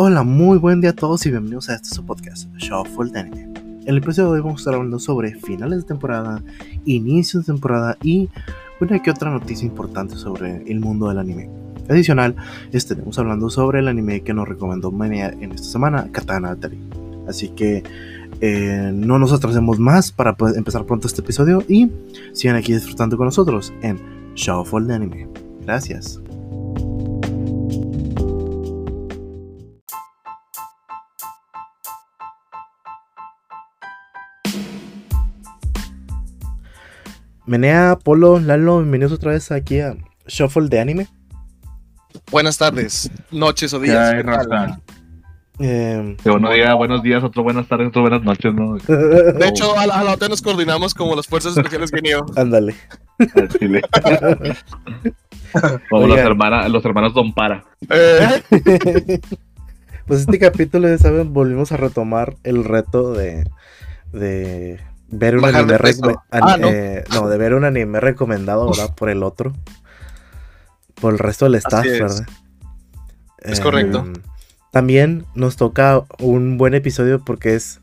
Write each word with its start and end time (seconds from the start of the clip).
Hola, 0.00 0.22
muy 0.22 0.58
buen 0.58 0.80
día 0.80 0.90
a 0.90 0.92
todos 0.92 1.26
y 1.26 1.30
bienvenidos 1.30 1.68
a 1.68 1.74
este 1.74 1.88
su 1.88 2.06
podcast, 2.06 2.48
Shuffle. 2.56 3.18
En 3.18 3.82
el 3.84 3.96
episodio 3.96 4.28
de 4.28 4.34
hoy 4.36 4.40
vamos 4.42 4.60
a 4.60 4.62
estar 4.62 4.74
hablando 4.74 5.00
sobre 5.00 5.34
finales 5.34 5.80
de 5.80 5.88
temporada, 5.88 6.40
inicios 6.84 7.44
de 7.44 7.52
temporada 7.52 7.98
y 8.00 8.28
una 8.80 9.02
que 9.02 9.10
otra 9.10 9.28
noticia 9.28 9.66
importante 9.66 10.14
sobre 10.14 10.62
el 10.70 10.78
mundo 10.78 11.08
del 11.08 11.18
anime. 11.18 11.50
Adicional, 11.88 12.36
estaremos 12.70 13.18
hablando 13.18 13.50
sobre 13.50 13.80
el 13.80 13.88
anime 13.88 14.20
que 14.20 14.32
nos 14.32 14.46
recomendó 14.46 14.92
Mania 14.92 15.34
en 15.40 15.50
esta 15.50 15.66
semana, 15.66 16.06
Katana 16.12 16.52
Atari. 16.52 16.78
Así 17.26 17.48
que 17.48 17.82
eh, 18.40 18.92
no 18.94 19.18
nos 19.18 19.32
atrasemos 19.32 19.80
más 19.80 20.12
para 20.12 20.36
empezar 20.54 20.86
pronto 20.86 21.08
este 21.08 21.22
episodio 21.22 21.64
y 21.66 21.90
sigan 22.34 22.54
aquí 22.54 22.72
disfrutando 22.72 23.16
con 23.16 23.26
nosotros 23.26 23.72
en 23.82 23.98
Shuffle 24.36 24.86
de 24.86 24.94
Anime. 24.94 25.28
Gracias. 25.62 26.20
Menea, 37.48 37.96
Polo, 38.02 38.38
Lalo, 38.40 38.78
bienvenidos 38.80 39.12
otra 39.12 39.30
vez 39.32 39.50
aquí 39.52 39.80
a 39.80 39.96
Shuffle 40.26 40.68
de 40.68 40.80
Anime. 40.80 41.08
Buenas 42.30 42.58
tardes, 42.58 43.10
noches 43.30 43.72
o 43.72 43.80
días. 43.80 44.10
¿Qué 44.12 44.18
¿qué 44.18 44.24
tal? 44.48 44.82
Eh, 45.60 46.16
Que 46.22 46.30
uno 46.30 46.52
diga 46.52 46.74
buenos 46.74 47.02
días, 47.02 47.24
otro 47.24 47.42
buenas 47.42 47.66
tardes, 47.66 47.88
otro 47.88 48.02
buenas 48.02 48.22
noches, 48.22 48.52
¿no? 48.52 48.74
De 48.86 49.48
hecho, 49.48 49.78
a 49.78 49.86
la, 49.86 49.98
a 50.00 50.04
la 50.04 50.12
otra 50.12 50.28
nos 50.28 50.42
coordinamos 50.42 50.92
como 50.92 51.16
las 51.16 51.26
fuerzas 51.26 51.56
especiales 51.56 51.90
Genio. 51.90 52.26
ándale. 52.36 52.74
Como 55.88 56.06
los, 56.06 56.18
hermana- 56.18 56.68
los 56.68 56.84
hermanos 56.84 57.14
Don 57.14 57.32
Para. 57.32 57.64
Eh, 57.88 58.42
pues 60.06 60.20
este 60.20 60.38
capítulo, 60.38 60.86
ya 60.86 60.98
saben, 60.98 61.32
volvimos 61.32 61.72
a 61.72 61.78
retomar 61.78 62.36
el 62.44 62.62
reto 62.64 63.14
de, 63.14 63.44
de 64.12 64.80
ver 65.08 65.36
un 65.36 65.42
Bajar 65.42 65.60
anime 65.62 65.78
peso. 65.78 66.02
recome- 66.02 66.20
Ah, 66.30 66.56
eh, 66.62 67.04
no, 67.14 67.28
de 67.28 67.38
ver 67.38 67.54
un 67.54 67.64
anime 67.64 68.00
recomendado 68.00 68.62
ahora 68.62 68.88
por 68.94 69.08
el 69.10 69.22
otro. 69.22 69.52
Por 71.00 71.12
el 71.12 71.18
resto 71.18 71.44
del 71.46 71.54
staff, 71.56 71.84
es. 71.86 72.00
¿verdad? 72.00 72.26
Es 73.38 73.58
Em, 73.58 73.62
correcto. 73.64 74.04
También 74.72 75.24
nos 75.34 75.56
toca 75.56 76.02
un 76.18 76.58
buen 76.58 76.74
episodio 76.74 77.24
porque 77.24 77.54
es 77.54 77.80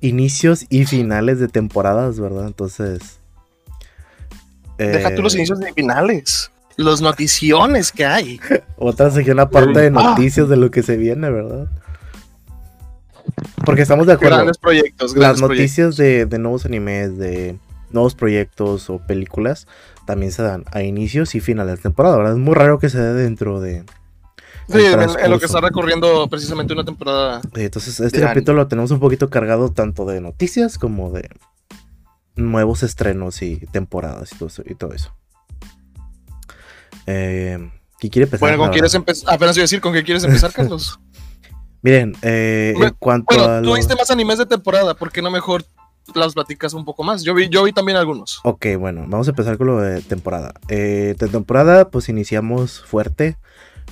inicios 0.00 0.66
y 0.68 0.84
finales 0.84 1.38
de 1.40 1.48
temporadas, 1.48 2.18
¿verdad? 2.20 2.46
Entonces. 2.46 3.18
deja 4.76 5.08
eh, 5.10 5.16
tú 5.16 5.22
los 5.22 5.34
inicios 5.34 5.58
y 5.60 5.72
finales. 5.72 6.50
Los 6.76 7.00
noticiones 7.00 7.90
que 7.90 8.06
hay. 8.06 8.40
Otra 8.76 9.10
sección 9.10 9.40
aparte 9.40 9.80
de 9.80 9.86
Ah. 9.88 9.90
noticias 9.90 10.48
de 10.48 10.56
lo 10.56 10.70
que 10.70 10.82
se 10.84 10.96
viene, 10.96 11.30
¿verdad? 11.30 11.66
Porque 13.64 13.82
estamos 13.82 14.06
de 14.06 14.14
acuerdo. 14.14 14.36
Grandes 14.36 14.58
proyectos, 14.58 15.16
Las 15.16 15.40
noticias 15.40 15.96
de, 15.96 16.26
de 16.26 16.38
nuevos 16.38 16.64
animes, 16.64 17.18
de 17.18 17.58
nuevos 17.90 18.14
proyectos 18.14 18.90
o 18.90 18.98
películas 18.98 19.66
también 20.06 20.32
se 20.32 20.42
dan 20.42 20.64
a 20.72 20.82
inicios 20.82 21.34
y 21.34 21.40
finales 21.40 21.76
de 21.76 21.82
temporada, 21.82 22.16
¿verdad? 22.16 22.32
Es 22.32 22.38
muy 22.38 22.54
raro 22.54 22.78
que 22.78 22.88
se 22.88 22.98
dé 22.98 23.12
dentro 23.12 23.60
de... 23.60 23.84
Sí, 24.70 24.78
en, 24.84 25.00
en 25.00 25.30
lo 25.30 25.38
que 25.38 25.46
está 25.46 25.60
recorriendo 25.60 26.28
precisamente 26.28 26.72
una 26.74 26.84
temporada. 26.84 27.40
Entonces, 27.54 28.00
este 28.00 28.20
capítulo 28.20 28.58
lo 28.58 28.68
tenemos 28.68 28.90
un 28.90 29.00
poquito 29.00 29.30
cargado 29.30 29.70
tanto 29.70 30.04
de 30.04 30.20
noticias 30.20 30.78
como 30.78 31.10
de 31.10 31.30
nuevos 32.36 32.82
estrenos 32.82 33.42
y 33.42 33.56
temporadas 33.72 34.32
y 34.32 34.36
todo 34.36 34.48
eso. 34.48 34.62
Y 34.66 34.74
todo 34.74 34.92
eso. 34.92 35.14
Eh, 37.06 37.70
¿Quién 37.98 38.10
quiere 38.10 38.24
empezar? 38.24 38.40
Bueno, 38.40 38.58
¿con 38.58 38.66
La 38.66 38.72
quieres 38.72 38.92
verdad. 38.92 39.08
empezar? 39.08 39.34
Apenas 39.34 39.56
iba 39.56 39.62
a 39.62 39.64
decir, 39.64 39.80
¿con 39.80 39.92
qué 39.92 40.04
quieres 40.04 40.24
empezar, 40.24 40.52
Carlos? 40.54 41.00
Miren, 41.82 42.14
eh, 42.22 42.72
en 42.74 42.78
Bueno, 42.80 42.96
cuanto 42.98 43.34
a... 43.34 43.36
Bueno, 43.46 43.62
tú 43.62 43.68
lo- 43.68 43.74
viste 43.74 43.94
más 43.96 44.10
animes 44.10 44.38
de 44.38 44.46
temporada, 44.46 44.94
¿por 44.94 45.10
qué 45.12 45.22
no 45.22 45.30
mejor 45.30 45.64
las 46.14 46.34
platicas 46.34 46.74
un 46.74 46.84
poco 46.84 47.04
más? 47.04 47.22
Yo 47.22 47.34
vi, 47.34 47.48
yo 47.48 47.64
vi 47.64 47.72
también 47.72 47.96
algunos. 47.98 48.40
Ok, 48.44 48.66
bueno, 48.78 49.04
vamos 49.06 49.26
a 49.28 49.30
empezar 49.30 49.58
con 49.58 49.66
lo 49.68 49.80
de 49.80 50.00
temporada. 50.02 50.54
Eh, 50.68 51.14
de 51.18 51.28
temporada, 51.28 51.90
pues 51.90 52.08
iniciamos 52.08 52.82
fuerte. 52.84 53.36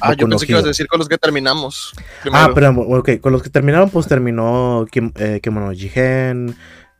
Ah, 0.00 0.08
Boku 0.10 0.20
yo 0.20 0.26
no 0.26 0.30
pensé 0.30 0.46
que 0.46 0.52
ibas 0.52 0.64
a 0.64 0.68
decir 0.68 0.86
con 0.88 0.98
los 0.98 1.08
que 1.08 1.16
terminamos. 1.16 1.92
Ah, 2.32 2.50
pero 2.54 2.70
ok, 2.70 3.20
con 3.20 3.32
los 3.32 3.42
que 3.42 3.50
terminaron, 3.50 3.88
pues 3.90 4.06
terminó 4.06 4.86
Kim, 4.90 5.12
eh, 5.16 5.40
Kemono 5.42 5.72
Jigen. 5.72 6.54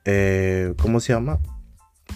Eh, 0.05 0.72
¿Cómo 0.81 1.00
se 1.00 1.12
llama? 1.12 1.38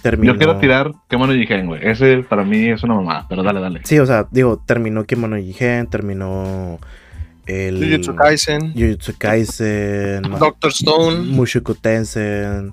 Terminó. 0.03 0.33
Yo 0.33 0.39
quiero 0.39 0.59
tirar 0.59 0.93
qué 1.09 1.17
mono 1.17 1.33
Jigen, 1.35 1.67
güey. 1.67 1.87
Ese 1.87 2.19
para 2.23 2.45
mí 2.45 2.69
es 2.71 2.83
una 2.83 2.95
mamada, 2.95 3.27
pero 3.29 3.43
dale, 3.43 3.61
dale. 3.61 3.81
Sí, 3.85 3.99
o 3.99 4.07
sea, 4.07 4.27
digo, 4.31 4.63
terminó 4.65 5.05
Kemono 5.05 5.37
Jigen, 5.37 5.89
terminó. 5.89 6.79
El. 7.51 7.79
Jujutsu 7.79 8.15
Kaisen, 8.15 8.73
Jujutsu 8.75 9.13
Kaisen. 9.19 10.23
Doctor 10.39 10.71
Stone. 10.71 11.21
Mushoku 11.27 11.75
Tensei. 11.75 12.71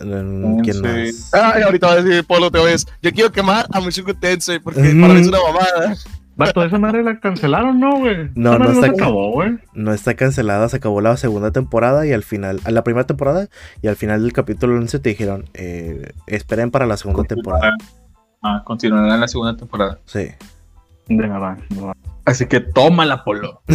em, 0.00 0.60
¿Quién 0.62 0.80
más? 0.80 1.30
Ah, 1.34 1.54
ahorita 1.64 1.86
va 1.88 1.92
a 1.94 2.02
decir 2.02 2.24
Polo 2.24 2.50
te 2.50 2.58
oyes. 2.58 2.86
Yo 3.02 3.10
quiero 3.12 3.32
quemar 3.32 3.66
a 3.72 3.80
Mushoku 3.80 4.14
Tensei 4.14 4.58
porque 4.58 4.80
para 4.80 5.14
mí 5.14 5.20
es 5.20 5.28
una 5.28 5.38
mamada. 5.40 5.96
Vato, 6.36 6.62
esa 6.62 6.78
madre 6.78 7.02
la 7.02 7.18
cancelaron, 7.18 7.80
¿no, 7.80 7.96
güey? 7.98 8.30
No, 8.34 8.58
no 8.58 8.70
está 8.70 8.88
acabó, 8.88 9.32
güey. 9.32 9.58
No 9.72 9.94
está 9.94 10.14
cancelada, 10.14 10.68
se 10.68 10.76
acabó 10.76 11.00
la 11.00 11.16
segunda 11.16 11.50
temporada 11.50 12.06
y 12.06 12.12
al 12.12 12.22
final, 12.22 12.60
a 12.64 12.70
la 12.72 12.84
primera 12.84 13.06
temporada 13.06 13.48
y 13.80 13.88
al 13.88 13.96
final 13.96 14.22
del 14.22 14.34
capítulo 14.34 14.76
11 14.76 14.98
te 14.98 15.08
dijeron, 15.08 15.46
eh, 15.54 16.12
esperen 16.26 16.70
para 16.70 16.84
la 16.86 16.98
segunda 16.98 17.24
temporada. 17.24 17.72
Ah, 18.42 18.62
continuará 18.66 19.14
en 19.14 19.20
la 19.20 19.28
segunda 19.28 19.56
temporada. 19.56 19.98
Sí. 20.04 20.28
De 21.08 21.26
nada, 21.28 21.56
no. 21.74 21.92
Así 22.24 22.46
que 22.46 22.60
tómala, 22.60 23.22
Polo. 23.24 23.62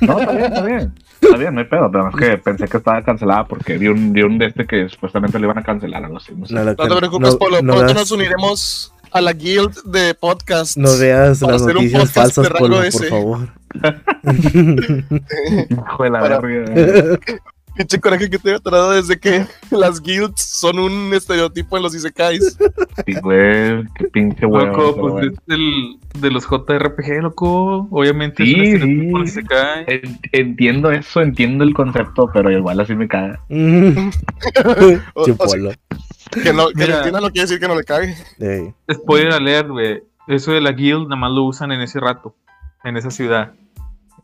No, 0.00 0.18
está 0.20 0.32
bien, 0.32 0.44
está 0.52 0.62
bien. 0.64 0.94
Está 1.20 1.36
bien, 1.36 1.54
no 1.54 1.60
hay 1.60 1.66
pedo, 1.66 1.90
pero 1.90 2.08
es 2.08 2.16
que 2.16 2.38
pensé 2.38 2.66
que 2.66 2.78
estaba 2.78 3.02
cancelada 3.02 3.46
porque 3.46 3.76
vi 3.76 3.88
un, 3.88 4.12
vi 4.14 4.22
un 4.22 4.38
de 4.38 4.46
este 4.46 4.66
que 4.66 4.88
supuestamente 4.88 5.38
le 5.38 5.44
iban 5.44 5.58
a 5.58 5.62
cancelar 5.62 6.02
algo 6.04 6.16
así. 6.16 6.32
No 6.34 6.46
sé. 6.46 6.54
No, 6.54 6.64
te 6.74 6.96
preocupes, 6.96 7.32
no- 7.32 7.38
Polo. 7.38 7.60
no 7.62 7.74
Pronto 7.74 7.86
veas- 7.92 7.94
nos 7.94 8.10
uniremos 8.10 8.94
a 9.12 9.20
la 9.20 9.32
guild 9.34 9.74
de 9.84 10.14
podcast. 10.14 10.78
No 10.78 10.96
veas 10.96 11.40
para 11.40 11.52
las 11.52 11.62
hacer 11.62 11.76
un 11.76 11.82
noticias 11.84 12.02
podcast 12.12 12.34
falsas, 12.34 12.42
de 12.44 12.48
rango 12.48 12.64
Polo, 12.66 12.76
por 12.76 12.84
ese. 12.86 13.08
favor. 13.10 13.48
Hijo 15.70 16.02
de 16.04 16.10
la 16.10 16.22
verga. 16.22 17.18
Pinche 17.80 17.98
coraje 17.98 18.28
que 18.28 18.38
te 18.38 18.50
he 18.50 18.54
atorado 18.56 18.90
desde 18.90 19.18
que 19.18 19.46
las 19.70 20.02
guilds 20.02 20.42
son 20.42 20.78
un 20.78 21.14
estereotipo 21.14 21.78
en 21.78 21.82
los 21.82 21.94
isekais. 21.94 22.58
Sí, 23.06 23.14
güey, 23.22 23.84
qué 23.94 24.04
pinche 24.12 24.44
huevo. 24.44 24.66
Loco, 24.66 25.00
pues 25.00 25.12
bueno. 25.14 25.32
es 25.32 25.38
del, 25.46 25.96
de 26.20 26.30
los 26.30 26.44
JRPG, 26.46 27.22
loco. 27.22 27.88
Obviamente 27.90 28.44
Sí, 28.44 28.52
es 28.52 28.82
un 28.82 29.22
estereotipo 29.22 29.26
sí. 29.26 29.42
cae. 29.44 29.84
En- 29.88 30.18
Entiendo 30.32 30.90
eso, 30.90 31.22
entiendo 31.22 31.64
el 31.64 31.72
concepto, 31.72 32.28
pero 32.34 32.50
igual 32.52 32.78
así 32.80 32.94
me 32.94 33.08
caga. 33.08 33.40
O- 35.14 35.24
Che, 35.24 35.34
o 35.38 35.48
sea, 35.48 35.72
que 36.42 36.52
no, 36.52 36.68
que 36.68 36.74
Mira. 36.74 36.86
lo 36.88 36.96
entienda 36.96 37.20
no 37.20 37.30
quiere 37.30 37.42
decir 37.48 37.60
que 37.60 37.68
no 37.68 37.74
le 37.76 37.84
cague. 37.84 38.14
Ey. 38.38 38.74
Spoiler 38.92 39.32
alert, 39.32 39.68
güey. 39.70 40.02
Eso 40.28 40.52
de 40.52 40.60
la 40.60 40.72
guild 40.72 41.04
nada 41.04 41.16
más 41.16 41.32
lo 41.32 41.44
usan 41.44 41.72
en 41.72 41.80
ese 41.80 41.98
rato. 41.98 42.36
En 42.84 42.96
esa 42.98 43.10
ciudad. 43.10 43.52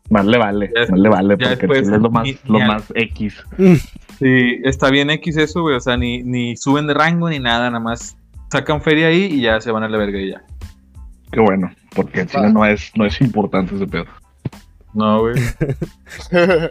Más 0.09 0.25
le 0.25 0.37
vale, 0.37 0.71
Ya 0.73 0.89
más 0.89 0.99
le 0.99 1.09
vale, 1.09 1.37
porque 1.37 1.55
después, 1.55 1.81
es 1.81 1.89
lo 1.89 2.09
más, 2.09 2.27
lo 2.45 2.59
más 2.59 2.83
X. 2.95 3.43
Sí, 4.19 4.61
está 4.63 4.89
bien 4.89 5.09
X 5.09 5.37
eso, 5.37 5.61
güey. 5.61 5.75
O 5.75 5.79
sea, 5.79 5.97
ni, 5.97 6.23
ni 6.23 6.55
suben 6.55 6.87
de 6.87 6.93
rango 6.93 7.29
ni 7.29 7.39
nada. 7.39 7.69
Nada 7.69 7.83
más 7.83 8.17
sacan 8.51 8.81
feria 8.81 9.07
ahí 9.07 9.25
y 9.25 9.41
ya 9.41 9.59
se 9.61 9.71
van 9.71 9.83
a 9.83 9.89
la 9.89 9.97
verga 9.97 10.19
y 10.19 10.31
ya. 10.31 10.41
Qué 11.31 11.41
bueno, 11.41 11.71
porque 11.93 12.21
en 12.21 12.27
Chile 12.27 12.51
no 12.51 12.65
es, 12.65 12.91
no 12.95 13.05
es 13.05 13.19
importante 13.19 13.75
ese 13.75 13.85
pedo. 13.85 14.05
No, 14.93 15.19
güey. 15.19 15.35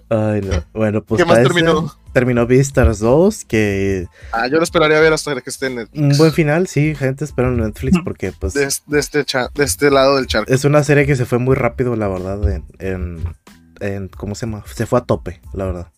Ay, 0.08 0.40
no. 0.40 0.64
Bueno, 0.72 1.02
pues 1.02 1.22
¿Qué 1.22 1.28
más 1.28 1.42
terminó? 1.42 1.92
Terminó 2.16 2.46
Beastars 2.46 2.98
2, 3.00 3.44
que 3.44 4.06
ah, 4.32 4.46
yo 4.46 4.56
lo 4.56 4.62
esperaría 4.62 4.98
ver 5.00 5.12
hasta 5.12 5.38
que 5.42 5.50
esté 5.50 5.66
en 5.66 5.74
Netflix. 5.74 6.02
un 6.02 6.16
buen 6.16 6.32
final, 6.32 6.66
sí, 6.66 6.94
gente, 6.94 7.26
espero 7.26 7.48
en 7.48 7.58
Netflix 7.58 7.98
porque 8.02 8.32
pues 8.32 8.54
de, 8.54 8.66
de 8.86 8.98
este 8.98 9.22
cha- 9.26 9.50
de 9.54 9.64
este 9.64 9.90
lado 9.90 10.16
del 10.16 10.26
charco. 10.26 10.50
es 10.50 10.64
una 10.64 10.82
serie 10.82 11.04
que 11.04 11.14
se 11.14 11.26
fue 11.26 11.38
muy 11.38 11.54
rápido, 11.54 11.94
la 11.94 12.08
verdad, 12.08 12.42
en, 12.50 12.64
en, 12.78 13.34
en- 13.80 14.08
¿cómo 14.08 14.34
se 14.34 14.46
llama? 14.46 14.64
Se 14.74 14.86
fue 14.86 14.98
a 14.98 15.02
tope, 15.02 15.42
la 15.52 15.66
verdad. 15.66 15.88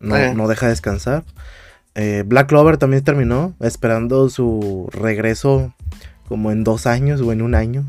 No, 0.00 0.16
Eh. 0.18 0.34
no 0.34 0.48
deja 0.48 0.68
descansar. 0.68 1.24
Eh, 1.94 2.24
Black 2.26 2.48
Clover 2.50 2.76
también 2.76 3.02
terminó, 3.02 3.54
esperando 3.60 4.28
su 4.28 4.90
regreso 4.92 5.74
como 6.28 6.52
en 6.52 6.62
dos 6.62 6.86
años 6.86 7.22
o 7.22 7.32
en 7.32 7.40
un 7.40 7.54
año. 7.54 7.86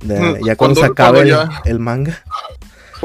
De- 0.00 0.18
Mm, 0.18 0.46
ya 0.46 0.56
cuando, 0.56 0.80
se 0.80 0.86
acabe 0.86 1.20
el, 1.20 1.34
cuando 1.34 1.52
ya- 1.52 1.70
el 1.70 1.78
manga. 1.78 2.22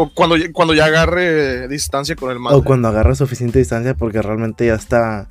O 0.01 0.13
cuando, 0.13 0.37
ya- 0.37 0.51
cuando 0.51 0.73
ya 0.73 0.85
agarre 0.85 1.67
distancia 1.67 2.15
con 2.15 2.31
el 2.31 2.39
manga. 2.39 2.57
O 2.57 2.63
cuando 2.63 2.87
agarra 2.87 3.15
suficiente 3.15 3.59
distancia 3.59 3.93
porque 3.95 4.21
realmente 4.21 4.65
ya 4.65 4.75
está 4.75 5.29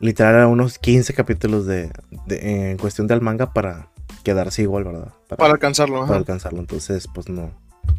literal 0.00 0.40
a 0.40 0.46
unos 0.46 0.78
15 0.78 1.12
capítulos 1.14 1.66
de, 1.66 1.90
de- 2.26 2.70
en 2.72 2.78
cuestión 2.78 3.06
del 3.06 3.20
manga 3.20 3.52
para 3.52 3.88
quedarse 4.24 4.62
igual, 4.62 4.84
¿verdad? 4.84 5.12
para 5.28 5.52
alcanzarlo. 5.52 5.96
para 6.00 6.04
ajá. 6.06 6.16
alcanzarlo. 6.16 6.58
Entonces, 6.60 7.06
pues 7.14 7.28
no, 7.28 7.50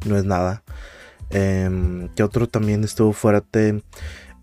no 0.05 0.17
es 0.17 0.25
nada. 0.25 0.63
Em, 1.29 2.09
¿Qué 2.15 2.23
otro 2.23 2.47
también 2.47 2.83
estuvo 2.83 3.13
fuerte? 3.13 3.81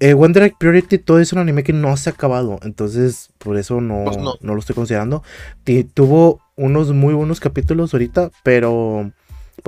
Eh, 0.01 0.15
One 0.15 0.33
Direct 0.33 0.57
Priority 0.59 0.99
todo 0.99 1.19
es 1.19 1.33
un 1.33 1.41
anime 1.41 1.65
que 1.65 1.73
no 1.73 1.97
se 1.97 2.09
ha 2.09 2.13
acabado. 2.13 2.59
Entonces, 2.63 3.31
por 3.39 3.57
eso 3.59 3.81
no, 3.81 4.05
Pues 4.05 4.17
no. 4.17 4.35
no 4.41 4.55
lo 4.55 4.61
estoy 4.61 4.75
considerando. 4.77 5.23
Tuvo 5.95 6.41
unos 6.57 6.93
muy 6.93 7.15
buenos 7.15 7.41
capítulos 7.41 7.93
ahorita, 7.93 8.31
pero 8.43 9.11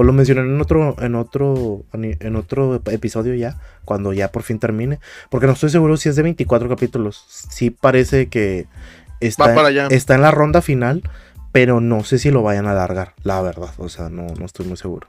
pues 0.00 0.06
lo 0.06 0.14
mencioné 0.14 0.40
en 0.40 0.58
otro, 0.58 0.96
en 0.98 1.14
otro, 1.14 1.84
en 1.92 2.36
otro 2.36 2.76
episodio 2.86 3.34
ya, 3.34 3.58
cuando 3.84 4.14
ya 4.14 4.32
por 4.32 4.42
fin 4.44 4.58
termine, 4.58 4.98
porque 5.28 5.46
no 5.46 5.52
estoy 5.52 5.68
seguro 5.68 5.98
si 5.98 6.08
es 6.08 6.16
de 6.16 6.22
24 6.22 6.70
capítulos. 6.70 7.22
Sí 7.28 7.68
parece 7.68 8.30
que 8.30 8.66
está, 9.20 9.48
Va 9.48 9.54
para 9.54 9.68
allá. 9.68 9.88
está 9.90 10.14
en 10.14 10.22
la 10.22 10.30
ronda 10.30 10.62
final, 10.62 11.02
pero 11.52 11.82
no 11.82 12.02
sé 12.02 12.18
si 12.18 12.30
lo 12.30 12.42
vayan 12.42 12.66
a 12.66 12.70
alargar, 12.70 13.12
la 13.24 13.42
verdad. 13.42 13.74
O 13.76 13.90
sea, 13.90 14.08
no, 14.08 14.26
no 14.38 14.46
estoy 14.46 14.64
muy 14.64 14.78
seguro. 14.78 15.06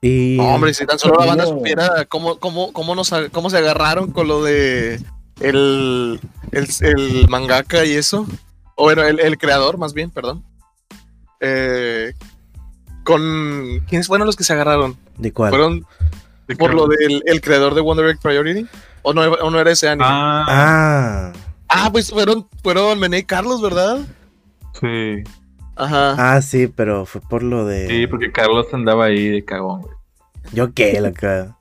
Y 0.00 0.36
No, 0.38 0.54
hombre, 0.54 0.72
si 0.72 0.86
tan 0.86 1.00
solo 1.00 1.16
la 1.18 1.26
banda 1.26 1.46
supiera 1.46 2.04
cómo, 2.04 2.38
cómo, 2.38 2.72
cómo, 2.72 2.94
nos, 2.94 3.12
cómo 3.32 3.50
se 3.50 3.58
agarraron 3.58 4.12
con 4.12 4.28
lo 4.28 4.44
de 4.44 5.00
el, 5.40 6.20
el, 6.52 6.68
el 6.80 7.28
mangaka 7.28 7.84
y 7.84 7.94
eso. 7.94 8.24
O 8.76 8.84
bueno, 8.84 9.02
el, 9.02 9.18
el 9.18 9.36
creador, 9.36 9.78
más 9.78 9.94
bien, 9.94 10.10
perdón. 10.12 10.44
Eh, 11.40 12.14
con. 13.06 13.80
¿Quiénes 13.88 14.06
fueron 14.08 14.26
los 14.26 14.36
que 14.36 14.44
se 14.44 14.52
agarraron? 14.52 14.96
¿de 15.16 15.32
cuál? 15.32 15.50
¿Fueron 15.50 15.86
De 16.46 16.56
por 16.56 16.74
lo 16.74 16.86
del 16.88 17.22
el 17.24 17.40
creador 17.40 17.74
de 17.74 17.80
Wonder 17.80 18.06
Egg 18.08 18.18
Priority? 18.20 18.66
¿O 19.02 19.14
no, 19.14 19.22
o 19.22 19.50
no 19.50 19.58
era 19.60 19.70
ese 19.70 19.88
anime? 19.88 20.04
Ah, 20.06 20.44
Ah, 20.48 21.32
Ah, 21.68 21.88
pues 21.92 22.10
fueron, 22.10 22.46
fueron 22.62 22.98
Mené 22.98 23.18
y 23.18 23.22
Carlos, 23.24 23.62
¿verdad? 23.62 23.98
sí. 24.80 25.22
Ajá. 25.78 26.14
ah, 26.36 26.40
sí, 26.42 26.68
pero 26.68 27.04
fue 27.06 27.20
por 27.20 27.42
lo 27.42 27.66
de. 27.66 27.86
Sí, 27.88 28.06
porque 28.06 28.32
Carlos 28.32 28.66
andaba 28.72 29.06
ahí 29.06 29.28
de 29.28 29.44
cagón, 29.44 29.82
güey. 29.82 29.94
Yo 30.52 30.72
qué, 30.72 30.98
la 31.00 31.12
cara. 31.12 31.56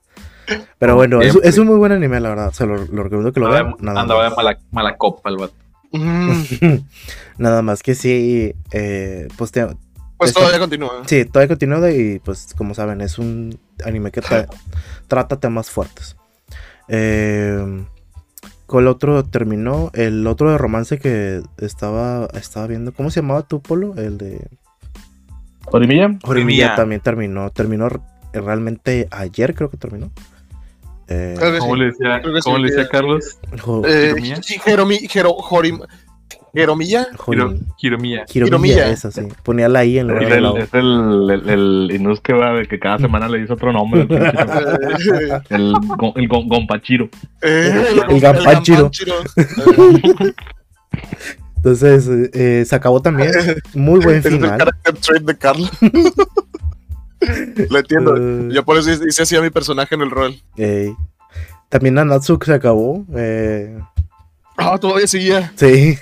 Pero 0.80 0.96
bueno, 0.96 1.22
es, 1.22 1.58
un 1.58 1.68
muy 1.68 1.78
buen 1.78 1.92
anime, 1.92 2.20
la 2.22 2.30
verdad. 2.30 2.48
O 2.50 2.54
sea, 2.54 2.66
lo, 2.68 2.78
lo 2.78 3.04
recomiendo 3.04 3.34
que 3.34 3.40
lo 3.40 3.50
vean. 3.50 3.66
Andaba, 3.66 3.82
Nada 3.82 4.02
andaba 4.02 4.22
más. 4.24 4.30
de 4.32 4.36
mala, 4.36 4.60
mala 4.72 4.98
copa 4.98 5.30
el 5.30 5.38
vato. 5.38 5.54
Mm, 5.92 6.44
Nada 7.38 7.62
más 7.62 7.82
que 7.84 7.94
sí, 7.96 8.54
eh, 8.72 9.28
pues 9.38 9.52
te- 9.52 9.68
pues 10.18 10.30
Está- 10.30 10.40
todavía 10.42 10.60
continúa. 10.60 11.02
sí, 11.06 11.26
todavía 11.26 11.48
continúa 11.50 11.92
y 11.92 12.20
pues 12.20 12.54
como 12.58 12.74
saben, 12.74 13.02
es 13.02 13.18
un 13.20 13.60
anime 13.84 14.12
que 14.12 14.22
tra- 14.22 14.48
trata 15.08 15.40
temas 15.40 15.70
fuertes. 15.70 16.16
Eh, 16.88 17.84
con 18.66 18.84
el 18.84 18.88
otro 18.88 19.24
terminó, 19.24 19.92
el 19.94 20.26
otro 20.28 20.52
de 20.52 20.58
romance 20.58 20.98
que 21.00 21.42
estaba, 21.58 22.28
estaba 22.34 22.68
viendo, 22.68 22.94
¿cómo 22.94 23.12
se 23.12 23.22
llamaba 23.22 23.44
tu 23.44 23.62
polo? 23.62 23.94
El 23.96 24.18
de 24.18 24.48
Jorimilla, 25.66 26.04
Jorimilla 26.04 26.20
Jorimilla. 26.24 26.76
también 26.76 27.02
terminó, 27.02 27.50
terminó 27.52 27.90
realmente 28.34 29.08
ayer 29.12 29.54
creo 29.56 29.70
que 29.70 29.78
terminó. 29.78 30.12
Eh, 31.08 31.36
¿Cómo 31.60 31.76
sí. 31.76 31.80
le 31.82 31.86
decía, 31.86 32.22
cómo 32.44 32.58
sí, 32.58 32.62
le 32.64 32.70
decía 32.70 32.88
Carlos? 32.90 33.38
Eh, 33.86 34.14
Jeromi- 34.64 35.08
Jero- 35.08 35.38
Jorim- 35.38 35.86
Jeromilla. 36.56 37.08
Hiro, 37.28 37.50
Jorim- 37.52 37.60
Hiromilla. 37.80 38.26
Hiromilla, 38.34 38.48
Hiromilla. 38.48 38.90
esa 38.90 39.12
sí. 39.12 39.22
Ponía 39.44 39.68
la 39.70 39.84
I 39.86 40.00
en 40.00 40.08
lugar 40.08 40.28
de 40.30 40.36
el, 40.38 40.44
la 40.44 40.52
O. 40.52 40.58
es 40.58 40.74
el, 40.74 41.30
el, 41.32 41.50
el 41.50 41.92
Inus 41.96 42.22
que 42.22 42.34
va 42.34 42.54
de 42.54 42.66
que 42.68 42.80
cada 42.80 42.98
semana 42.98 43.28
le 43.30 43.40
dice 43.40 43.54
otro 43.54 43.72
nombre. 43.74 44.02
el 44.10 44.16
Eh, 44.16 45.40
El, 45.50 46.28
Gompachiro. 46.28 47.10
eh, 47.42 47.86
El. 48.10 48.20
Gampanchiro. 48.20 48.90
Entonces, 51.58 52.08
eh, 52.34 52.64
se 52.66 52.76
acabó 52.76 53.02
también. 53.02 53.32
Muy 53.74 54.00
buen 54.00 54.18
Es 54.18 54.26
el 54.28 54.34
final. 54.34 54.58
character 54.58 54.94
trait 54.96 55.24
de 55.24 55.38
Carlos. 55.38 55.72
Lo 57.70 57.80
entiendo. 57.80 58.16
Eh, 58.18 58.50
Yo 58.54 58.64
por 58.64 58.78
eso 58.78 58.92
hice 58.92 59.24
así 59.24 59.36
a 59.36 59.42
mi 59.42 59.50
personaje 59.50 59.96
en 59.96 60.02
el 60.02 60.12
rol. 60.12 60.36
ey. 60.58 60.94
También 61.70 61.96
Nanatsu 61.96 62.38
se 62.44 62.54
acabó. 62.54 63.04
eh, 63.16 63.78
Ah, 64.58 64.78
todavía 64.78 65.08
seguía. 65.08 65.52
sí, 65.56 65.98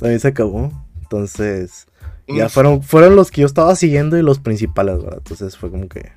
también 0.00 0.20
se 0.20 0.28
acabó. 0.28 0.72
Entonces, 1.02 1.86
ya 2.28 2.48
fueron, 2.48 2.82
fueron 2.82 3.16
los 3.16 3.30
que 3.30 3.40
yo 3.42 3.46
estaba 3.46 3.74
siguiendo 3.76 4.16
y 4.18 4.22
los 4.22 4.38
principales, 4.38 4.98
¿verdad? 5.02 5.18
Entonces 5.18 5.56
fue 5.56 5.70
como 5.70 5.88
que. 5.88 6.12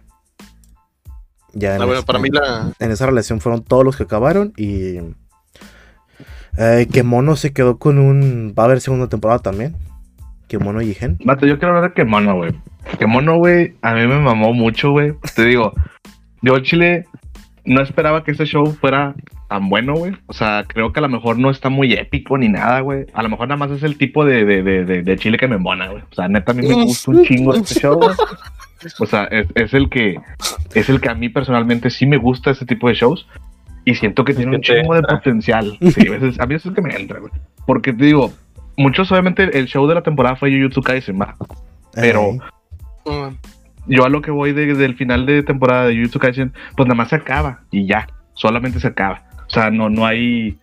Ya 1.53 1.75
en, 1.75 1.81
Ah, 1.81 1.85
bueno, 1.85 1.99
este- 1.99 2.07
para 2.07 2.19
mí 2.19 2.29
la. 2.31 2.73
en 2.79 2.91
esa 2.91 3.05
relación 3.05 3.39
fueron 3.39 3.63
todos 3.63 3.83
los 3.83 3.95
que 3.95 4.03
acabaron 4.03 4.53
y. 4.57 4.97
Eh, 6.57 6.87
que 6.91 7.03
Mono 7.03 7.35
se 7.35 7.51
quedó 7.53 7.77
con 7.79 7.97
un. 7.97 8.53
Va 8.57 8.63
a 8.63 8.65
haber 8.67 8.81
segunda 8.81 9.07
temporada 9.09 9.39
también. 9.39 9.75
Que 10.47 10.59
Mono 10.59 10.81
y 10.81 10.93
Gen. 10.93 11.17
Mate, 11.25 11.47
yo 11.47 11.57
quiero 11.57 11.75
hablar 11.75 11.89
de 11.89 11.95
Kemono, 11.95 12.35
güey. 12.35 12.53
Kemono, 12.99 13.37
güey, 13.37 13.75
a 13.81 13.93
mí 13.95 14.05
me 14.05 14.19
mamó 14.19 14.53
mucho, 14.53 14.91
güey. 14.91 15.13
Te 15.35 15.45
digo, 15.45 15.73
yo 16.43 16.59
Chile 16.59 17.07
no 17.65 17.81
esperaba 17.81 18.23
que 18.23 18.31
este 18.31 18.45
show 18.45 18.65
fuera 18.79 19.15
tan 19.49 19.69
bueno, 19.69 19.93
güey. 19.93 20.13
O 20.27 20.33
sea, 20.33 20.65
creo 20.67 20.91
que 20.91 20.99
a 20.99 21.03
lo 21.03 21.09
mejor 21.09 21.37
no 21.37 21.49
está 21.49 21.69
muy 21.69 21.93
épico 21.93 22.37
ni 22.37 22.49
nada, 22.49 22.79
güey. 22.81 23.05
A 23.13 23.23
lo 23.23 23.29
mejor 23.29 23.47
nada 23.47 23.57
más 23.57 23.71
es 23.71 23.83
el 23.83 23.97
tipo 23.97 24.25
de, 24.25 24.45
de, 24.45 24.63
de, 24.63 24.85
de, 24.85 25.03
de 25.03 25.17
chile 25.17 25.37
que 25.37 25.47
me 25.47 25.55
embona, 25.55 25.87
güey. 25.87 26.03
O 26.11 26.15
sea, 26.15 26.27
neta, 26.27 26.51
a 26.51 26.55
mí 26.55 26.67
me 26.67 26.73
gusta 26.73 27.11
un 27.11 27.23
chingo 27.23 27.53
este 27.53 27.79
show, 27.79 27.95
güey. 27.95 28.15
O 28.99 29.05
sea, 29.05 29.23
es, 29.25 29.47
es 29.55 29.73
el 29.73 29.89
que 29.89 30.17
es 30.73 30.89
el 30.89 30.99
que 30.99 31.09
a 31.09 31.13
mí 31.15 31.29
personalmente 31.29 31.89
sí 31.89 32.05
me 32.05 32.17
gusta 32.17 32.51
este 32.51 32.65
tipo 32.65 32.87
de 32.89 32.95
shows. 32.95 33.27
Y 33.85 33.95
siento 33.95 34.23
que 34.23 34.33
tiene 34.33 34.55
un 34.55 34.61
chingo 34.61 34.95
de 34.95 35.01
potencial. 35.01 35.77
Sí, 35.81 36.07
a, 36.07 36.11
veces, 36.11 36.39
a 36.39 36.45
mí 36.45 36.55
eso 36.55 36.69
es 36.69 36.75
que 36.75 36.81
me 36.81 36.95
entra, 36.95 37.19
güey. 37.19 37.31
Porque 37.65 37.91
te 37.93 38.05
digo, 38.05 38.31
muchos 38.77 39.11
obviamente 39.11 39.57
el 39.57 39.67
show 39.67 39.87
de 39.87 39.95
la 39.95 40.01
temporada 40.03 40.35
fue 40.35 40.51
Jujutsu 40.51 40.81
Kaisen, 40.81 41.19
va. 41.19 41.35
Pero- 41.93 42.37
yo 43.87 44.05
a 44.05 44.09
lo 44.09 44.21
que 44.21 44.31
voy 44.31 44.53
de- 44.53 44.73
del 44.75 44.95
final 44.95 45.25
de 45.25 45.43
temporada 45.43 45.85
de 45.87 45.95
Jujutsu 45.95 46.19
Kaisen, 46.19 46.53
pues 46.75 46.87
nada 46.87 46.95
más 46.95 47.09
se 47.09 47.15
acaba 47.17 47.61
y 47.71 47.85
ya, 47.87 48.07
solamente 48.33 48.79
se 48.79 48.87
acaba. 48.87 49.23
O 49.47 49.49
sea, 49.49 49.69
no, 49.69 49.89
no 49.89 50.05
hay 50.05 50.57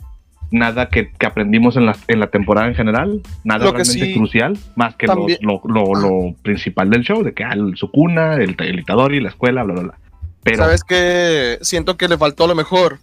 nada 0.51 0.89
que, 0.89 1.13
que 1.13 1.27
aprendimos 1.27 1.77
en 1.77 1.87
la, 1.87 1.97
en 2.09 2.19
la 2.19 2.27
temporada 2.29 2.67
en 2.67 2.75
general, 2.75 3.21
nada 3.45 3.65
Lo 3.67 3.73
que 3.73 3.85
realmente 3.85 4.07
sí, 4.07 4.15
crucial, 4.15 4.59
más 4.75 4.97
que 4.97 5.07
lo, 5.07 5.27
lo, 5.41 5.63
lo- 5.65 5.95
lo 5.95 6.35
principal 6.43 6.91
del 6.91 7.03
show, 7.03 7.23
de 7.23 7.33
que 7.35 7.45
ah, 7.45 7.53
el- 7.53 7.77
su 7.77 7.91
cuna, 7.91 8.35
el, 8.35 8.57
el 8.59 8.81
Itadori, 8.81 9.21
la 9.21 9.29
escuela, 9.29 9.63
bla, 9.63 9.75
bla, 9.75 9.83
bla. 9.83 9.95
Pero 10.43 10.57
¿Sabes 10.57 10.83
qué? 10.83 11.59
Siento 11.61 11.97
que 11.97 12.09
le 12.09 12.17
faltó 12.19 12.45
a 12.45 12.49
lo 12.49 12.55
mejor 12.55 12.99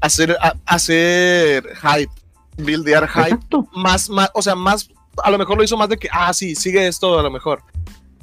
hacer, 0.00 0.36
a- 0.40 0.54
hacer 0.66 1.64
hype, 1.74 2.12
buildear 2.58 3.08
hype. 3.08 3.20
exacto, 3.30 3.66
Más, 3.74 4.08
más, 4.10 4.30
o 4.34 4.42
sea, 4.42 4.54
más, 4.54 4.88
a 5.24 5.30
lo 5.30 5.38
mejor 5.38 5.56
lo 5.56 5.64
hizo 5.64 5.76
más 5.76 5.88
de 5.88 5.96
que, 5.96 6.08
ah, 6.12 6.32
sí, 6.34 6.54
sigue 6.54 6.86
esto 6.86 7.18
a 7.18 7.22
lo 7.22 7.30
mejor. 7.30 7.62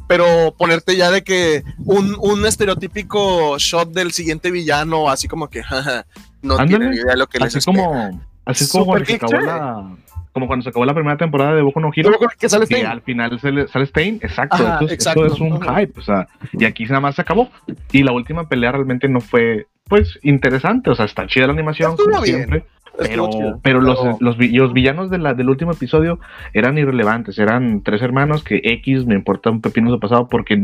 Pero 0.08 0.54
ponerte 0.58 0.96
ya 0.96 1.12
de 1.12 1.24
que 1.24 1.64
un, 1.80 2.16
un 2.20 2.46
estereotípico 2.46 3.58
shot 3.58 3.90
del 3.92 4.12
siguiente 4.12 4.52
villano, 4.52 5.10
así 5.10 5.28
como 5.28 5.50
que, 5.50 5.64
jaja, 5.64 6.06
no 6.42 6.56
Ándale. 6.58 6.78
tiene 6.86 6.96
idea 6.96 7.14
de 7.14 7.18
lo 7.18 7.28
que 7.28 7.40
les 7.40 7.48
así 7.56 7.60
espera. 7.60 7.86
como, 7.88 8.22
así 8.46 8.68
como 8.70 8.86
cuando 8.86 9.06
se 9.06 9.16
acabó 9.16 9.40
la, 9.40 9.96
como 10.34 10.48
cuando 10.48 10.64
se 10.64 10.70
acabó 10.70 10.86
la 10.86 10.94
primera 10.94 11.16
temporada 11.18 11.54
de 11.56 11.62
Boku 11.62 11.80
no 11.80 11.92
Hero. 11.96 12.12
Que 12.38 12.50
sale 12.50 12.68
que 12.68 12.86
al 12.86 13.02
final 13.02 13.40
sale, 13.40 13.68
sale 13.68 13.86
Stein, 13.86 14.20
exacto, 14.22 14.56
Ajá, 14.56 14.76
eso, 14.78 14.86
es- 14.86 14.92
exacto, 14.92 15.26
es 15.26 15.40
un 15.40 15.62
ajá. 15.62 15.80
hype, 15.80 16.00
o 16.00 16.04
sea, 16.04 16.28
y 16.54 16.66
aquí 16.66 16.84
nada 16.86 17.00
más 17.00 17.16
se 17.16 17.22
acabó. 17.22 17.50
Y 17.92 18.04
la 18.04 18.12
última 18.12 18.48
pelea 18.50 18.72
realmente 18.74 19.08
no 19.08 19.22
fue, 19.22 19.68
pues, 19.88 20.20
interesante, 20.24 20.90
o 20.90 20.96
sea, 20.96 21.06
está 21.06 21.28
chida 21.28 21.48
la 21.48 21.54
animación, 21.54 21.96
como 21.96 22.22
bien, 22.22 22.36
siempre, 22.38 22.66
pero, 22.98 23.30
chido, 23.30 23.60
pero 23.64 23.82
los, 23.82 23.98
pero- 24.00 24.18
los, 24.20 24.38
los 24.38 24.74
villanos 24.74 25.10
de 25.10 25.18
la, 25.18 25.34
del 25.34 25.50
último 25.50 25.72
episodio 25.72 26.20
eran 26.54 26.78
irrelevantes, 26.78 27.38
eran 27.40 27.82
tres 27.84 28.02
hermanos 28.02 28.44
que 28.44 28.62
X 28.64 29.06
me 29.06 29.16
importa 29.16 29.50
un 29.50 29.62
pepino 29.62 29.90
su 29.92 30.00
pasado 30.00 30.28
porque 30.28 30.62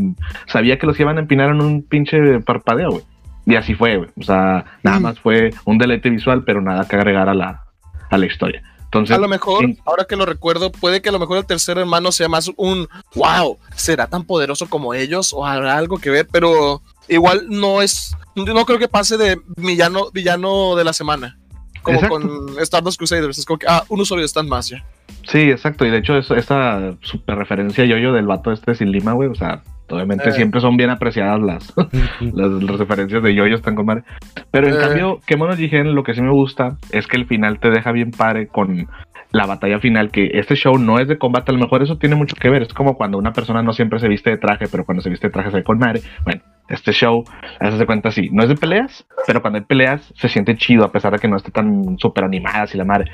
sabía 0.48 0.78
que 0.78 0.86
los 0.88 1.00
iban 1.00 1.18
a 1.18 1.22
empinar 1.22 1.50
en 1.50 1.62
un 1.62 1.82
pinche 1.84 2.40
parpadeo, 2.42 2.92
güey. 2.92 3.04
Y 3.46 3.56
así 3.56 3.74
fue, 3.74 3.98
güey. 3.98 4.10
O 4.20 4.24
sea, 4.24 4.66
nada 4.84 5.00
Mm. 5.00 5.04
más 5.04 5.20
fue 5.20 5.52
un 5.66 5.78
deleite 5.80 6.10
visual, 6.12 6.44
pero 6.44 6.62
nada 6.62 6.88
que 6.88 6.96
agregar 6.96 7.30
a 7.30 7.34
la, 7.34 7.64
a 8.12 8.18
la 8.18 8.26
historia. 8.28 8.62
Entonces, 8.84 9.16
A 9.16 9.20
lo 9.20 9.28
mejor, 9.28 9.64
en- 9.64 9.78
ahora 9.86 10.06
que 10.06 10.16
lo 10.16 10.26
recuerdo, 10.26 10.72
puede 10.72 11.02
que 11.02 11.10
a 11.10 11.12
lo 11.12 11.20
mejor 11.20 11.38
el 11.40 11.46
tercer 11.46 11.78
hermano 11.80 12.12
sea 12.12 12.28
más 12.30 12.52
un 12.58 12.88
wow, 13.16 13.58
será 13.76 14.06
tan 14.08 14.24
poderoso 14.24 14.68
como 14.70 14.94
ellos 14.94 15.32
o 15.34 15.46
habrá 15.46 15.78
algo 15.78 15.98
que 15.98 16.10
ver, 16.12 16.28
pero 16.32 16.82
igual 17.08 17.48
no 17.50 17.82
es, 17.82 18.16
no 18.36 18.66
creo 18.66 18.78
que 18.78 18.88
pase 18.88 19.18
de 19.18 19.40
villano, 19.58 20.12
villano 20.12 20.76
de 20.76 20.84
la 20.84 20.94
semana. 20.94 21.39
Como 21.82 22.00
Exacto. 22.00 22.20
con 22.20 22.60
Stardust 22.60 22.98
Crusaders, 22.98 23.38
es 23.38 23.46
como 23.46 23.60
que, 23.60 23.66
ah, 23.70 23.84
un 23.90 24.00
usuario 24.02 24.26
están 24.26 24.48
más 24.48 24.70
ya. 24.70 24.84
Sí, 25.28 25.40
exacto. 25.52 25.86
Y 25.86 25.90
de 25.90 25.98
hecho, 25.98 26.18
esa 26.18 26.94
super 27.02 27.36
referencia 27.38 27.86
yo-yo 27.86 28.14
del 28.14 28.26
vato 28.28 28.52
este 28.52 28.76
sin 28.76 28.92
lima, 28.92 29.14
güey. 29.14 29.30
O 29.30 29.36
sea, 29.36 29.62
obviamente 29.90 30.30
Eh. 30.30 30.32
siempre 30.34 30.62
son 30.62 30.78
bien 30.78 30.90
apreciadas 30.90 31.40
las, 31.42 31.74
las, 31.76 32.52
las 32.64 32.78
referencias 32.80 33.24
de 33.24 33.34
yo-yo, 33.34 33.56
están 33.56 33.76
con 33.76 33.86
madre. 33.86 34.04
Pero 34.52 34.68
en 34.68 34.76
Eh. 34.76 34.78
cambio, 34.78 35.20
que 35.26 35.36
monos 35.38 35.58
Jigen, 35.58 35.96
lo 35.96 36.04
que 36.04 36.14
sí 36.14 36.22
me 36.22 36.32
gusta 36.32 36.78
es 36.92 37.08
que 37.08 37.18
el 37.18 37.26
final 37.26 37.60
te 37.60 37.70
deja 37.70 37.92
bien 37.92 38.12
padre 38.12 38.48
con 38.48 38.88
la 39.32 39.46
batalla 39.46 39.80
final. 39.80 40.12
Que 40.12 40.32
este 40.34 40.56
show 40.56 40.78
no 40.78 41.00
es 41.00 41.08
de 41.08 41.18
combate, 41.18 41.52
a 41.52 41.54
lo 41.54 41.60
mejor 41.60 41.82
eso 41.82 41.98
tiene 41.98 42.16
mucho 42.16 42.36
que 42.36 42.50
ver. 42.50 42.62
Es 42.64 42.74
como 42.74 42.98
cuando 42.98 43.18
una 43.18 43.34
persona 43.34 43.62
no 43.64 43.74
siempre 43.74 44.00
se 44.00 44.08
viste 44.08 44.30
de 44.30 44.38
traje, 44.38 44.68
pero 44.70 44.86
cuando 44.86 45.02
se 45.02 45.10
viste 45.10 45.28
de 45.28 45.34
traje 45.34 45.52
se 45.52 45.58
ve 45.58 45.64
con 45.64 45.80
madre. 45.80 46.02
Bueno, 46.24 46.42
este 46.68 46.92
show, 46.92 47.24
a 47.60 47.72
se 47.72 47.86
cuenta 47.86 48.10
así. 48.10 48.30
No 48.32 48.44
es 48.44 48.50
de 48.50 48.56
peleas, 48.56 49.06
pero 49.28 49.42
cuando 49.42 49.60
hay 49.60 49.66
peleas 49.66 50.14
se 50.16 50.30
siente 50.30 50.56
chido, 50.56 50.84
a 50.86 50.92
pesar 50.92 51.14
de 51.14 51.20
que 51.20 51.28
no 51.28 51.38
esté 51.38 51.52
tan 51.52 51.98
súper 51.98 52.24
animada 52.24 52.64
así 52.64 52.78
la 52.78 52.86
madre. 52.86 53.12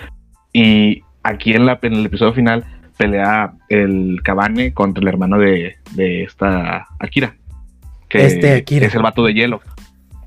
Y 0.53 1.01
aquí 1.23 1.53
en, 1.53 1.65
la, 1.65 1.79
en 1.81 1.93
el 1.93 2.05
episodio 2.05 2.33
final 2.33 2.63
pelea 2.97 3.53
el 3.69 4.21
Cabane 4.23 4.73
contra 4.73 5.01
el 5.01 5.07
hermano 5.07 5.37
de, 5.37 5.75
de 5.95 6.23
esta 6.23 6.87
Akira. 6.99 7.35
Que 8.07 8.25
Este 8.25 8.55
Akira. 8.55 8.87
es 8.87 8.95
el 8.95 9.01
vato 9.01 9.23
de 9.23 9.33
hielo. 9.33 9.61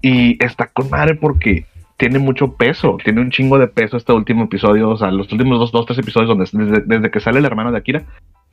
Y 0.03 0.43
está 0.45 0.67
con 0.67 0.91
madre 0.91 1.15
porque 1.15 1.67
tiene 1.99 2.19
mucho 2.19 2.55
peso, 2.55 2.97
tiene 3.03 3.21
un 3.21 3.31
chingo 3.31 3.59
de 3.59 3.67
peso 3.67 3.97
este 3.97 4.13
último 4.13 4.45
episodio, 4.45 4.91
o 4.91 4.97
sea, 4.97 5.11
los 5.11 5.31
últimos 5.33 5.59
dos, 5.59 5.73
dos 5.73 5.85
tres 5.85 5.99
episodios 5.99 6.29
donde 6.29 6.49
desde, 6.51 6.85
desde 6.87 7.11
que 7.11 7.21
sale 7.21 7.41
el 7.41 7.45
hermano 7.45 7.73
de 7.73 7.79
Akira, 7.79 8.05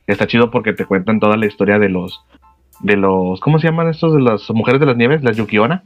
está 0.06 0.26
chido 0.26 0.50
porque 0.50 0.72
te 0.72 0.84
cuentan 0.84 1.20
toda 1.20 1.36
la 1.36 1.46
historia 1.46 1.78
de 1.78 1.88
los 1.88 2.24
de 2.80 2.96
los, 2.96 3.40
¿cómo 3.40 3.58
se 3.58 3.68
llaman 3.68 3.88
estos? 3.88 4.12
De 4.12 4.20
las 4.20 4.50
mujeres 4.50 4.80
de 4.80 4.86
las 4.86 4.96
nieves, 4.96 5.22
las 5.22 5.36
Yukiona, 5.36 5.84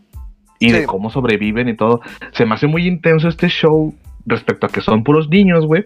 y 0.59 0.73
de 0.73 0.87
cómo 0.87 1.11
sobreviven 1.11 1.69
y 1.69 1.77
todo. 1.77 2.01
Se 2.33 2.45
me 2.47 2.55
hace 2.55 2.67
muy 2.67 2.89
intenso 2.89 3.29
este 3.29 3.49
show 3.49 3.95
respecto 4.27 4.67
a 4.67 4.71
que 4.71 4.81
son 4.81 5.05
puros 5.05 5.29
niños, 5.29 5.67
güey, 5.67 5.85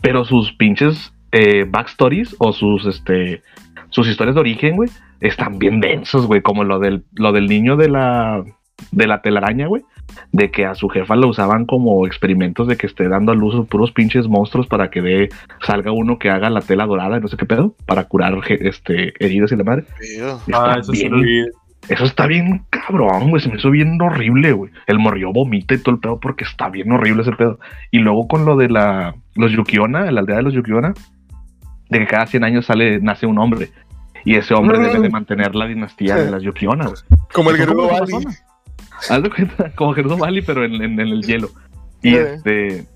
pero 0.00 0.24
sus 0.24 0.52
pinches 0.52 1.12
eh, 1.32 1.64
backstories 1.68 2.34
o 2.38 2.52
sus, 2.52 2.86
este, 2.86 3.42
sus 3.90 4.08
historias 4.08 4.34
de 4.34 4.40
origen, 4.40 4.76
güey, 4.76 4.90
están 5.20 5.58
bien 5.58 5.80
densos, 5.80 6.26
güey, 6.26 6.40
como 6.40 6.64
lo 6.64 6.78
del, 6.78 7.04
lo 7.14 7.32
del 7.32 7.46
niño 7.46 7.76
de 7.76 7.88
la, 7.88 8.44
de 8.90 9.06
la 9.06 9.22
telaraña, 9.22 9.66
güey, 9.68 9.82
de 10.32 10.50
que 10.50 10.66
a 10.66 10.74
su 10.74 10.88
jefa 10.88 11.16
lo 11.16 11.28
usaban 11.28 11.64
como 11.66 12.06
experimentos 12.06 12.68
de 12.68 12.76
que 12.76 12.86
esté 12.86 13.08
dando 13.08 13.32
a 13.32 13.34
luz 13.34 13.54
a 13.54 13.62
puros 13.62 13.90
pinches 13.92 14.28
monstruos 14.28 14.66
para 14.66 14.90
que 14.90 15.00
de, 15.02 15.28
salga 15.62 15.92
uno 15.92 16.18
que 16.18 16.30
haga 16.30 16.50
la 16.50 16.60
tela 16.60 16.86
dorada, 16.86 17.16
y 17.16 17.20
no 17.20 17.28
sé 17.28 17.36
qué 17.36 17.46
pedo, 17.46 17.74
para 17.86 18.04
curar 18.04 18.34
este, 18.48 19.14
heridas 19.24 19.52
y 19.52 19.56
la 19.56 19.64
madre. 19.64 19.84
Ah, 20.52 20.76
eso 20.80 20.92
bien- 20.92 21.46
eso 21.88 22.04
está 22.04 22.26
bien 22.26 22.64
cabrón, 22.70 23.30
güey. 23.30 23.40
Se 23.40 23.48
me 23.48 23.56
hizo 23.56 23.70
bien 23.70 23.96
horrible, 24.02 24.52
güey. 24.52 24.72
El 24.88 24.98
morrillo 24.98 25.32
vomita 25.32 25.74
y 25.74 25.78
todo 25.78 25.94
el 25.94 26.00
pedo 26.00 26.18
porque 26.18 26.42
está 26.44 26.68
bien 26.68 26.90
horrible 26.90 27.22
ese 27.22 27.32
pedo. 27.32 27.60
Y 27.92 28.00
luego 28.00 28.26
con 28.26 28.44
lo 28.44 28.56
de 28.56 28.68
la, 28.68 29.14
los 29.36 29.52
Yukiona, 29.52 30.10
la 30.10 30.20
aldea 30.20 30.36
de 30.36 30.42
los 30.42 30.52
Yukiona, 30.52 30.94
de 31.88 31.98
que 32.00 32.06
cada 32.06 32.26
100 32.26 32.42
años 32.42 32.66
sale, 32.66 32.98
nace 33.00 33.26
un 33.26 33.38
hombre. 33.38 33.70
Y 34.24 34.34
ese 34.34 34.52
hombre 34.54 34.78
Mm. 34.78 34.82
debe 34.82 34.98
de 35.00 35.10
mantener 35.10 35.54
la 35.54 35.66
dinastía 35.66 36.16
de 36.16 36.28
las 36.30 36.42
Yukiona, 36.42 36.86
güey. 36.86 36.96
Como 37.32 37.50
el 37.50 37.56
Gerudo. 37.56 37.88
Haz 39.10 39.22
de 39.22 39.30
cuenta, 39.30 39.70
como 39.76 39.92
Gerudo 39.94 40.16
Bali, 40.16 40.42
pero 40.42 40.64
en, 40.64 40.74
en- 40.74 40.98
en 41.00 41.08
el 41.08 41.22
hielo. 41.22 41.48
Y 42.02 42.10
Sí. 42.10 42.16
este. 42.16 42.86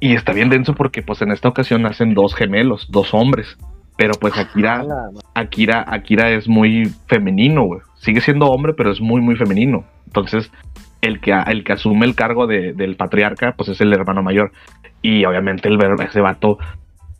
Y 0.00 0.14
está 0.14 0.32
bien 0.32 0.48
denso 0.48 0.74
porque, 0.74 1.02
pues, 1.02 1.22
en 1.22 1.32
esta 1.32 1.48
ocasión 1.48 1.82
nacen 1.82 2.14
dos 2.14 2.34
gemelos, 2.34 2.86
dos 2.90 3.12
hombres. 3.14 3.56
Pero, 3.96 4.14
pues, 4.14 4.38
Akira, 4.38 4.84
Akira, 5.34 5.84
Akira 5.88 6.30
es 6.30 6.46
muy 6.46 6.84
femenino, 7.08 7.64
güey. 7.64 7.80
Sigue 7.96 8.20
siendo 8.20 8.46
hombre, 8.46 8.74
pero 8.74 8.92
es 8.92 9.00
muy, 9.00 9.20
muy 9.20 9.34
femenino. 9.34 9.84
Entonces, 10.06 10.52
el 11.00 11.20
que, 11.20 11.32
el 11.32 11.64
que 11.64 11.72
asume 11.72 12.06
el 12.06 12.14
cargo 12.14 12.46
de- 12.46 12.74
del 12.74 12.94
patriarca, 12.94 13.54
pues 13.56 13.70
es 13.70 13.80
el 13.80 13.92
hermano 13.92 14.22
mayor. 14.22 14.52
Y 15.02 15.24
obviamente 15.24 15.68
el 15.68 15.78
ese 16.00 16.20
vato, 16.20 16.58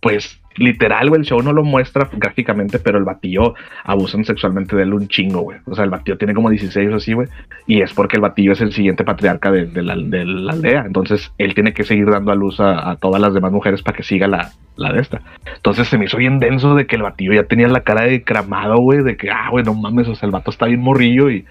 pues 0.00 0.40
literal, 0.58 1.08
güey, 1.08 1.20
el 1.20 1.26
show 1.26 1.40
no 1.42 1.52
lo 1.52 1.64
muestra 1.64 2.08
gráficamente, 2.12 2.78
pero 2.78 2.98
el 2.98 3.04
batillo 3.04 3.54
abusan 3.84 4.24
sexualmente 4.24 4.76
de 4.76 4.82
él 4.82 4.94
un 4.94 5.08
chingo, 5.08 5.40
güey. 5.40 5.58
O 5.66 5.74
sea, 5.74 5.84
el 5.84 5.90
batillo 5.90 6.18
tiene 6.18 6.34
como 6.34 6.50
16 6.50 6.92
o 6.92 6.96
así, 6.96 7.12
güey. 7.12 7.28
Y 7.66 7.80
es 7.80 7.94
porque 7.94 8.16
el 8.16 8.22
batillo 8.22 8.52
es 8.52 8.60
el 8.60 8.72
siguiente 8.72 9.04
patriarca 9.04 9.50
de, 9.50 9.66
de 9.66 9.82
la, 9.82 9.96
de 9.96 10.24
la 10.24 10.52
aldea. 10.52 10.84
Entonces, 10.86 11.32
él 11.38 11.54
tiene 11.54 11.72
que 11.72 11.84
seguir 11.84 12.10
dando 12.10 12.32
a 12.32 12.34
luz 12.34 12.60
a, 12.60 12.90
a 12.90 12.96
todas 12.96 13.20
las 13.20 13.34
demás 13.34 13.52
mujeres 13.52 13.82
para 13.82 13.96
que 13.96 14.02
siga 14.02 14.26
la, 14.26 14.50
la 14.76 14.92
de 14.92 15.00
esta. 15.00 15.20
Entonces 15.56 15.88
se 15.88 15.98
me 15.98 16.06
hizo 16.06 16.16
bien 16.16 16.38
denso 16.38 16.74
de 16.74 16.86
que 16.86 16.96
el 16.96 17.02
batillo 17.02 17.32
ya 17.32 17.44
tenía 17.44 17.68
la 17.68 17.80
cara 17.80 18.02
de 18.02 18.22
cramado, 18.22 18.78
güey, 18.78 19.02
de 19.02 19.16
que, 19.16 19.30
ah, 19.30 19.48
güey, 19.50 19.64
no 19.64 19.74
mames, 19.74 20.08
o 20.08 20.14
sea, 20.14 20.26
el 20.26 20.32
vato 20.32 20.50
está 20.50 20.66
bien 20.66 20.80
morrillo 20.80 21.30
y, 21.30 21.44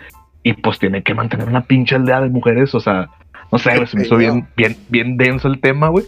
y 0.43 0.53
pues 0.53 0.79
tiene 0.79 1.03
que 1.03 1.13
mantener 1.13 1.47
una 1.47 1.61
pinche 1.61 1.95
aldea 1.95 2.21
de 2.21 2.29
mujeres, 2.29 2.73
o 2.73 2.79
sea, 2.79 3.09
no 3.51 3.57
sé, 3.57 3.75
güey, 3.75 3.87
se 3.87 3.97
me 3.97 4.03
hizo 4.03 4.17
bien, 4.17 4.47
bien, 4.55 4.75
bien 4.89 5.17
denso 5.17 5.47
el 5.47 5.59
tema, 5.59 5.89
güey. 5.89 6.05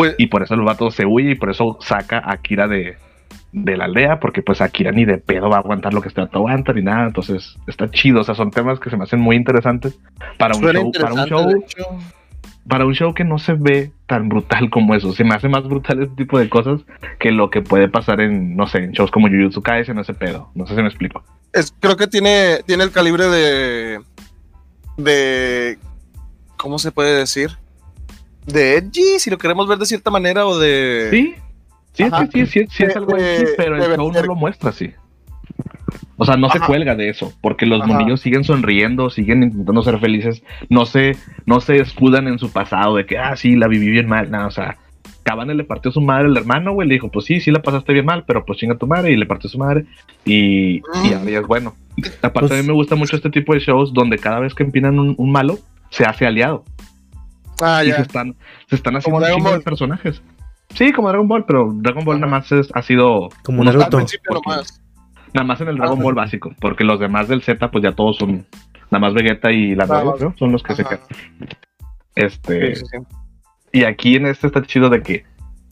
Pues, 0.00 0.14
Y 0.18 0.26
por 0.26 0.42
eso 0.42 0.54
el 0.54 0.62
vato 0.62 0.90
se 0.90 1.06
huye 1.06 1.32
y 1.32 1.34
por 1.34 1.50
eso 1.50 1.78
saca 1.80 2.18
a 2.18 2.32
Akira 2.32 2.68
de, 2.68 2.96
de 3.52 3.76
la 3.76 3.84
aldea, 3.86 4.20
porque 4.20 4.42
pues 4.42 4.60
Akira 4.60 4.92
ni 4.92 5.04
de 5.04 5.18
pedo 5.18 5.48
va 5.48 5.56
a 5.56 5.60
aguantar 5.60 5.94
lo 5.94 6.00
que 6.00 6.08
este 6.08 6.20
vato 6.20 6.38
aguanta 6.38 6.72
ni 6.72 6.82
nada, 6.82 7.06
entonces 7.06 7.56
está 7.66 7.90
chido, 7.90 8.20
o 8.20 8.24
sea, 8.24 8.34
son 8.34 8.50
temas 8.50 8.78
que 8.80 8.90
se 8.90 8.96
me 8.96 9.04
hacen 9.04 9.20
muy 9.20 9.36
interesantes 9.36 9.98
para 10.38 10.56
un 10.56 10.62
show, 10.62 10.92
para 10.92 11.14
un 11.14 11.24
show 11.26 12.00
para 12.68 12.86
un 12.86 12.94
show 12.94 13.12
que 13.14 13.24
no 13.24 13.38
se 13.38 13.54
ve 13.54 13.92
tan 14.06 14.28
brutal 14.28 14.70
como 14.70 14.94
eso. 14.94 15.12
Se 15.12 15.24
me 15.24 15.34
hace 15.34 15.48
más 15.48 15.64
brutal 15.64 16.02
este 16.02 16.14
tipo 16.14 16.38
de 16.38 16.48
cosas 16.48 16.80
que 17.18 17.32
lo 17.32 17.50
que 17.50 17.62
puede 17.62 17.88
pasar 17.88 18.20
en, 18.20 18.56
no 18.56 18.68
sé, 18.68 18.78
en 18.78 18.92
shows 18.92 19.10
como 19.10 19.28
Jujutsu 19.28 19.60
Kaisen, 19.60 19.98
ese 19.98 20.14
pedo. 20.14 20.50
No 20.54 20.66
sé 20.66 20.76
si 20.76 20.82
me 20.82 20.88
explico. 20.88 21.24
Es, 21.52 21.74
creo 21.80 21.96
que 21.96 22.06
tiene, 22.06 22.60
tiene 22.64 22.84
el 22.84 22.92
calibre 22.92 23.26
de. 23.26 24.00
de. 24.96 25.78
¿Cómo 26.56 26.78
se 26.78 26.92
puede 26.92 27.18
decir? 27.18 27.50
De 28.46 28.76
edgy, 28.76 29.18
si 29.18 29.30
lo 29.30 29.38
queremos 29.38 29.68
ver 29.68 29.78
de 29.78 29.86
cierta 29.86 30.10
manera, 30.10 30.46
o 30.46 30.58
de. 30.58 31.08
Sí, 31.10 31.34
sí, 31.92 32.02
Ajá. 32.04 32.26
sí, 32.32 32.46
sí, 32.46 32.46
sí, 32.46 32.66
sí 32.70 32.82
es 32.84 32.96
algo 32.96 33.14
de- 33.16 33.36
así, 33.36 33.44
pero 33.56 33.76
el 33.76 33.96
show 33.96 34.12
no 34.12 34.22
lo 34.22 34.34
muestra 34.34 34.70
así. 34.70 34.90
O 36.16 36.24
sea, 36.26 36.36
no 36.36 36.50
se 36.50 36.60
cuelga 36.60 36.94
de 36.94 37.08
eso, 37.08 37.32
porque 37.40 37.64
los 37.66 37.80
Ajá. 37.82 37.92
monillos 37.92 38.20
siguen 38.20 38.44
sonriendo, 38.44 39.08
siguen 39.08 39.42
intentando 39.42 39.82
ser 39.82 39.98
felices, 39.98 40.42
no 40.68 40.84
se, 40.84 41.16
no 41.46 41.60
se 41.60 41.76
escudan 41.76 42.28
en 42.28 42.38
su 42.38 42.52
pasado 42.52 42.96
de 42.96 43.06
que, 43.06 43.16
ah, 43.18 43.34
sí, 43.36 43.56
la 43.56 43.68
viví 43.68 43.88
bien 43.90 44.06
mal, 44.06 44.30
nada, 44.30 44.46
o 44.46 44.50
sea, 44.50 44.76
Cabane 45.22 45.54
le 45.54 45.64
partió 45.64 45.90
su 45.90 46.00
madre 46.02 46.26
al 46.26 46.36
hermano, 46.36 46.72
güey, 46.72 46.86
le 46.88 46.94
dijo, 46.94 47.10
pues 47.10 47.24
sí, 47.24 47.40
sí 47.40 47.50
la 47.50 47.62
pasaste 47.62 47.92
bien 47.94 48.04
mal, 48.04 48.24
pero 48.26 48.44
pues 48.44 48.58
chinga 48.58 48.76
tu 48.76 48.86
madre, 48.86 49.12
y 49.12 49.16
le 49.16 49.24
partió 49.26 49.48
su 49.48 49.56
madre, 49.58 49.86
y, 50.26 50.76
y 50.76 50.80
Mm. 50.80 51.14
ahora 51.18 51.30
ya 51.30 51.38
es 51.40 51.46
bueno. 51.46 51.74
Aparte, 52.22 52.48
Pues- 52.48 52.52
a 52.52 52.62
mí 52.62 52.66
me 52.66 52.74
gusta 52.74 52.96
mucho 52.96 53.16
este 53.16 53.30
tipo 53.30 53.54
de 53.54 53.60
shows 53.60 53.92
donde 53.94 54.18
cada 54.18 54.40
vez 54.40 54.54
que 54.54 54.62
empinan 54.62 54.98
un, 54.98 55.14
un 55.16 55.32
malo, 55.32 55.58
se 55.88 56.04
hace 56.04 56.26
aliado, 56.26 56.64
Ah, 57.60 57.84
y 57.84 57.92
se 57.92 58.02
están, 58.02 58.36
se 58.68 58.76
están 58.76 58.96
haciendo 58.96 59.20
Dragon 59.20 59.42
de 59.44 59.50
Ball. 59.50 59.62
personajes. 59.62 60.22
Sí, 60.74 60.92
como 60.92 61.08
Dragon 61.08 61.26
Ball, 61.28 61.44
pero 61.46 61.70
Dragon 61.74 62.04
Ball 62.04 62.16
Ajá. 62.16 62.26
nada 62.26 62.38
más 62.38 62.52
es- 62.52 62.70
ha 62.74 62.82
sido 62.82 63.28
Como 63.42 63.62
unos 63.62 63.74
Naruto. 63.74 63.96
principio 63.98 64.30
porque- 64.34 64.50
nomás. 64.50 64.82
Nada 65.32 65.46
más 65.46 65.60
en 65.60 65.68
el 65.68 65.76
Dragon 65.76 65.94
Ajá. 65.98 66.02
Ball 66.04 66.14
básico, 66.14 66.52
porque 66.60 66.84
los 66.84 66.98
demás 67.00 67.28
del 67.28 67.42
Z, 67.42 67.70
pues 67.70 67.82
ya 67.84 67.92
todos 67.92 68.16
son. 68.18 68.46
Nada 68.90 69.00
más 69.00 69.14
Vegeta 69.14 69.52
y 69.52 69.74
la 69.76 69.86
Nada 69.86 70.02
nueva. 70.04 70.18
¿no? 70.20 70.34
Son 70.38 70.50
los 70.52 70.62
que 70.62 70.74
se 70.74 70.84
quedan. 70.84 71.00
Este. 72.14 72.74
Sí, 72.74 72.80
sí, 72.80 72.86
sí. 72.92 72.98
Y 73.72 73.84
aquí 73.84 74.16
en 74.16 74.26
este 74.26 74.48
está 74.48 74.62
chido 74.62 74.88
de 74.90 75.02
que 75.02 75.24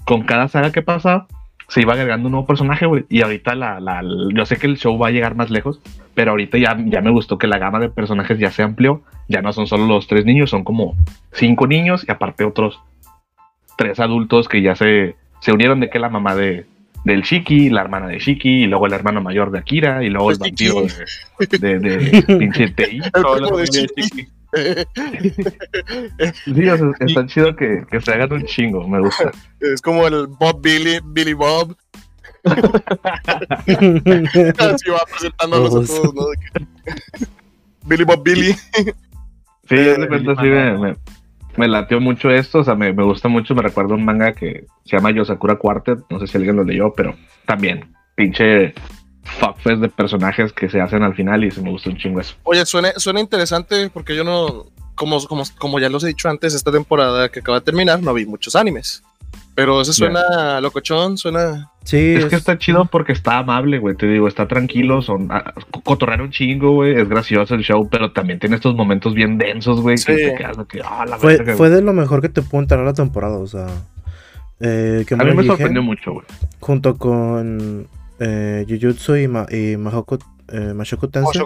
con 0.05 0.23
cada 0.23 0.49
saga 0.49 0.71
que 0.73 0.83
pasa, 0.83 1.27
se 1.69 1.81
iba 1.83 1.93
agregando 1.95 2.27
un 2.29 2.33
nuevo 2.33 2.47
personaje, 2.47 2.87
güey. 2.87 3.05
Y 3.09 3.23
ahorita 3.23 3.55
la, 3.55 3.81
la, 3.81 4.03
yo 4.35 4.47
sé 4.47 4.57
que 4.57 4.67
el 4.69 4.79
show 4.79 4.97
va 4.99 5.09
a 5.09 5.11
llegar 5.11 5.35
más 5.35 5.51
lejos, 5.51 5.81
pero 6.19 6.33
ahorita 6.33 6.59
ya, 6.59 6.77
ya 6.85 7.01
me 7.01 7.13
gustó 7.13 7.39
que 7.39 7.47
la 7.47 7.59
gama 7.59 7.79
de 7.79 7.91
personajes 7.91 8.41
ya 8.41 8.51
se 8.51 8.65
amplió. 8.65 9.03
Ya 9.29 9.41
no 9.41 9.53
son 9.53 9.69
solo 9.69 9.87
los 9.87 10.09
tres 10.09 10.25
niños, 10.25 10.51
son 10.51 10.65
como 10.65 10.97
cinco 11.31 11.69
niños 11.69 12.05
y 12.09 12.11
aparte 12.11 12.43
otros 12.43 12.81
tres 13.77 14.01
adultos 14.01 14.49
que 14.49 14.61
ya 14.61 14.75
se, 14.75 15.15
se 15.41 15.53
unieron 15.53 15.79
de 15.79 15.91
que 15.91 16.01
la 16.01 16.09
mamá 16.09 16.35
de 16.35 16.67
del 17.05 17.23
Shiki, 17.23 17.71
la 17.71 17.83
hermana 17.83 18.09
de 18.09 18.19
Shiki, 18.19 18.65
y 18.65 18.67
luego 18.67 18.89
el 18.89 18.95
hermano 18.95 19.23
mayor 19.23 19.53
de 19.53 19.61
Akira, 19.61 20.03
y 20.03 20.11
luego 20.11 20.33
el 20.33 20.39
El 20.39 20.41
vampiro 20.41 20.83
de, 21.39 21.79
de, 21.79 21.79
de 21.79 22.23
pinche. 22.39 22.75
Chiqui. 22.75 24.29
Sí, 26.47 26.69
o 26.69 26.77
sea, 26.77 26.91
está 26.99 27.27
chido 27.27 27.55
que, 27.55 27.85
que 27.89 28.01
se 28.01 28.13
hagan 28.13 28.33
un 28.33 28.45
chingo, 28.45 28.89
me 28.89 28.99
gusta. 28.99 29.31
Es 29.61 29.81
como 29.81 30.05
el 30.09 30.27
Bob 30.27 30.61
Billy, 30.61 30.99
Billy 31.05 31.35
Bob. 31.35 31.77
Así 34.59 34.91
va 34.91 35.01
presentándolos 35.11 35.75
a 35.75 35.85
todos, 35.87 36.15
¿no? 36.15 36.27
Billy 37.85 38.05
Bob 38.05 38.23
Billy. 38.23 38.53
Sí, 39.69 39.79
haz 39.79 39.99
de 39.99 40.09
cuenta, 40.09 40.35
sí, 40.37 40.47
me, 40.47 40.79
me, 40.79 40.97
me 41.57 41.69
latió 41.69 42.01
mucho 42.01 42.31
esto, 42.31 42.61
o 42.61 42.65
sea, 42.65 42.75
me, 42.75 42.93
me 42.93 43.03
gusta 43.03 43.29
mucho, 43.29 43.55
me 43.55 43.63
recuerda 43.63 43.95
un 43.95 44.05
manga 44.05 44.33
que 44.33 44.65
se 44.85 44.97
llama 44.97 45.11
Yosakura 45.11 45.57
Quartet, 45.57 45.99
no 46.09 46.21
sé 46.21 46.27
si 46.27 46.37
alguien 46.37 46.57
lo 46.57 46.65
leyó, 46.65 46.93
pero 46.93 47.15
también, 47.47 47.95
pinche 48.15 48.75
fuckfest 49.23 49.81
de 49.81 49.89
personajes 49.89 50.53
que 50.53 50.71
se 50.71 50.81
hacen 50.81 51.03
al 51.03 51.15
final 51.15 51.45
y 51.45 51.51
se 51.51 51.61
me 51.61 51.71
gusta 51.71 51.91
un 51.91 51.99
chingo 51.99 52.21
eso. 52.21 52.35
Oye, 52.45 52.65
suena, 52.65 52.93
suena 52.97 53.21
interesante 53.21 53.91
porque 53.91 54.17
yo 54.17 54.25
no, 54.25 54.67
como, 54.95 55.23
como, 55.27 55.45
como 55.59 55.79
ya 55.79 55.89
los 55.89 56.05
he 56.05 56.09
dicho 56.09 56.29
antes, 56.29 56.55
esta 56.55 56.73
temporada 56.73 57.29
que 57.29 57.41
acaba 57.41 57.61
de 57.61 57.65
terminar, 57.65 58.03
no 58.03 58.15
vi 58.15 58.27
muchos 58.27 58.57
animes. 58.57 59.03
Pero 59.55 59.81
ese 59.81 59.93
suena 59.93 60.61
locochón, 60.61 61.19
suena. 61.19 61.71
Sí, 61.89 62.15
Es 62.17 62.27
que 62.27 62.35
es- 62.35 62.41
está 62.43 62.59
chido 62.59 62.85
porque 62.85 63.13
está 63.13 63.39
amable, 63.39 63.79
güey, 63.79 63.97
te 63.97 64.07
digo, 64.07 64.29
está 64.29 64.47
tranquilo, 64.47 65.01
son 65.01 65.29
ah, 65.31 65.55
cotorrear 65.85 66.21
un 66.21 66.31
chingo, 66.31 66.73
güey, 66.75 66.95
es 67.01 67.09
gracioso 67.09 67.55
el 67.55 67.63
show, 67.63 67.89
pero 67.91 68.13
también 68.13 68.39
tiene 68.39 68.57
estos 68.57 68.75
momentos 68.75 69.15
bien 69.15 69.39
densos, 69.39 69.81
güey, 69.81 69.97
que 69.97 70.15
te 70.15 70.35
quedas 70.35 70.59
que, 70.69 70.83
ah, 70.85 71.07
la 71.09 71.17
fue, 71.17 71.39
fue 71.57 71.71
de 71.71 71.81
lo 71.81 71.95
mejor 71.95 72.21
que 72.21 72.29
te 72.29 72.43
pudo 72.43 72.61
entrar 72.61 72.85
la 72.85 72.93
temporada, 72.93 73.39
o 73.39 73.47
sea. 73.47 73.69
Eh, 74.61 75.05
que 75.09 75.15
A 75.15 75.19
mí 75.19 75.33
me 75.35 75.45
sorprendió 75.45 75.83
mucho, 75.83 76.13
güey. 76.13 76.27
junto 76.61 76.99
con 76.99 77.87
eh, 78.21 78.67
Jujutsu 78.69 79.17
y, 79.17 79.27
Ma- 79.29 79.47
y 79.51 79.77
Mahoko, 79.79 80.19
eh, 80.49 80.75
Mashoku 80.75 81.09
Tensei 81.09 81.41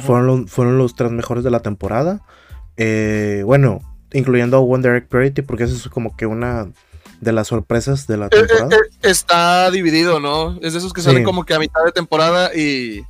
fueron, 0.00 0.26
los, 0.26 0.50
fueron 0.50 0.78
los 0.78 0.94
tres 0.94 1.10
mejores 1.10 1.44
de 1.44 1.50
la 1.50 1.60
temporada. 1.60 2.20
Eh, 2.78 3.42
bueno, 3.44 3.80
incluyendo 4.14 4.56
a 4.56 4.60
One 4.60 4.82
Direct 4.82 5.08
Priority, 5.10 5.42
porque 5.42 5.64
eso 5.64 5.74
es 5.74 5.88
como 5.88 6.16
que 6.16 6.24
una 6.26 6.68
de 7.20 7.32
las 7.32 7.48
sorpresas 7.48 8.06
de 8.06 8.16
la 8.16 8.26
Eh, 8.26 8.30
eh, 8.32 8.46
temporada. 8.46 8.76
eh, 8.76 8.88
está 9.02 9.70
dividido, 9.70 10.20
¿no? 10.20 10.58
Es 10.62 10.72
de 10.72 10.78
esos 10.78 10.92
que 10.92 11.02
salen 11.02 11.18
Sí. 11.18 11.24
como 11.24 11.44
que 11.44 11.54
a 11.54 11.58
mitad 11.58 11.84
de 11.84 11.92
temporada 11.92 12.54
y 12.54 13.02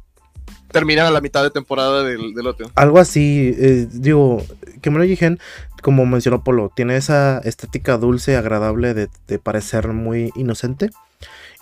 terminan 0.72 1.06
a 1.06 1.10
la 1.10 1.20
mitad 1.20 1.42
de 1.42 1.50
temporada 1.50 2.02
del, 2.04 2.34
del 2.34 2.46
otro. 2.46 2.70
Algo 2.74 2.98
así, 2.98 3.54
eh, 3.58 3.86
digo, 3.90 4.44
Kemono 4.82 5.04
Jigen, 5.04 5.38
como 5.82 6.06
mencionó 6.06 6.44
Polo, 6.44 6.70
tiene 6.74 6.96
esa 6.96 7.38
estética 7.38 7.96
dulce, 7.98 8.36
agradable 8.36 8.94
de, 8.94 9.08
de 9.26 9.38
parecer 9.38 9.88
muy 9.88 10.30
inocente. 10.36 10.90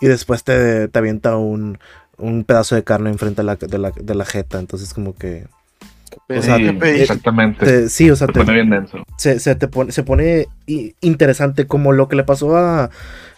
Y 0.00 0.07
después 0.07 0.45
te, 0.45 0.88
te 0.88 0.99
avienta 0.99 1.37
un, 1.37 1.78
un 2.19 2.45
pedazo 2.45 2.75
de 2.75 2.85
carne 2.85 3.11
enfrente 3.11 3.43
de 3.43 3.47
la, 3.47 3.57
de 3.57 3.78
la, 3.78 3.90
de 3.90 4.14
la 4.14 4.25
jeta. 4.25 4.59
Entonces, 4.59 4.95
como 4.95 5.14
que. 5.14 5.47
O 6.29 6.43
sea, 6.43 6.57
Sí, 6.57 6.73
te- 6.79 7.03
exactamente. 7.03 7.65
te- 7.65 7.88
sí, 7.88 8.11
o 8.11 8.17
sea, 8.17 8.27
Se 8.27 8.33
te- 8.33 8.41
pone 8.41 8.53
bien 8.55 8.71
denso. 8.71 9.05
se, 9.17 9.38
se 9.41 9.55
te 9.55 9.69
pone, 9.69 9.93
se 9.93 10.03
pone 10.03 10.47
interesante 11.00 11.67
como 11.67 11.93
lo 11.93 12.09
que 12.09 12.17
le 12.17 12.25
pasó 12.25 12.57
a 12.57 12.91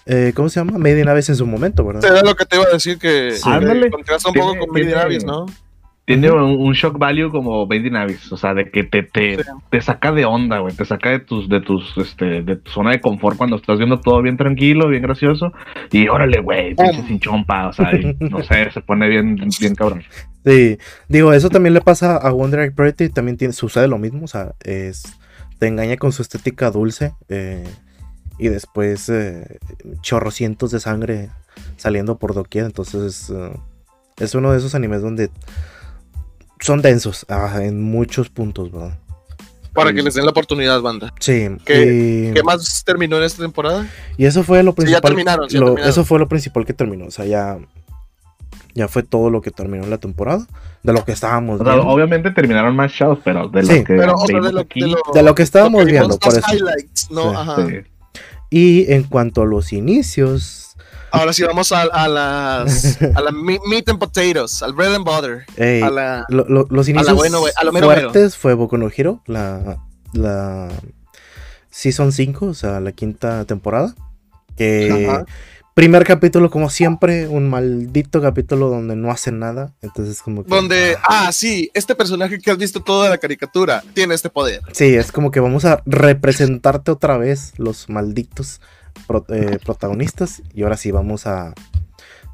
eh, 0.06 0.32
¿cómo 0.34 0.48
se 0.48 0.58
llama? 0.60 0.78
Made 0.78 0.98
in 1.00 1.08
Abyss 1.08 1.28
en 1.28 1.36
su 1.36 1.46
momento, 1.46 1.84
¿verdad? 1.84 2.04
Era 2.04 2.22
lo 2.22 2.34
que 2.34 2.44
te 2.46 2.56
iba 2.56 2.64
a 2.64 2.72
decir 2.72 2.98
que, 2.98 3.32
Sí. 3.32 3.48
contrasta 3.90 4.28
un 4.30 4.34
poco 4.34 4.56
con 4.58 4.70
Made 4.70 4.90
in 4.90 4.96
Abyss, 4.96 5.24
¿no? 5.24 5.46
Tiene 6.14 6.30
un, 6.30 6.60
un 6.60 6.72
shock 6.72 6.98
value 6.98 7.30
como 7.30 7.66
Baby 7.66 7.90
Navis, 7.90 8.32
o 8.32 8.36
sea, 8.36 8.54
de 8.54 8.70
que 8.70 8.84
te, 8.84 9.02
te, 9.02 9.36
Sí. 9.36 9.42
te 9.70 9.80
saca 9.80 10.12
de 10.12 10.24
onda, 10.24 10.58
güey, 10.58 10.74
te 10.74 10.84
saca 10.84 11.10
de 11.10 11.20
tus, 11.20 11.48
de 11.48 11.60
tus, 11.60 11.96
este, 11.98 12.42
de 12.42 12.56
tu 12.56 12.70
zona 12.70 12.90
de 12.90 13.00
confort 13.00 13.36
cuando 13.36 13.56
estás 13.56 13.78
viendo 13.78 14.00
todo 14.00 14.20
bien 14.22 14.36
tranquilo, 14.36 14.88
bien 14.88 15.02
gracioso, 15.02 15.52
y 15.92 16.08
órale, 16.08 16.40
güey, 16.40 16.74
pinche 16.74 17.02
sin 17.06 17.20
chompa, 17.20 17.68
o 17.68 17.72
sea, 17.72 17.94
y, 17.94 18.16
no 18.20 18.42
sé, 18.42 18.70
se 18.74 18.80
pone 18.80 19.08
bien, 19.08 19.36
bien 19.60 19.74
cabrón. 19.74 20.02
Sí, 20.44 20.78
digo, 21.08 21.32
eso 21.32 21.50
también 21.50 21.74
le 21.74 21.80
pasa 21.80 22.16
a 22.16 22.30
Wonder 22.32 22.60
Egg 22.60 22.74
Pretty, 22.74 23.08
también 23.10 23.36
tiene, 23.36 23.52
sucede 23.52 23.88
lo 23.88 23.98
mismo, 23.98 24.24
o 24.24 24.28
sea, 24.28 24.52
es, 24.64 25.18
te 25.58 25.66
engaña 25.66 25.96
con 25.96 26.12
su 26.12 26.22
estética 26.22 26.70
dulce 26.70 27.12
eh, 27.28 27.64
y 28.38 28.48
después 28.48 29.08
eh, 29.10 29.58
chorrocientos 30.00 30.70
de 30.70 30.80
sangre 30.80 31.28
saliendo 31.76 32.18
por 32.18 32.34
doquier, 32.34 32.64
entonces 32.64 33.30
eh, 33.30 33.52
es 34.18 34.34
uno 34.34 34.52
de 34.52 34.58
esos 34.58 34.74
animes 34.74 35.02
donde 35.02 35.30
son 36.60 36.82
densos 36.82 37.26
ah, 37.28 37.58
en 37.62 37.82
muchos 37.82 38.28
puntos, 38.30 38.70
¿verdad? 38.70 38.98
Para 39.72 39.92
que 39.92 40.02
les 40.02 40.14
den 40.14 40.24
la 40.24 40.32
oportunidad, 40.32 40.80
banda. 40.80 41.14
Sí, 41.20 41.48
¿Qué- 41.64 42.30
y, 42.30 42.34
¿Qué 42.34 42.42
más 42.42 42.82
terminó 42.84 43.16
en 43.18 43.22
esta 43.22 43.42
temporada? 43.42 43.86
y 44.18 44.24
eso 44.24 44.42
fue 44.42 44.62
lo 44.62 44.72
Sí, 44.72 44.76
ya 44.78 45.00
principal. 45.00 45.02
terminaron, 45.10 45.48
sí, 45.48 45.54
ya 45.54 45.60
lo- 45.60 45.66
terminaron. 45.66 45.90
eso 45.90 46.04
fue 46.04 46.18
lo 46.18 46.28
principal 46.28 46.66
que 46.66 46.72
terminó, 46.74 47.06
o 47.06 47.10
sea, 47.10 47.24
ya, 47.24 47.58
ya 48.74 48.88
fue 48.88 49.02
todo 49.04 49.30
lo 49.30 49.40
que 49.42 49.50
terminó 49.52 49.84
en 49.84 49.90
la 49.90 49.98
temporada, 49.98 50.46
de 50.82 50.92
lo 50.92 51.04
que 51.04 51.12
estábamos 51.12 51.60
O 51.60 51.64
sea, 51.64 51.74
viendo. 51.74 51.90
obviamente 51.92 52.30
terminaron 52.32 52.74
más 52.74 52.90
shows, 52.90 53.20
pero 53.24 53.48
de 53.48 53.62
Sí. 53.62 53.68
lo 53.78 53.84
que 53.84 53.94
Pero, 53.96 54.14
o 54.14 54.26
sea, 54.26 54.40
de 54.40 54.52
lo, 54.52 54.60
aquí, 54.60 54.80
de 54.80 54.86
lo, 54.88 54.96
De 55.14 55.22
lo 55.22 55.34
que 55.36 55.42
estábamos 55.44 55.80
lo 55.82 55.86
que 55.86 55.92
vimos, 55.92 56.08
viendo, 56.08 56.18
por 56.18 56.34
los 56.34 56.44
eso. 56.44 56.56
highlights, 56.56 57.10
¿no? 57.12 57.30
Sí, 57.30 57.36
Ajá. 57.36 57.66
sí. 57.66 57.74
Y 58.50 58.92
en 58.92 59.04
cuanto 59.04 59.42
a 59.42 59.46
los 59.46 59.72
inicios, 59.72 60.69
Ahora 61.12 61.32
sí 61.32 61.42
vamos 61.42 61.72
a, 61.72 61.82
a 61.82 62.08
las 62.08 63.00
a 63.14 63.20
la 63.20 63.30
me- 63.32 63.58
meat 63.68 63.88
and 63.88 63.98
potatoes, 63.98 64.62
al 64.62 64.72
bread 64.72 64.94
and 64.94 65.04
butter, 65.04 65.44
ey, 65.56 65.82
a 65.82 65.90
la 65.90 66.24
lo- 66.28 66.46
lo- 66.48 66.66
los 66.70 66.86
la 66.86 66.92
inicios 66.92 67.16
bueno, 67.16 67.40
güey, 67.40 67.52
a 67.56 67.64
lo 67.64 67.72
mero 67.72 67.86
fuertes 67.86 68.36
fue 68.36 68.54
Boku 68.54 68.76
no 68.78 68.88
Hero, 68.94 69.22
la, 69.26 69.78
la 70.12 70.68
Season 71.70 72.12
5, 72.12 72.46
o 72.46 72.54
sea, 72.54 72.80
la 72.80 72.92
quinta 72.92 73.44
temporada. 73.44 73.94
Que 74.56 75.06
Ajá. 75.08 75.24
primer 75.74 76.04
capítulo, 76.04 76.50
como 76.50 76.68
siempre, 76.68 77.26
un 77.28 77.48
maldito 77.48 78.20
capítulo 78.20 78.68
donde 78.68 78.96
no 78.96 79.10
hacen 79.10 79.38
nada. 79.38 79.72
Entonces, 79.80 80.20
como 80.20 80.44
que. 80.44 80.50
donde 80.50 80.96
ah 81.04 81.30
sí, 81.32 81.70
este 81.74 81.94
personaje 81.94 82.38
que 82.38 82.50
has 82.50 82.58
visto 82.58 82.82
toda 82.82 83.08
la 83.08 83.18
caricatura 83.18 83.82
tiene 83.94 84.14
este 84.14 84.28
poder. 84.28 84.60
Sí, 84.72 84.94
es 84.94 85.12
como 85.12 85.30
que 85.30 85.40
vamos 85.40 85.64
a 85.64 85.80
representarte 85.86 86.90
otra 86.90 87.16
vez 87.16 87.52
los 87.56 87.88
malditos 87.88 88.60
pro- 89.06 89.24
eh, 89.28 89.58
protagonistas. 89.64 90.42
Y 90.54 90.62
ahora 90.62 90.76
sí, 90.76 90.90
vamos 90.90 91.26
a. 91.26 91.54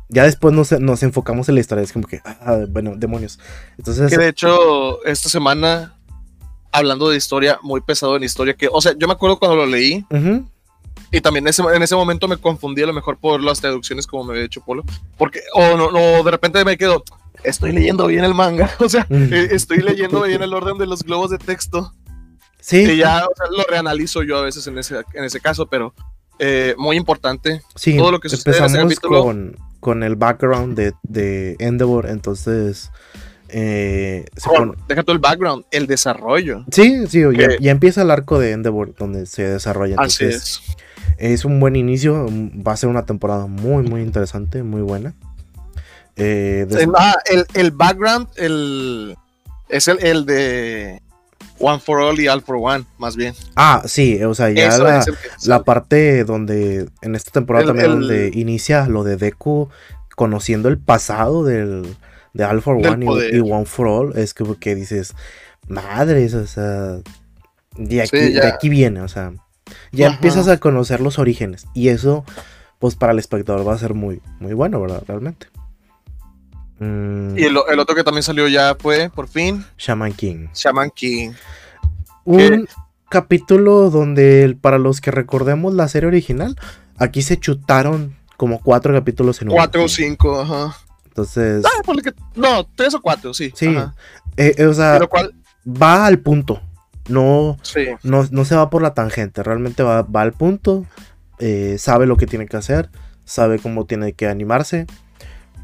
Ya 0.09 0.23
después 0.25 0.55
nos, 0.55 0.71
nos 0.81 1.03
enfocamos 1.03 1.49
en 1.49 1.57
la 1.57 1.61
historia. 1.61 1.83
Es 1.85 1.93
como 1.93 2.07
que, 2.07 2.21
ah, 2.25 2.65
bueno, 2.69 2.93
demonios. 2.97 3.39
Entonces, 3.79 4.09
Que 4.11 4.19
de 4.19 4.29
hecho 4.29 5.05
esta 5.05 5.29
semana 5.29 5.93
hablando 6.73 7.09
de 7.09 7.17
historia 7.17 7.59
muy 7.63 7.81
pesado 7.81 8.17
en 8.17 8.23
historia 8.23 8.55
que, 8.55 8.69
o 8.71 8.81
sea, 8.81 8.93
yo 8.99 9.07
me 9.07 9.15
acuerdo 9.15 9.39
cuando 9.39 9.57
lo 9.57 9.67
leí 9.67 10.05
y 11.11 11.21
también 11.23 11.47
ese, 11.49 11.63
en 11.63 11.83
ese 11.83 11.95
momento 11.97 12.29
me 12.29 12.37
confundí 12.37 12.83
a 12.83 12.87
lo 12.87 12.93
mejor 12.93 13.17
por 13.19 13.41
las 13.43 13.61
traducciones 13.61 14.07
como 14.07 14.25
me 14.25 14.33
había 14.33 14.43
dicho 14.43 14.61
Polo, 14.61 14.85
porque 15.17 15.41
o 15.55 15.77
no, 15.77 15.91
no 15.91 16.23
de 16.23 16.31
repente 16.31 16.63
me 16.67 16.77
quedo 16.77 17.03
estoy 17.45 17.73
leyendo 17.73 18.07
bien 18.09 18.25
el 18.25 18.35
manga, 18.35 18.71
o 18.81 18.89
sea, 18.91 19.07
Mm. 19.09 19.33
eh, 19.33 19.49
estoy 19.53 19.79
leyendo 19.79 20.21
bien 20.23 20.43
el 20.43 20.53
orden 20.53 20.77
de 20.77 20.87
los 20.87 21.03
globos 21.03 21.31
de 21.31 21.39
texto 21.39 21.95
sí, 22.61 22.79
y 22.83 22.97
ya 22.99 23.25
o 23.25 23.35
sea, 23.35 23.47
lo 23.57 23.65
reanalizo 23.71 24.23
yo 24.23 24.37
a 24.37 24.43
veces 24.43 24.67
en 24.67 24.77
ese, 24.77 24.97
en 25.15 25.25
ese 25.25 25.41
caso, 25.41 25.67
pero 25.67 25.95
eh, 26.39 26.75
muy 26.79 26.97
importante. 26.97 27.63
Sí, 27.75 27.97
todo 27.97 28.11
lo 28.13 28.21
que 28.21 28.29
sucede 28.29 28.57
en 28.59 28.65
ese 28.65 28.65
empezamos 28.79 28.95
capítulo. 28.95 29.23
con, 29.25 29.57
con 29.81 30.03
el 30.03 30.17
background 30.17 30.77
de, 30.77 30.93
de 31.03 31.57
Endeavor, 31.59 32.07
entonces 32.09 32.91
eh, 33.49 34.25
se 34.37 34.49
Con- 34.49 34.71
pone- 34.73 34.83
deja 34.89 35.03
todo 35.03 35.13
el 35.15 35.21
background, 35.21 35.65
el 35.71 35.87
desarrollo. 35.87 36.65
Sí, 36.71 37.07
sí, 37.09 37.23
ya, 37.37 37.49
ya 37.61 37.71
empieza 37.71 38.03
el 38.03 38.11
arco 38.11 38.39
de 38.39 38.53
Endeavor 38.53 38.95
donde 38.97 39.27
se 39.27 39.45
desarrolla. 39.45 39.97
Así 39.99 40.25
Entonces, 40.25 40.61
es. 41.17 41.33
es 41.33 41.45
un 41.45 41.61
buen 41.61 41.77
inicio, 41.77 42.27
va 42.31 42.73
a 42.73 42.77
ser 42.77 42.89
una 42.89 43.07
temporada 43.07 43.47
muy, 43.47 43.83
muy 43.85 44.03
interesante, 44.03 44.63
muy 44.63 44.83
buena. 44.83 45.15
Eh, 46.17 46.67
ah, 46.97 47.17
el, 47.27 47.45
el 47.55 47.71
background, 47.73 48.29
el 48.37 49.17
es 49.69 49.87
el, 49.89 49.99
el 50.05 50.25
de 50.27 51.03
One 51.59 51.81
for 51.81 52.01
All 52.01 52.19
y 52.21 52.29
All 52.29 52.43
for 52.43 52.57
One, 52.57 52.85
más 52.99 53.17
bien. 53.17 53.35
ah, 53.57 53.83
sí, 53.87 54.23
o 54.23 54.35
sea, 54.35 54.51
ya 54.51 54.77
la, 54.79 55.05
que 55.05 55.13
la 55.47 55.63
parte 55.65 56.25
donde 56.25 56.89
en 57.03 57.15
esta 57.15 57.31
temporada 57.31 57.63
El- 57.63 57.69
también 57.69 57.87
el- 57.93 57.99
donde 58.01 58.31
inicia 58.35 58.87
lo 58.89 59.05
de 59.05 59.17
Deku 59.17 59.69
conociendo 60.15 60.69
el 60.69 60.79
pasado 60.79 61.45
del 61.45 61.97
de 62.33 62.45
All 62.45 62.61
for 62.63 62.77
One 62.77 63.07
y- 63.33 63.41
One 63.41 63.65
for 63.67 63.87
All 63.89 64.19
es 64.19 64.35
como 64.35 64.59
que 64.59 64.75
dices 64.75 65.15
madres 65.69 66.35
o 66.35 66.47
sea 66.47 66.99
de 67.77 68.01
aquí, 68.03 68.17
Sí, 68.19 68.33
de 68.33 68.47
aquí 68.47 68.69
viene 68.69 69.01
o 69.01 69.09
sea 69.09 69.33
ya 69.93 70.07
Ajá. 70.09 70.15
empiezas 70.17 70.49
a 70.49 70.59
conocer 70.59 71.01
los 71.01 71.19
orígenes 71.19 71.67
y 71.75 71.89
eso 71.89 72.25
pues 72.79 72.95
para 72.95 73.13
el 73.13 73.19
espectador 73.19 73.67
va 73.67 73.75
a 73.75 73.79
ser 73.79 73.95
muy 73.95 74.21
muy 74.39 74.53
bueno 74.55 74.81
verdad 74.81 75.03
realmente 75.07 75.49
Mm, 76.79 77.39
Y 77.39 77.45
el, 77.45 77.57
el 77.71 77.79
otro 77.79 77.95
que 77.95 78.05
también 78.05 78.23
salió 78.23 78.47
ya 78.49 78.75
fue, 78.79 79.09
por 79.11 79.29
fin, 79.29 79.65
Shaman 79.79 80.13
King 80.13 80.49
Shaman 80.55 80.91
King. 80.91 81.31
un 82.25 82.69
capítulo 83.09 83.89
donde 83.91 84.57
para 84.61 84.79
los 84.79 85.01
que 85.01 85.11
recordemos 85.11 85.73
la 85.75 85.89
serie 85.89 86.09
original 86.09 86.57
aquí 86.99 87.23
se 87.23 87.39
chutaron 87.39 88.17
como 88.37 88.61
cuatro 88.61 88.93
capítulos 88.93 89.41
en 89.41 89.49
uno. 89.49 89.57
Cuatro 89.57 89.85
o 89.85 89.89
cinco, 89.89 90.41
ajá. 90.41 90.77
Entonces, 91.07 91.65
Ah, 91.65 91.93
que- 92.03 92.13
no, 92.35 92.67
tres 92.75 92.95
o 92.95 93.01
cuatro, 93.01 93.33
sí. 93.33 93.51
sí, 93.55 93.75
eh, 94.37 94.55
eh, 94.59 94.67
o 94.67 94.75
sea, 94.75 95.01
cual, 95.09 95.35
va 95.67 96.05
al 96.05 96.19
punto. 96.19 96.61
No, 97.09 97.57
sí. 97.63 97.87
no, 98.03 98.27
no 98.31 98.45
se 98.45 98.55
va 98.57 98.69
por 98.69 98.83
la 98.83 98.93
tangente, 98.93 99.43
realmente 99.43 99.83
va, 99.83 100.03
va 100.03 100.23
al 100.23 100.33
punto. 100.33 100.85
eh, 101.39 101.77
sabe 101.79 102.07
lo 102.07 102.17
que 102.17 102.27
tiene 102.27 102.47
que 102.47 102.57
hacer, 102.57 102.91
sabe 103.25 103.59
cómo 103.59 103.85
tiene 103.87 104.13
que 104.15 104.27
animarse. 104.27 104.87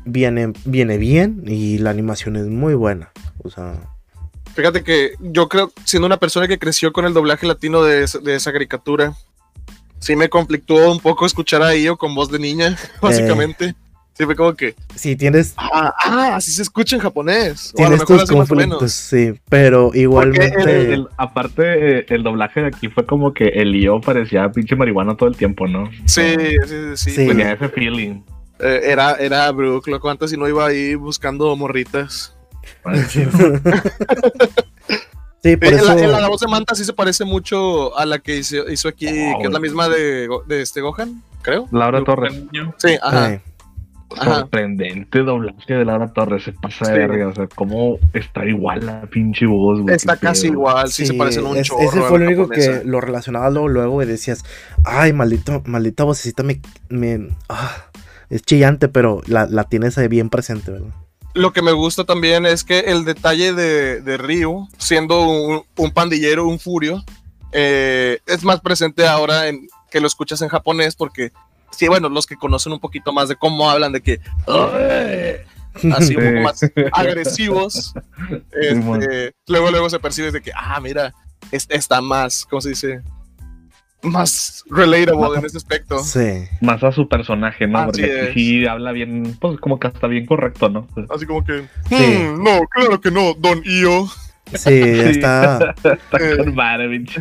Viene, 0.05 0.53
viene 0.65 0.99
bien 0.99 1.43
y 1.47 1.79
la 1.79 1.91
animación 1.91 2.37
es 2.37 2.47
muy 2.47 2.75
buena. 2.75 3.11
O 3.45 3.51
sea, 3.51 3.75
Fíjate 4.55 4.83
que 4.85 5.13
yo 5.21 5.49
creo, 5.49 5.73
siendo 5.85 6.07
una 6.07 6.19
persona 6.19 6.47
que 6.47 6.59
creció 6.59 6.93
con 6.93 7.07
el 7.07 7.15
doblaje 7.15 7.47
latino 7.47 7.83
de, 7.83 8.03
esa- 8.05 8.19
de 8.19 8.35
esa 8.35 8.53
caricatura, 8.53 9.15
sí 9.99 10.15
me 10.15 10.29
conflictó 10.29 10.93
un 10.93 11.01
poco 11.01 11.25
escuchar 11.25 11.63
a 11.63 11.75
Io 11.75 11.97
con 11.97 12.15
voz 12.15 12.31
de 12.31 12.39
niña, 12.39 12.77
básicamente. 13.01 13.75
Sí, 14.15 14.27
fue 14.27 14.37
como 14.37 14.53
que, 14.55 14.75
si 14.95 15.17
tienes, 15.17 15.55
ah, 15.57 15.95
ah, 16.05 16.37
así 16.37 16.51
se 16.53 16.61
escucha 16.61 16.97
en 16.97 17.01
japonés. 17.01 17.73
O 17.75 17.79
a 17.79 17.89
lo 17.89 17.97
tienes 17.97 18.01
mejor 18.01 18.17
tus 18.19 18.23
así 18.25 18.37
más 18.37 18.45
o 18.45 18.49
conflictos, 18.51 18.81
menos. 18.81 18.93
sí, 18.93 19.41
pero 19.49 19.91
igualmente. 19.95 20.61
El- 20.71 20.93
el- 20.93 21.09
aparte, 21.17 22.01
eh, 22.01 22.07
el 22.11 22.23
doblaje 22.23 22.61
de 22.61 22.67
aquí 22.67 22.89
fue 22.89 23.07
como 23.07 23.33
que 23.33 23.45
el 23.47 23.73
lío 23.73 24.03
parecía 24.03 24.53
pinche 24.53 24.77
marihuana 24.77 25.17
todo 25.17 25.31
el 25.31 25.37
tiempo, 25.37 25.67
¿no? 25.67 25.89
Sí, 26.05 26.23
sí, 26.39 26.57
sí. 26.67 26.77
sí, 26.97 27.11
Sí. 27.11 27.25
pues, 27.25 27.29
Tenía 27.29 27.53
ese 27.53 27.71
feeling. 27.71 28.21
Eh, 28.59 28.81
era, 28.85 29.13
era 29.15 29.51
Brook, 29.53 29.87
loco, 29.89 30.09
antes 30.11 30.31
si 30.31 30.37
no 30.37 30.49
iba 30.49 30.67
ahí 30.67 30.95
buscando 30.95 31.55
morritas. 31.57 32.35
sí, 35.43 35.57
por 35.57 35.73
Eh, 35.73 35.77
eso. 35.77 35.95
la, 35.95 36.29
voz 36.29 36.41
de 36.41 36.47
Manta 36.49 36.75
sí 36.75 36.85
se 36.85 36.93
parece 36.93 37.25
mucho 37.25 37.97
a 37.99 38.05
la 38.07 38.19
que 38.21 38.37
hizo, 38.37 38.69
hizo 38.71 38.89
aquí, 38.89 39.07
Oh, 39.09 39.39
que 39.41 39.47
es 39.47 39.53
la 39.53 39.59
misma 39.61 39.89
de, 39.89 40.29
de 40.47 40.63
este 40.63 40.81
Gohan, 40.81 41.23
creo. 41.43 41.69
Laura 41.73 42.03
Torres. 42.05 42.35
Sí, 42.79 42.97
ajá. 43.03 43.41
ajá. 44.17 44.35
Sorprendente 44.41 45.21
doblaje 45.21 45.75
de 45.75 45.85
Laura 45.85 46.13
Torres. 46.13 46.45
Se 46.45 46.53
pasa 46.53 46.87
de 46.87 46.93
Sí. 46.93 46.99
verga. 46.99 47.29
O 47.29 47.35
sea, 47.35 47.47
cómo 47.49 47.99
está 48.13 48.45
igual 48.45 48.85
la 48.87 49.03
pinche 49.07 49.47
voz, 49.47 49.81
güey. 49.81 49.95
Está 49.97 50.17
casi 50.17 50.43
pedo. 50.49 50.53
igual, 50.53 50.89
sí, 50.93 51.07
se 51.07 51.13
Sí, 51.13 51.19
parecen 51.19 51.47
un 51.47 51.57
es- 51.57 51.67
chorro. 51.67 51.83
Ese 51.83 52.01
fue 52.03 52.19
lo 52.21 52.27
único 52.27 52.43
japonesa. 52.43 52.81
que 52.81 52.85
lo 52.85 53.01
relacionaba 53.01 53.51
luego, 53.51 53.69
luego 53.69 54.03
y 54.03 54.07
decías, 54.07 54.45
ay, 54.85 55.13
maldito, 55.13 55.63
maldita 55.67 56.05
vocecita 56.05 56.43
me, 56.45 56.61
me 56.91 57.29
ah, 57.49 57.87
es 58.35 58.43
chillante, 58.43 58.89
pero 58.89 59.21
la, 59.27 59.47
la 59.47 59.65
tienes 59.65 59.99
ahí 59.99 60.09
bien 60.09 60.31
presente, 60.31 60.71
¿verdad? 60.71 60.89
Lo 61.35 61.53
que 61.53 61.63
me 61.63 61.73
gusta 61.73 62.05
también 62.05 62.45
es 62.47 62.63
que 62.65 62.81
el 62.81 63.05
detalle 63.05 63.53
de, 63.55 64.01
de 64.03 64.17
Ryu, 64.19 64.69
siendo 64.79 65.23
un, 65.23 65.63
un 65.77 65.91
pandillero, 65.93 66.47
un 66.47 66.59
furio, 66.59 67.03
eh, 67.53 68.19
es 68.27 68.45
más 68.45 68.61
presente 68.61 69.07
ahora 69.07 69.49
en 69.49 69.67
que 69.91 70.01
lo 70.01 70.07
escuchas 70.07 70.41
en 70.43 70.49
japonés 70.49 70.95
porque, 70.95 71.33
sí, 71.71 71.89
bueno, 71.89 72.09
los 72.09 72.27
que 72.27 72.37
conocen 72.37 72.73
un 72.73 72.81
poquito 72.81 73.13
más 73.13 73.29
de 73.29 73.37
cómo 73.37 73.71
hablan, 73.71 73.93
de 73.93 74.01
que 74.03 74.21
así 75.95 76.17
un 76.17 76.25
poco 76.25 76.41
más 76.43 76.61
agresivos, 76.93 77.95
este, 78.53 79.35
luego 79.47 79.71
luego 79.71 79.89
se 79.91 79.99
percibe 79.99 80.31
de 80.33 80.43
que, 80.43 80.53
ah, 80.55 80.81
mira, 80.81 81.15
es- 81.51 81.67
está 81.71 82.01
más, 82.01 82.47
¿cómo 82.49 82.61
se 82.61 82.71
dice? 82.71 83.03
Más 84.03 84.65
relatable 84.69 85.39
en 85.39 85.45
ese 85.45 85.57
aspecto. 85.59 85.99
Sí. 86.01 86.45
Más 86.61 86.83
a 86.83 86.91
su 86.93 87.09
personaje, 87.09 87.67
¿no? 87.69 87.79
Así 87.79 88.03
Porque 88.03 88.29
es. 88.29 88.35
sí 88.35 88.67
habla 88.67 88.91
bien, 88.93 89.37
pues 89.41 89.61
como 89.61 89.79
que 89.79 89.87
está 89.89 90.09
bien 90.09 90.27
correcto, 90.27 90.69
¿no? 90.69 90.89
Así 91.09 91.25
como 91.27 91.45
que, 91.45 91.65
Sí. 91.89 91.95
"Hmm, 91.97 92.43
no, 92.43 92.61
claro 92.69 93.01
que 93.01 93.11
no, 93.13 93.35
Don 93.35 93.63
Io. 93.65 94.07
Sí, 94.55 94.71
ya 94.81 95.09
está. 95.11 95.75
Está 95.85 96.37
con 96.37 96.55
madre, 96.55 96.89
pinche. 96.89 97.21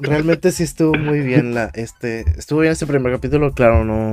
Realmente 0.00 0.50
sí 0.52 0.64
estuvo 0.64 0.94
muy 0.94 1.20
bien 1.20 1.54
la, 1.54 1.70
este, 1.74 2.20
estuvo 2.38 2.60
bien 2.60 2.72
este 2.72 2.86
primer 2.86 3.12
capítulo, 3.12 3.52
claro, 3.52 3.84
no, 3.84 4.12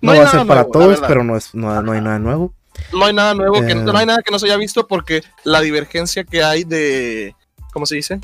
no, 0.00 0.12
va 0.14 0.24
a 0.24 0.26
ser 0.28 0.46
para 0.46 0.62
nuevo, 0.62 0.72
todos, 0.72 1.00
pero 1.06 1.22
no 1.24 1.36
es, 1.36 1.54
no, 1.54 1.80
no 1.80 1.92
hay 1.92 2.00
nada 2.00 2.18
nuevo. 2.18 2.54
No 2.92 3.04
hay 3.04 3.12
nada 3.14 3.34
nuevo, 3.34 3.60
que, 3.64 3.72
Eh. 3.72 3.74
no 3.76 3.96
hay 3.96 4.06
nada 4.06 4.20
que 4.22 4.30
no 4.32 4.38
se 4.38 4.46
haya 4.46 4.56
visto 4.56 4.86
porque 4.88 5.22
la 5.44 5.60
divergencia 5.60 6.24
que 6.24 6.42
hay 6.42 6.64
de, 6.64 7.34
¿cómo 7.72 7.86
se 7.86 7.94
dice? 7.94 8.18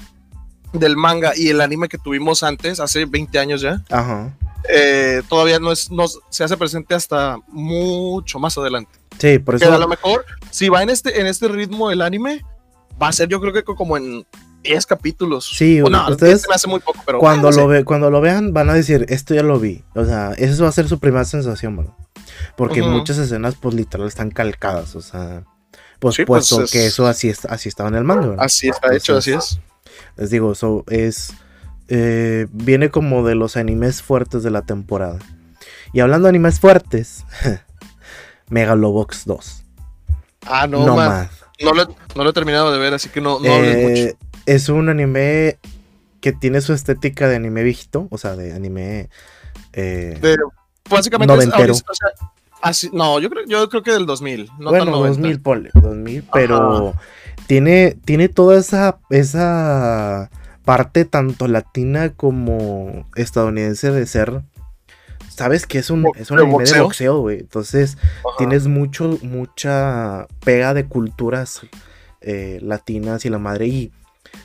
Del 0.73 0.97
manga 0.97 1.33
y 1.37 1.49
el 1.49 1.61
anime 1.61 1.89
que 1.89 1.97
tuvimos 1.99 2.43
antes, 2.43 2.79
hace 2.81 3.07
20 3.07 3.39
años 3.39 3.61
ya, 3.63 3.83
Ajá. 3.91 4.37
eh, 4.69 5.23
todavía 5.29 5.59
no 5.59 5.73
es, 5.73 5.91
no 5.91 6.05
se 6.29 6.45
hace 6.45 6.57
presente 6.57 6.95
hasta 6.95 7.39
mucho 7.49 8.39
más 8.39 8.57
adelante. 8.59 8.93
Sí, 9.19 9.39
por 9.39 9.59
Que 9.59 9.65
a 9.65 9.69
eso, 9.69 9.79
lo 9.79 9.89
mejor, 9.89 10.25
si 10.51 10.69
va 10.69 10.83
en 10.83 10.91
este, 10.91 11.21
en 11.21 11.27
este 11.27 11.49
ritmo 11.49 11.91
el 11.91 12.03
anime, 12.03 12.45
va 13.01 13.09
a 13.09 13.13
ser 13.13 13.29
yo 13.29 13.41
creo 13.41 13.53
que 13.53 13.65
como 13.65 13.97
en 13.97 14.27
10 14.63 14.87
capítulos. 14.87 15.51
Sí, 15.57 15.81
O 15.81 15.89
no, 15.89 16.03
ustedes 16.11 16.33
10 16.35 16.43
se 16.43 16.49
me 16.49 16.55
hace 16.55 16.69
muy 16.69 16.81
poco, 16.81 17.01
pero 17.07 17.19
cuando 17.19 17.51
sé. 17.51 17.61
lo 17.61 17.67
ve, 17.69 17.85
cuando 17.85 18.11
lo 18.11 18.21
vean 18.21 18.53
van 18.53 18.69
a 18.69 18.75
decir, 18.75 19.07
esto 19.09 19.35
ya 19.35 19.43
lo 19.43 19.59
vi. 19.59 19.83
O 19.95 20.05
sea, 20.05 20.33
eso 20.37 20.65
va 20.65 20.69
a 20.69 20.73
ser 20.73 20.87
su 20.89 20.99
primera 20.99 21.25
sensación, 21.25 21.77
¿verdad? 21.77 21.95
Porque 22.57 22.83
muchas 22.83 23.17
escenas, 23.19 23.55
pues 23.55 23.75
literal, 23.75 24.07
están 24.07 24.31
calcadas, 24.31 24.95
o 24.97 25.01
sea, 25.01 25.45
pues 25.99 26.15
Sí, 26.17 26.25
pues, 26.27 26.49
puesto 26.51 26.65
es- 26.65 26.71
que 26.71 26.87
eso 26.87 27.07
así, 27.07 27.33
así 27.49 27.69
estaba 27.69 27.89
en 27.89 27.95
el 27.97 28.05
manga, 28.05 28.27
¿verdad? 28.29 28.45
Así 28.45 28.69
está 28.69 28.95
hecho, 28.95 29.17
así 29.17 29.33
es. 29.33 29.59
Les 30.17 30.31
digo, 30.31 30.53
eso 30.53 30.85
es. 30.89 31.33
eh, 31.89 32.47
viene 32.53 32.91
como 32.91 33.25
de 33.27 33.35
los 33.35 33.57
animes 33.57 34.03
fuertes 34.03 34.43
de 34.43 34.51
la 34.51 34.63
temporada. 34.63 35.19
Y 35.93 36.01
hablando 36.01 36.27
de 36.27 36.31
animes 36.31 36.61
fuertes, 36.61 37.25
Megalobox 38.51 39.25
2. 39.27 39.65
Ah, 40.47 40.67
no, 40.67 40.87
No, 40.87 40.97
man, 40.97 41.09
más. 41.09 41.31
no, 41.63 41.73
lo, 41.73 41.85
no 42.15 42.25
lo 42.25 42.31
he 42.31 42.33
terminado 42.33 42.73
de 42.73 42.79
ver, 42.79 42.95
así 42.95 43.09
que 43.09 43.21
no, 43.21 43.39
no 43.41 43.53
hables 43.55 43.77
mucho. 43.77 44.03
Eh, 44.03 44.17
es 44.47 44.69
un 44.69 44.89
anime 44.89 45.59
que 46.21 46.33
tiene 46.33 46.61
su 46.61 46.73
estética 46.73 47.29
de 47.29 47.37
anime 47.37 47.63
viejito, 47.63 48.09
o 48.11 48.19
sea, 48.19 48.35
de 48.37 48.53
anime. 48.55 49.09
eh, 49.73 50.19
De- 50.21 50.37
básicamente 50.89 51.33
es 51.35 51.47
noventero. 51.49 51.73
o 51.75 51.77
sea, 51.77 52.09
así, 52.63 52.91
no, 52.93 53.21
yo 53.21 53.29
creo, 53.31 53.45
yo 53.47 53.69
creo 53.69 53.83
que 53.83 53.93
del 53.93 54.07
2000, 54.07 54.51
no 54.59 54.71
bueno, 54.71 54.85
tan 54.87 54.93
90. 54.95 55.21
2000, 55.21 55.41
ponle, 55.43 55.71
2000, 55.75 56.25
pero 56.33 56.95
tiene, 57.49 57.97
tiene 58.05 58.29
toda 58.29 58.59
esa, 58.59 58.99
esa 59.11 60.31
parte 60.65 61.05
tanto 61.05 61.49
latina 61.49 62.11
como 62.11 63.07
estadounidense 63.17 63.91
de 63.91 64.07
ser. 64.07 64.43
Sabes 65.31 65.67
que 65.67 65.79
es 65.79 65.89
un, 65.91 66.03
Bo- 66.03 66.13
es 66.17 66.31
un 66.31 66.39
anime 66.39 66.53
de 66.53 66.59
boxeo. 66.65 66.85
boxeo, 66.85 67.21
güey. 67.21 67.39
Entonces, 67.41 67.97
Ajá. 68.01 68.37
tienes 68.39 68.67
mucho, 68.67 69.19
mucha 69.23 70.27
pega 70.45 70.75
de 70.75 70.85
culturas 70.87 71.63
eh, 72.21 72.59
latinas 72.63 73.25
y 73.25 73.31
la 73.31 73.39
madre. 73.39 73.67
Y 73.69 73.93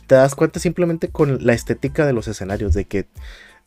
te 0.08 0.16
das 0.16 0.34
cuenta 0.36 0.60
simplemente 0.60 1.10
con 1.10 1.46
la 1.46 1.54
estética 1.54 2.06
de 2.06 2.14
los 2.14 2.28
escenarios, 2.28 2.74
de 2.74 2.86
que 2.86 3.08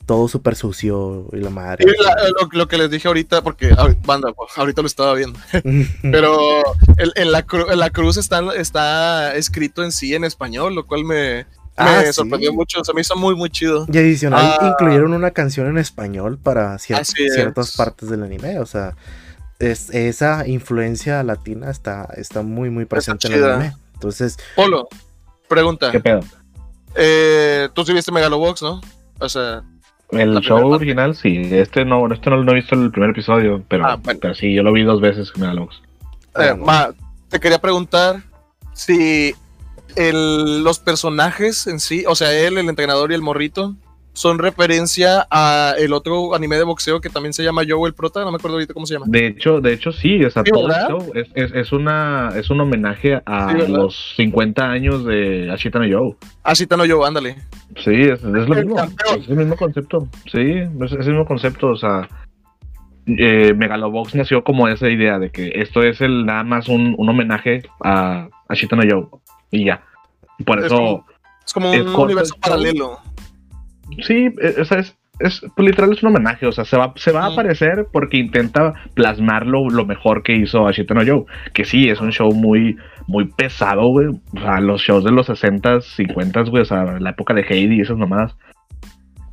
todo 0.06 0.28
súper 0.28 0.54
sucio 0.56 1.26
y 1.32 1.36
la 1.38 1.50
madre. 1.50 1.84
Y 1.84 2.02
la- 2.02 2.14
lo, 2.40 2.48
lo 2.52 2.68
que 2.68 2.78
les 2.78 2.90
dije 2.90 3.08
ahorita, 3.08 3.42
porque 3.42 3.74
banda, 4.04 4.32
pues, 4.32 4.50
ahorita 4.56 4.80
lo 4.82 4.86
estaba 4.86 5.14
viendo, 5.14 5.38
pero 6.02 6.62
el- 6.96 7.12
en, 7.16 7.32
la, 7.32 7.44
cru- 7.46 7.70
en 7.70 7.78
la 7.78 7.90
cruz 7.90 8.16
está, 8.16 8.40
está 8.54 9.34
escrito 9.34 9.82
en 9.84 9.92
sí 9.92 10.14
en 10.14 10.24
español, 10.24 10.74
lo 10.74 10.86
cual 10.86 11.04
me, 11.04 11.46
Ah, 11.78 11.98
me 12.00 12.06
sí. 12.06 12.12
sorprendió 12.14 12.52
mucho, 12.54 12.82
se 12.84 12.94
me 12.94 13.02
hizo 13.02 13.16
muy, 13.16 13.34
muy 13.34 13.50
chido. 13.50 13.86
Y 13.92 13.98
adicional 13.98 14.56
Ah. 14.60 14.68
incluyeron 14.72 15.12
una 15.12 15.32
canción 15.32 15.66
en 15.66 15.76
español 15.76 16.38
para 16.42 16.76
cier- 16.76 17.00
Así 17.00 17.24
es. 17.24 17.34
ciertas 17.34 17.76
partes 17.76 18.08
del 18.08 18.22
anime. 18.22 18.60
O 18.60 18.64
sea, 18.66 18.96
es, 19.58 19.90
esa 19.90 20.46
influencia 20.48 21.22
latina 21.22 21.70
está, 21.70 22.08
está 22.16 22.40
muy, 22.42 22.70
muy 22.70 22.86
presente 22.86 23.26
en 23.26 23.34
el 23.34 23.44
anime. 23.44 23.76
Entonces, 23.92 24.38
Polo, 24.54 24.88
pregunta, 25.48 25.90
¿Qué 25.90 26.00
pedo? 26.00 26.20
eh, 26.94 27.68
tú 27.74 27.84
sí 27.84 27.92
viste 27.92 28.10
Megalobox, 28.12 28.62
¿no? 28.62 28.80
O 29.18 29.28
sea, 29.28 29.62
El 30.10 30.34
La 30.34 30.40
show 30.40 30.68
original, 30.70 31.16
sí. 31.16 31.40
Este 31.50 31.84
no, 31.84 32.12
este 32.12 32.30
no, 32.30 32.42
no 32.44 32.52
he 32.52 32.56
visto 32.56 32.74
el 32.74 32.90
primer 32.90 33.10
episodio, 33.10 33.62
pero, 33.68 33.86
Ah, 33.86 33.96
bueno. 33.96 34.18
pero 34.22 34.34
sí, 34.34 34.54
yo 34.54 34.62
lo 34.62 34.72
vi 34.72 34.82
dos 34.84 35.00
veces 35.00 35.32
en 35.34 35.40
Megalobox. 35.42 35.82
Eh, 36.38 36.54
ma, 36.54 36.90
te 37.28 37.40
quería 37.40 37.58
preguntar 37.60 38.22
si 38.72 39.34
el- 39.96 40.62
los 40.62 40.78
personajes 40.78 41.66
en 41.66 41.80
sí, 41.80 42.04
o 42.06 42.14
sea, 42.14 42.32
él, 42.32 42.58
el 42.58 42.68
entrenador 42.68 43.10
y 43.10 43.14
el 43.14 43.22
morrito, 43.22 43.74
son 44.16 44.38
referencia 44.38 45.26
a 45.30 45.74
el 45.78 45.92
otro 45.92 46.34
anime 46.34 46.56
de 46.56 46.64
boxeo 46.64 47.02
que 47.02 47.10
también 47.10 47.34
se 47.34 47.44
llama 47.44 47.62
Joe 47.68 47.86
el 47.86 47.94
Prota, 47.94 48.24
no 48.24 48.30
me 48.30 48.36
acuerdo 48.36 48.56
ahorita 48.56 48.72
cómo 48.72 48.86
se 48.86 48.94
llama. 48.94 49.04
De 49.08 49.26
hecho, 49.26 49.60
de 49.60 49.74
hecho 49.74 49.92
sí, 49.92 50.24
o 50.24 50.30
sea, 50.30 50.42
Sí, 50.42 50.50
todo 50.50 50.68
es, 51.14 51.28
es, 51.34 51.52
es 51.52 51.72
una, 51.72 52.30
es 52.34 52.48
un 52.48 52.60
homenaje 52.60 53.20
a 53.26 53.52
los 53.52 54.14
50 54.16 54.70
años 54.70 55.04
de 55.04 55.50
Ashita 55.52 55.78
no 55.78 55.84
Joe. 55.86 56.16
Ah, 56.42 56.54
sí, 56.54 56.66
no 56.70 56.78
Joe, 56.88 57.06
ándale. 57.06 57.36
Sí, 57.84 57.92
es, 57.92 58.20
es 58.20 58.22
lo 58.24 58.54
El 58.54 58.64
mismo. 58.66 58.80
Es 58.82 59.28
el 59.28 59.36
mismo 59.36 59.54
concepto. 59.56 60.08
Sí, 60.32 60.40
es, 60.40 60.92
el 60.92 60.98
mismo 61.06 61.26
concepto. 61.26 61.68
O 61.68 61.76
sea, 61.76 62.08
eh, 63.06 63.52
Megalobox 63.54 64.14
nació 64.14 64.42
como 64.42 64.66
esa 64.68 64.88
idea 64.88 65.18
de 65.18 65.30
que 65.30 65.52
esto 65.56 65.82
es 65.82 66.00
el 66.00 66.24
nada 66.24 66.42
más 66.42 66.68
un, 66.68 66.94
un 66.96 67.08
homenaje 67.08 67.62
a 67.84 68.28
Ashita 68.48 68.76
no 68.76 68.82
Joe. 68.88 69.06
Y 69.50 69.66
ya. 69.66 69.82
Por 70.46 70.60
Es 70.60 70.66
eso. 70.66 70.76
como- 70.76 71.04
Es 71.44 71.52
como 71.52 71.70
un 71.70 71.94
universo 71.94 72.34
paralelo. 72.40 72.98
Sí, 74.02 74.28
o 74.60 74.64
sea, 74.64 74.78
es, 74.78 74.96
es 75.18 75.44
pues, 75.54 75.68
literal 75.68 75.92
es 75.92 76.02
un 76.02 76.10
homenaje, 76.10 76.46
o 76.46 76.52
sea, 76.52 76.64
se 76.64 76.76
va, 76.76 76.92
se 76.96 77.12
va 77.12 77.24
a 77.24 77.32
aparecer 77.32 77.86
porque 77.92 78.18
intenta 78.18 78.74
plasmar 78.94 79.46
lo, 79.46 79.68
lo 79.70 79.86
mejor 79.86 80.22
que 80.22 80.34
hizo 80.34 80.66
Ashita 80.66 80.94
no 80.94 81.02
Joe, 81.06 81.24
que 81.52 81.64
sí, 81.64 81.88
es 81.88 82.00
un 82.00 82.12
show 82.12 82.32
muy, 82.32 82.76
muy 83.06 83.26
pesado, 83.26 83.88
güey, 83.88 84.08
o 84.08 84.40
sea, 84.40 84.60
los 84.60 84.82
shows 84.82 85.04
de 85.04 85.12
los 85.12 85.28
60s, 85.28 85.84
50s, 85.96 86.50
güey, 86.50 86.62
o 86.62 86.66
sea, 86.66 86.98
la 86.98 87.10
época 87.10 87.34
de 87.34 87.42
Heidi 87.42 87.76
y 87.76 87.80
esas 87.80 87.96
mamadas, 87.96 88.36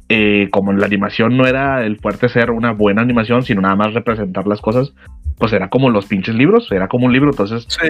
eh, 0.09 0.49
como 0.51 0.71
la 0.73 0.85
animación 0.85 1.35
no 1.35 1.47
era 1.47 1.83
el 1.85 1.97
fuerte 1.97 2.29
ser 2.29 2.51
una 2.51 2.71
buena 2.71 3.01
animación, 3.01 3.43
sino 3.43 3.61
nada 3.61 3.75
más 3.75 3.93
representar 3.93 4.47
las 4.47 4.61
cosas, 4.61 4.93
pues 5.37 5.51
era 5.53 5.69
como 5.69 5.89
los 5.89 6.05
pinches 6.05 6.35
libros, 6.35 6.71
era 6.71 6.87
como 6.87 7.07
un 7.07 7.13
libro, 7.13 7.31
entonces 7.31 7.65
Sí. 7.67 7.87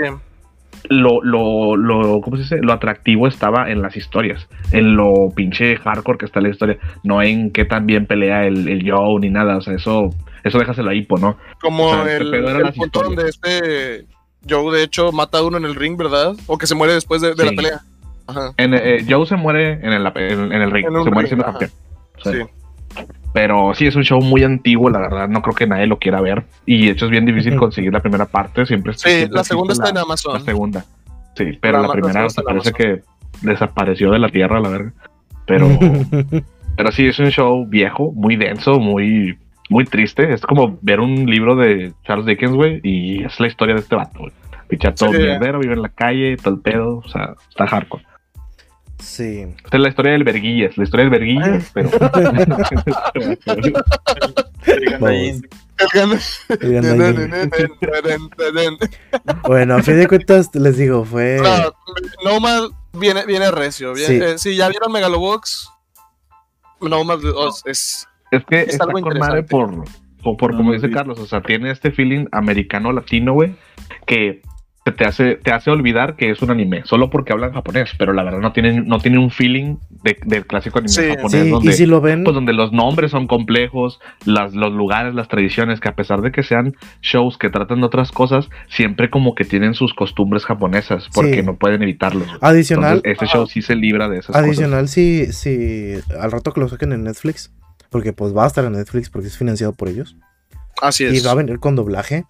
Lo, 0.90 1.24
lo, 1.24 1.76
lo, 1.76 2.22
¿cómo 2.22 2.38
se 2.38 2.44
dice? 2.44 2.58
Lo 2.62 2.74
atractivo 2.74 3.28
estaba 3.28 3.70
en 3.72 3.82
las 3.82 3.96
historias, 3.96 4.48
en 4.72 4.96
lo 4.96 5.32
pinche 5.36 5.78
hardcore 5.78 6.18
que 6.18 6.26
está 6.26 6.42
la 6.42 6.50
historia, 6.50 6.78
no 7.04 7.22
en 7.22 7.52
qué 7.52 7.66
tan 7.66 7.86
bien 7.86 8.06
pelea 8.06 8.46
el, 8.46 8.68
el 8.68 8.90
Joe 8.90 9.20
ni 9.20 9.30
nada, 9.30 9.58
o 9.58 9.62
sea, 9.62 9.74
eso, 9.76 10.10
eso 10.44 10.60
déjaselo 10.60 10.90
ahí, 10.90 11.04
po, 11.04 11.18
¿no? 11.18 11.38
Como 11.62 11.88
O 11.88 12.04
sea, 12.04 12.18
este 12.18 12.38
el, 12.38 12.48
el 12.48 12.74
punto 12.74 13.04
donde 13.04 13.30
este 13.30 14.06
Joe, 14.48 14.76
de 14.76 14.84
hecho, 14.84 15.12
mata 15.12 15.38
a 15.38 15.44
uno 15.44 15.58
en 15.58 15.66
el 15.66 15.76
ring, 15.76 15.98
¿verdad? 15.98 16.36
O 16.48 16.58
que 16.58 16.68
se 16.68 16.76
muere 16.76 16.94
después 16.94 17.22
de, 17.22 17.34
de 17.34 17.46
la 17.46 17.52
pelea. 17.52 17.82
Ajá. 18.28 18.52
En, 18.58 18.74
eh, 18.74 19.06
Joe 19.08 19.26
se 19.26 19.36
muere 19.36 19.74
en 19.74 19.94
el, 19.94 20.06
en, 20.16 20.52
en 20.52 20.62
el 20.62 20.72
ring, 20.72 20.86
se 20.86 20.92
muere 20.92 21.14
ring, 21.14 21.28
siendo 21.28 21.46
campeón. 21.46 21.72
Sí. 22.24 22.32
Sí. 22.32 22.40
Pero 23.34 23.74
sí, 23.74 23.88
es 23.88 23.96
un 23.96 24.04
show 24.04 24.22
muy 24.22 24.44
antiguo, 24.44 24.90
la 24.90 25.00
verdad, 25.00 25.28
no 25.28 25.42
creo 25.42 25.56
que 25.56 25.66
nadie 25.68 25.88
lo 25.88 25.98
quiera 25.98 26.22
ver. 26.22 26.44
Y 26.66 26.86
de 26.86 26.92
hecho 26.92 27.06
es 27.06 27.12
bien 27.12 27.26
difícil 27.26 27.56
conseguir 27.56 27.92
la 27.92 28.00
primera 28.00 28.26
parte, 28.26 28.66
siempre 28.66 28.94
Sí, 28.94 29.10
siempre 29.10 29.36
la 29.38 29.44
segunda 29.44 29.74
está 29.74 29.90
en 29.90 29.98
Amazon. 29.98 30.34
la 30.34 30.40
segunda. 30.42 30.86
Sí, 31.36 31.58
pero 31.60 31.82
La 31.82 31.92
primera 31.92 32.28
parece 32.46 32.72
que 32.74 33.02
desapareció 33.42 34.12
de 34.12 34.20
la 34.20 34.30
tierra, 34.30 34.60
la 34.60 34.70
verga. 34.70 34.94
Pero 35.48 35.68
Pero 36.76 36.92
sí, 36.92 37.06
es 37.08 37.20
un 37.20 37.30
show 37.30 37.66
viejo, 37.68 38.12
muy 38.14 38.36
denso, 38.36 38.80
muy, 38.80 39.38
muy 39.70 39.86
triste. 39.86 40.34
Es 40.34 40.42
como 40.42 40.78
ver 40.82 41.00
un 41.00 41.26
libro 41.28 41.56
de 41.56 41.94
Charles 42.04 42.26
Dickens, 42.26 42.54
güey, 42.56 42.80
y 42.84 43.24
es 43.24 43.40
la 43.40 43.48
historia 43.48 43.76
de 43.76 43.82
este 43.82 43.96
vato, 43.96 44.20
güey. 44.20 44.32
Picha 44.68 44.94
todo 44.94 45.12
Sí. 45.12 45.18
mierdero, 45.20 45.60
vive 45.60 45.74
en 45.74 45.82
la 45.84 45.90
calle, 45.90 46.36
todo 46.38 46.56
el 46.56 46.62
pedo, 46.62 46.98
o 46.98 47.08
sea, 47.08 47.36
está 47.50 47.68
hardcore. 47.68 48.04
Sí. 49.00 49.46
Esta 49.64 49.78
es 49.78 49.82
la 49.82 49.90
historia 49.90 50.12
del 50.14 50.24
Verguillas, 50.24 50.78
la 50.78 50.84
historia 50.84 51.10
del 51.10 51.12
Verguillas, 51.12 51.72
pero... 51.74 51.90
Bueno, 59.48 59.76
a 59.76 59.84
fin 59.84 59.98
de 60.00 60.08
cuentas, 60.08 60.50
les 60.54 60.78
digo, 60.78 61.06
fue. 61.06 61.40
No, 62.24 62.32
Nomad 62.32 62.70
viene, 62.94 63.26
viene 63.26 63.52
recio. 63.52 63.94
Viene, 63.94 64.18
Sí. 64.18 64.24
eh, 64.24 64.38
si 64.38 64.56
ya 64.56 64.70
vieron 64.70 64.92
Megalobox, 64.92 65.70
Nomad 66.82 67.20
oh, 67.36 67.50
es. 67.66 68.08
Es 68.32 68.44
que 68.46 68.62
Es 68.62 68.70
está 68.70 68.86
algo 68.86 69.00
interesante. 69.00 69.44
por, 69.44 69.84
por, 70.24 70.38
por 70.38 70.52
No 70.52 70.58
como 70.58 70.74
dice 70.74 70.88
vi. 70.88 70.94
Carlos, 70.94 71.20
o 71.20 71.26
sea, 71.28 71.42
tiene 71.42 71.72
este 71.72 71.92
feeling 71.92 72.26
americano-latino, 72.32 73.34
güey, 73.34 73.56
que 74.06 74.42
te, 74.84 74.92
te 74.92 75.06
hace, 75.06 75.36
te 75.36 75.52
hace 75.52 75.72
olvidar 75.72 76.16
que 76.18 76.30
es 76.30 76.42
un 76.42 76.52
anime, 76.52 76.82
solo 76.86 77.10
porque 77.10 77.32
hablan 77.32 77.54
japonés, 77.54 77.92
pero 77.98 78.12
la 78.12 78.24
verdad 78.24 78.40
no 78.40 78.52
tienen, 78.52 78.86
no 78.88 79.00
tienen 79.00 79.20
un 79.22 79.32
feeling 79.32 79.78
de- 80.04 80.18
del 80.26 80.46
clásico 80.46 80.80
anime 80.80 80.90
Sí, 80.92 81.08
japonés, 81.10 81.44
Sí, 81.44 81.50
donde, 81.50 81.70
y 81.70 81.74
si 81.74 81.86
lo 81.86 82.02
ven, 82.02 82.24
pues, 82.26 82.34
donde 82.34 82.52
los 82.52 82.74
nombres 82.74 83.12
son 83.12 83.28
complejos, 83.28 84.00
las, 84.26 84.54
los 84.54 84.74
lugares, 84.74 85.16
las 85.16 85.30
tradiciones, 85.30 85.80
que 85.80 85.88
a 85.88 85.96
pesar 85.96 86.22
de 86.22 86.32
que 86.34 86.44
sean 86.44 86.76
shows 87.02 87.38
que 87.38 87.50
tratan 87.50 87.80
de 87.80 87.86
otras 87.86 88.12
cosas, 88.12 88.50
siempre 88.68 89.10
como 89.10 89.36
que 89.36 89.46
tienen 89.46 89.74
sus 89.74 89.94
costumbres 89.94 90.44
japonesas, 90.46 91.08
porque 91.14 91.36
Sí. 91.36 91.44
no 91.44 91.56
pueden 91.56 91.82
evitarlo. 91.82 92.26
güey. 92.26 92.38
adicional, 92.42 92.98
Entonces, 92.98 93.12
este 93.14 93.26
show 93.28 93.48
sí 93.48 93.62
se 93.62 93.76
libra 93.76 94.10
de 94.10 94.18
esas 94.18 94.28
cosas. 94.28 94.44
adicional, 94.44 94.88
si, 94.90 95.32
si 95.32 95.94
al 96.20 96.32
rato 96.32 96.52
que 96.52 96.60
lo 96.60 96.68
saquen 96.68 96.92
en 96.92 97.04
Netflix, 97.04 97.54
porque 97.90 98.12
pues 98.12 98.36
va 98.36 98.44
a 98.44 98.48
estar 98.48 98.66
en 98.66 98.74
Netflix 98.74 99.10
porque 99.10 99.28
es 99.30 99.38
financiado 99.38 99.72
por 99.74 99.88
ellos, 99.88 100.18
Así 100.82 101.06
y 101.06 101.08
es. 101.18 101.26
va 101.26 101.32
a 101.32 101.36
venir 101.36 101.60
con 101.60 101.76
doblaje. 101.78 102.26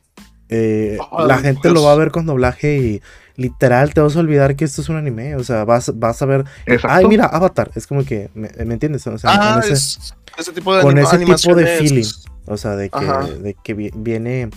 Eh, 0.49 0.97
Ay, 1.11 1.27
la 1.27 1.37
gente 1.39 1.61
Dios. 1.69 1.73
lo 1.73 1.83
va 1.83 1.93
a 1.93 1.95
ver 1.95 2.11
con 2.11 2.25
doblaje 2.25 2.77
y 2.77 3.01
literal 3.35 3.93
te 3.93 4.01
vas 4.01 4.15
a 4.15 4.19
olvidar 4.19 4.55
que 4.55 4.65
esto 4.65 4.81
es 4.81 4.89
un 4.89 4.95
anime. 4.97 5.35
O 5.35 5.43
sea, 5.43 5.65
vas, 5.65 5.91
vas 5.97 6.21
a 6.21 6.25
ver. 6.25 6.45
Exacto. 6.65 6.87
Ay, 6.97 7.05
mira, 7.07 7.25
Avatar. 7.25 7.71
Es 7.75 7.87
como 7.87 8.03
que. 8.05 8.29
¿Me, 8.33 8.49
me 8.65 8.73
entiendes? 8.75 9.05
O 9.07 9.17
sea, 9.17 9.31
Ah, 9.33 9.53
con 9.55 9.63
ese, 9.63 9.73
es, 9.73 10.13
ese 10.37 10.51
tipo 10.51 10.75
de 10.75 10.81
con 10.83 10.97
ese 10.97 11.17
tipo 11.19 11.55
de 11.55 11.65
feeling. 11.77 12.05
O 12.45 12.57
sea, 12.57 12.75
de 12.75 12.89
que, 12.89 12.99
de 13.39 13.55
que 13.63 13.73
vi- 13.73 13.91
viene 13.95 14.49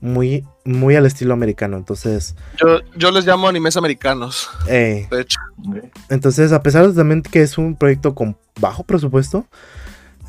muy, 0.00 0.44
muy 0.64 0.94
al 0.96 1.04
estilo 1.06 1.34
americano. 1.34 1.76
Entonces, 1.76 2.36
Yo, 2.60 2.78
yo 2.96 3.10
les 3.10 3.26
llamo 3.26 3.48
animes 3.48 3.76
americanos, 3.76 4.48
eh, 4.68 5.08
de 5.10 5.20
hecho. 5.22 5.40
entonces, 6.10 6.52
a 6.52 6.62
pesar 6.62 6.86
de 6.86 6.94
también 6.94 7.22
que 7.22 7.42
es 7.42 7.58
un 7.58 7.74
proyecto 7.74 8.14
con 8.14 8.36
bajo 8.60 8.84
presupuesto, 8.84 9.46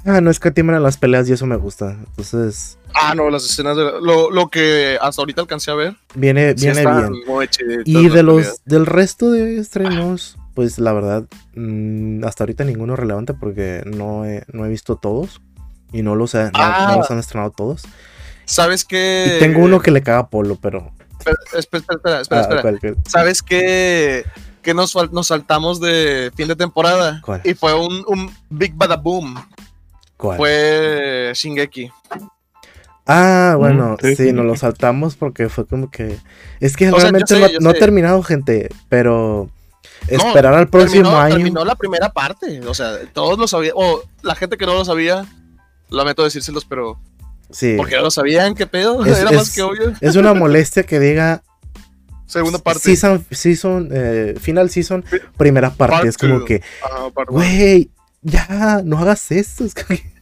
ah, 0.06 0.22
no 0.22 0.30
escatiman 0.30 0.76
a 0.76 0.80
las 0.80 0.98
peleas 0.98 1.28
y 1.30 1.34
eso 1.34 1.46
me 1.46 1.56
gusta. 1.58 1.91
Entonces, 2.08 2.78
Ah, 2.94 3.13
no, 3.13 3.30
las 3.30 3.44
escenas 3.44 3.76
de 3.76 3.84
lo, 4.02 4.32
lo 4.32 4.48
que 4.48 4.98
hasta 5.02 5.22
ahorita 5.22 5.41
alcancé 5.41 5.70
a 5.72 5.76
ver. 5.76 5.96
viene, 6.15 6.54
viene 6.54 6.86
bien. 6.86 7.13
Y 7.86 8.08
de 8.10 8.24
los 8.24 8.38
peleas. 8.38 8.62
del 8.65 8.86
resto 8.86 9.32
de 9.32 9.58
estrenos, 9.60 10.38
pues 10.54 10.80
la 10.80 10.94
verdad, 10.94 11.26
mm, 11.56 12.24
hasta 12.24 12.44
ahorita 12.46 12.63
ninguno 12.63 12.96
relevante 12.96 13.34
porque 13.34 13.84
no 13.86 14.24
he, 14.26 14.46
no 14.54 14.65
he 14.65 14.70
visto 14.70 14.96
todos. 14.96 15.41
Y 15.91 16.02
no 16.02 16.15
los, 16.15 16.34
he- 16.36 16.46
no- 16.46 16.52
Ah. 16.56 16.88
no 16.91 16.98
los 17.00 17.12
han 17.12 17.20
estrenado 17.20 17.52
todos. 17.52 17.84
¿Sabes 18.46 18.86
qué? 18.86 19.36
Y 19.36 19.39
tengo 19.39 19.60
uno 19.60 19.80
que 19.82 19.91
le 19.91 20.02
caga 20.04 20.20
a 20.20 20.28
Polo, 20.30 20.58
pero. 20.62 20.91
Espera, 21.20 21.38
espera, 21.58 21.84
espera, 21.96 22.22
espera, 22.22 22.39
ah, 22.39 22.41
espera. 22.44 22.62
¿cuál, 22.62 22.80
cuál? 22.80 22.98
¿Sabes 23.08 23.41
qué? 23.41 24.24
Que 24.62 24.74
nos, 24.74 24.96
nos 25.12 25.28
saltamos 25.28 25.80
de 25.80 26.32
fin 26.36 26.48
de 26.48 26.56
temporada. 26.56 27.22
¿Cuál? 27.24 27.41
Y 27.44 27.54
fue 27.54 27.74
un, 27.74 28.04
un 28.08 28.32
Big 28.50 28.74
Bada 28.76 28.96
Boom. 28.98 29.36
¿Cuál? 30.17 30.38
Fue 30.38 31.32
Shingeki. 31.36 31.91
Ah, 33.08 33.56
bueno, 33.58 33.97
Mm, 34.01 34.15
sí, 34.15 34.32
nos 34.34 34.45
lo 34.45 34.56
saltamos 34.56 35.15
porque 35.15 35.47
fue 35.49 35.65
como 35.67 35.91
que. 35.91 36.17
Es 36.60 36.75
que 36.75 36.88
O 36.89 36.91
sea, 36.99 37.12
realmente 37.12 37.36
sé, 37.36 37.58
no, 37.60 37.69
ha 37.69 37.73
terminado, 37.73 38.23
gente, 38.23 38.69
pero. 38.89 39.49
No, 40.10 40.17
Esperar 40.17 40.54
al 40.54 40.67
próximo 40.67 41.04
terminó, 41.04 41.19
año. 41.19 41.36
Terminó 41.36 41.65
la 41.65 41.75
primera 41.75 42.10
parte. 42.10 42.62
O 42.67 42.73
sea, 42.73 42.97
todos 43.13 43.38
lo 43.38 43.47
sabían. 43.47 43.73
O 43.75 44.01
la 44.23 44.36
gente 44.36 44.58
que 44.58 44.65
no 44.65 44.73
lo 44.73 44.86
sabía, 44.86 45.25
lamento 45.89 46.23
decírselos, 46.23 46.65
pero. 46.65 46.99
Sí. 47.51 47.75
Porque 47.78 47.95
no 47.95 48.01
lo 48.04 48.12
sabían, 48.12 48.56
¿qué 48.56 48.65
pedo? 48.65 49.06
Es- 49.06 49.19
Era 49.19 49.30
es- 49.32 49.36
más 49.38 49.54
que 49.54 49.62
obvio. 49.62 49.93
Es 50.01 50.15
una 50.15 50.34
molestia 50.34 50.84
que 50.84 50.99
diga 50.99 51.43
Segunda 52.25 52.58
parte. 52.58 52.80
season, 52.82 53.23
season, 53.30 53.89
eh, 53.93 54.34
final 54.41 54.71
season, 54.71 55.06
primera 55.38 55.69
parte. 55.69 55.95
Part 55.95 56.08
es 56.08 56.17
como 56.17 56.39
two. 56.39 56.45
que, 56.45 56.62
güey, 57.28 57.91
ya, 58.26 58.82
no 58.84 58.98
hagas 58.98 59.32
esto. 59.32 59.64
Es 59.66 59.74
como 59.74 59.88
que- 59.88 60.14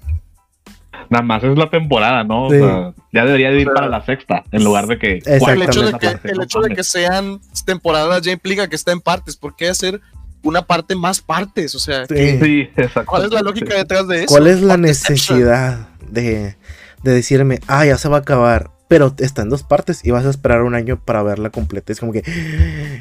Nada 1.10 1.24
más 1.24 1.44
es 1.44 1.58
la 1.58 1.70
temporada, 1.70 2.24
¿no? 2.24 2.50
Sí. 2.50 2.56
O 2.58 2.60
sea, 2.68 2.94
ya 3.12 3.26
debería 3.26 3.52
de 3.52 3.62
ir 3.62 3.68
para 3.72 3.88
la 3.88 4.04
sexta, 4.06 4.44
en 4.52 4.64
lugar 4.64 4.88
de 4.88 4.98
que. 4.98 5.14
Exactamente. 5.18 5.40
¿cuál 5.46 5.62
el 5.62 5.68
hecho, 5.70 5.82
de 5.82 5.94
que, 6.00 6.08
parte? 6.08 6.32
el 6.32 6.42
hecho 6.42 6.60
de 6.62 6.76
que 6.76 6.84
sean 6.84 7.40
temporadas 7.66 8.22
ya 8.22 8.32
implica 8.32 8.68
que 8.68 8.76
está 8.76 8.92
en 8.92 9.02
partes. 9.02 9.36
¿Por 9.36 9.56
qué 9.56 9.68
hacer 9.70 10.02
una 10.44 10.62
parte 10.64 10.96
más 10.96 11.22
partes? 11.22 11.76
O 11.76 11.80
sea, 11.80 12.06
Sí. 12.08 12.16
¿qué- 12.16 12.40
Sí, 12.42 12.62
exacto. 12.82 13.06
¿cuál 13.06 13.26
es 13.26 13.32
la 13.32 13.42
lógica 13.42 13.76
detrás 13.76 14.08
de 14.08 14.18
eso? 14.24 14.28
¿Cuál 14.28 14.48
es 14.48 14.62
la 14.62 14.78
necesidad 14.78 15.90
de, 16.10 16.56
de 17.04 17.12
decirme, 17.14 17.60
ah, 17.68 17.86
ya 17.86 17.98
se 17.98 18.08
va 18.10 18.18
a 18.18 18.22
acabar? 18.22 18.72
Pero 18.88 19.14
está 19.20 19.42
en 19.42 19.50
dos 19.50 19.64
partes 19.64 20.06
y 20.06 20.12
vas 20.12 20.26
a 20.26 20.30
esperar 20.30 20.62
un 20.64 20.74
año 20.76 21.00
para 21.04 21.22
verla 21.24 21.50
completa. 21.50 21.92
Es 21.92 22.00
como 22.00 22.12
que. 22.14 22.24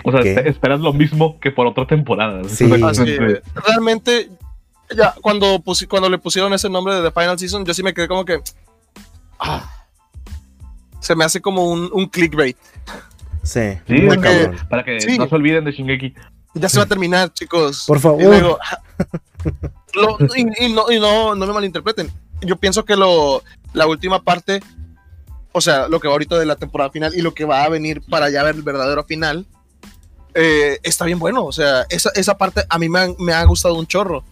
O 0.04 0.10
sea, 0.12 0.20
esperas 0.22 0.80
lo 0.80 0.92
mismo 0.92 1.38
que 1.38 1.50
por 1.50 1.66
otra 1.66 1.86
temporada. 1.86 2.42
Sí. 2.48 2.70
Así, 2.84 3.04
realmente, 3.66 4.30
ya, 4.96 5.14
cuando, 5.20 5.58
pusi- 5.58 5.86
cuando 5.88 6.08
le 6.08 6.18
pusieron 6.18 6.52
ese 6.52 6.68
nombre 6.68 6.94
de 6.94 7.02
The 7.02 7.10
Final 7.10 7.38
Season, 7.38 7.64
yo 7.64 7.74
sí 7.74 7.82
me 7.82 7.92
quedé 7.94 8.08
como 8.08 8.24
que. 8.24 8.40
ah, 9.38 9.68
se 11.00 11.14
me 11.16 11.24
hace 11.24 11.40
como 11.40 11.64
un, 11.66 11.90
un 11.92 12.06
clickbait. 12.06 12.56
Sí, 13.42 13.78
Sí, 13.88 13.94
muy 13.94 14.16
para 14.18 14.20
que, 14.20 14.56
para 14.68 14.84
que 14.84 15.00
Sí. 15.00 15.18
no 15.18 15.28
se 15.28 15.34
olviden 15.34 15.64
de 15.64 15.72
Shingeki. 15.72 16.14
Ya 16.54 16.68
se 16.68 16.78
va 16.78 16.84
a 16.84 16.86
terminar, 16.88 17.32
chicos. 17.32 17.84
Por 17.86 17.98
favor. 17.98 18.20
Y 18.22 18.24
luego, 18.24 18.58
ah, 18.62 18.78
lo- 19.94 20.18
y, 20.36 20.66
y 20.66 20.72
no, 20.72 20.90
y 20.92 21.00
no, 21.00 21.34
no 21.34 21.46
me 21.46 21.52
malinterpreten. 21.52 22.10
Yo 22.42 22.56
pienso 22.56 22.84
que 22.84 22.94
lo, 22.96 23.42
la 23.72 23.86
última 23.86 24.22
parte, 24.22 24.60
o 25.52 25.60
sea, 25.60 25.88
lo 25.88 25.98
que 25.98 26.08
va 26.08 26.12
ahorita 26.14 26.38
de 26.38 26.46
la 26.46 26.56
temporada 26.56 26.90
final 26.90 27.14
y 27.16 27.22
lo 27.22 27.34
que 27.34 27.44
va 27.44 27.64
a 27.64 27.68
venir 27.68 28.02
para 28.08 28.30
ya 28.30 28.42
ver 28.44 28.54
el 28.54 28.62
verdadero 28.62 29.02
final, 29.04 29.46
eh, 30.34 30.78
está 30.82 31.04
bien 31.04 31.18
bueno. 31.18 31.44
O 31.44 31.52
sea, 31.52 31.84
esa, 31.88 32.10
esa 32.14 32.38
parte 32.38 32.62
a 32.68 32.78
mí 32.78 32.88
me 32.88 33.00
ha, 33.00 33.08
me 33.18 33.32
ha 33.32 33.44
gustado 33.44 33.74
un 33.74 33.86
chorro. 33.86 34.22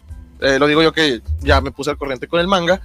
Eh, 0.40 0.58
lo 0.58 0.66
digo 0.66 0.82
yo 0.82 0.92
que 0.92 1.20
ya 1.40 1.60
me 1.60 1.70
puse 1.70 1.90
al 1.90 1.98
corriente 1.98 2.28
con 2.28 2.40
el 2.40 2.46
manga. 2.46 2.80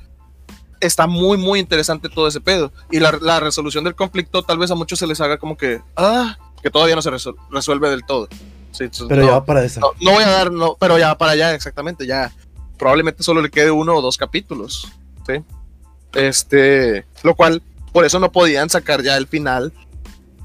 Está 0.79 1.07
muy, 1.07 1.37
muy 1.37 1.59
interesante 1.59 2.09
todo 2.09 2.27
ese 2.27 2.41
pedo. 2.41 2.71
Y 2.91 2.99
la, 2.99 3.17
la 3.21 3.39
resolución 3.39 3.83
del 3.83 3.95
conflicto 3.95 4.43
tal 4.43 4.57
vez 4.57 4.71
a 4.71 4.75
muchos 4.75 4.99
se 4.99 5.07
les 5.07 5.21
haga 5.21 5.37
como 5.37 5.57
que, 5.57 5.81
ah, 5.95 6.37
que 6.61 6.69
todavía 6.69 6.95
no 6.95 7.01
se 7.01 7.11
resuelve 7.49 7.89
del 7.89 8.05
todo. 8.05 8.27
Sí, 8.71 8.89
Pero 9.07 9.21
no, 9.21 9.27
ya 9.27 9.33
va 9.33 9.45
para 9.45 9.63
eso. 9.63 9.79
no, 9.79 9.91
no 10.01 10.11
voy 10.11 10.23
a 10.23 10.29
dar, 10.29 10.51
no, 10.51 10.75
pero 10.77 10.97
ya 10.97 11.17
para 11.17 11.31
allá, 11.31 11.53
exactamente, 11.53 12.05
ya. 12.05 12.31
Probablemente 12.77 13.23
solo 13.23 13.41
le 13.41 13.49
quede 13.49 13.71
uno 13.71 13.95
o 13.95 14.01
dos 14.01 14.17
capítulos. 14.17 14.91
¿sí? 15.25 15.41
Este, 16.13 17.05
lo 17.23 17.35
cual, 17.35 17.61
por 17.93 18.03
eso 18.03 18.19
no 18.19 18.31
podían 18.31 18.69
sacar 18.69 19.01
ya 19.01 19.15
el 19.15 19.27
final, 19.27 19.71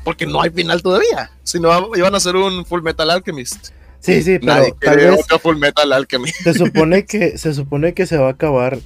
porque 0.05 0.27
no 0.27 0.41
hay 0.41 0.51
final 0.51 0.81
todavía. 0.83 1.33
Si 1.43 1.59
no, 1.59 1.91
iban 1.97 2.15
a 2.15 2.19
hacer 2.19 2.37
un 2.37 2.65
Full 2.65 2.83
Metal 2.83 3.11
Alchemist. 3.11 3.71
Sí, 4.01 4.23
sí, 4.23 4.39
pero 4.39 4.55
Nadie 4.55 4.75
tal 4.81 4.97
vez 4.97 5.21
otro 5.25 5.39
Full 5.39 5.57
Metal 5.59 5.93
Alchemist. 5.93 6.37
se 6.43 6.55
supone 6.55 7.05
que 7.05 7.37
se 7.39 7.53
supone 7.55 7.93
que 7.95 8.07
se 8.07 8.17
va 8.17 8.29
a 8.29 8.33
acabar 8.33 8.79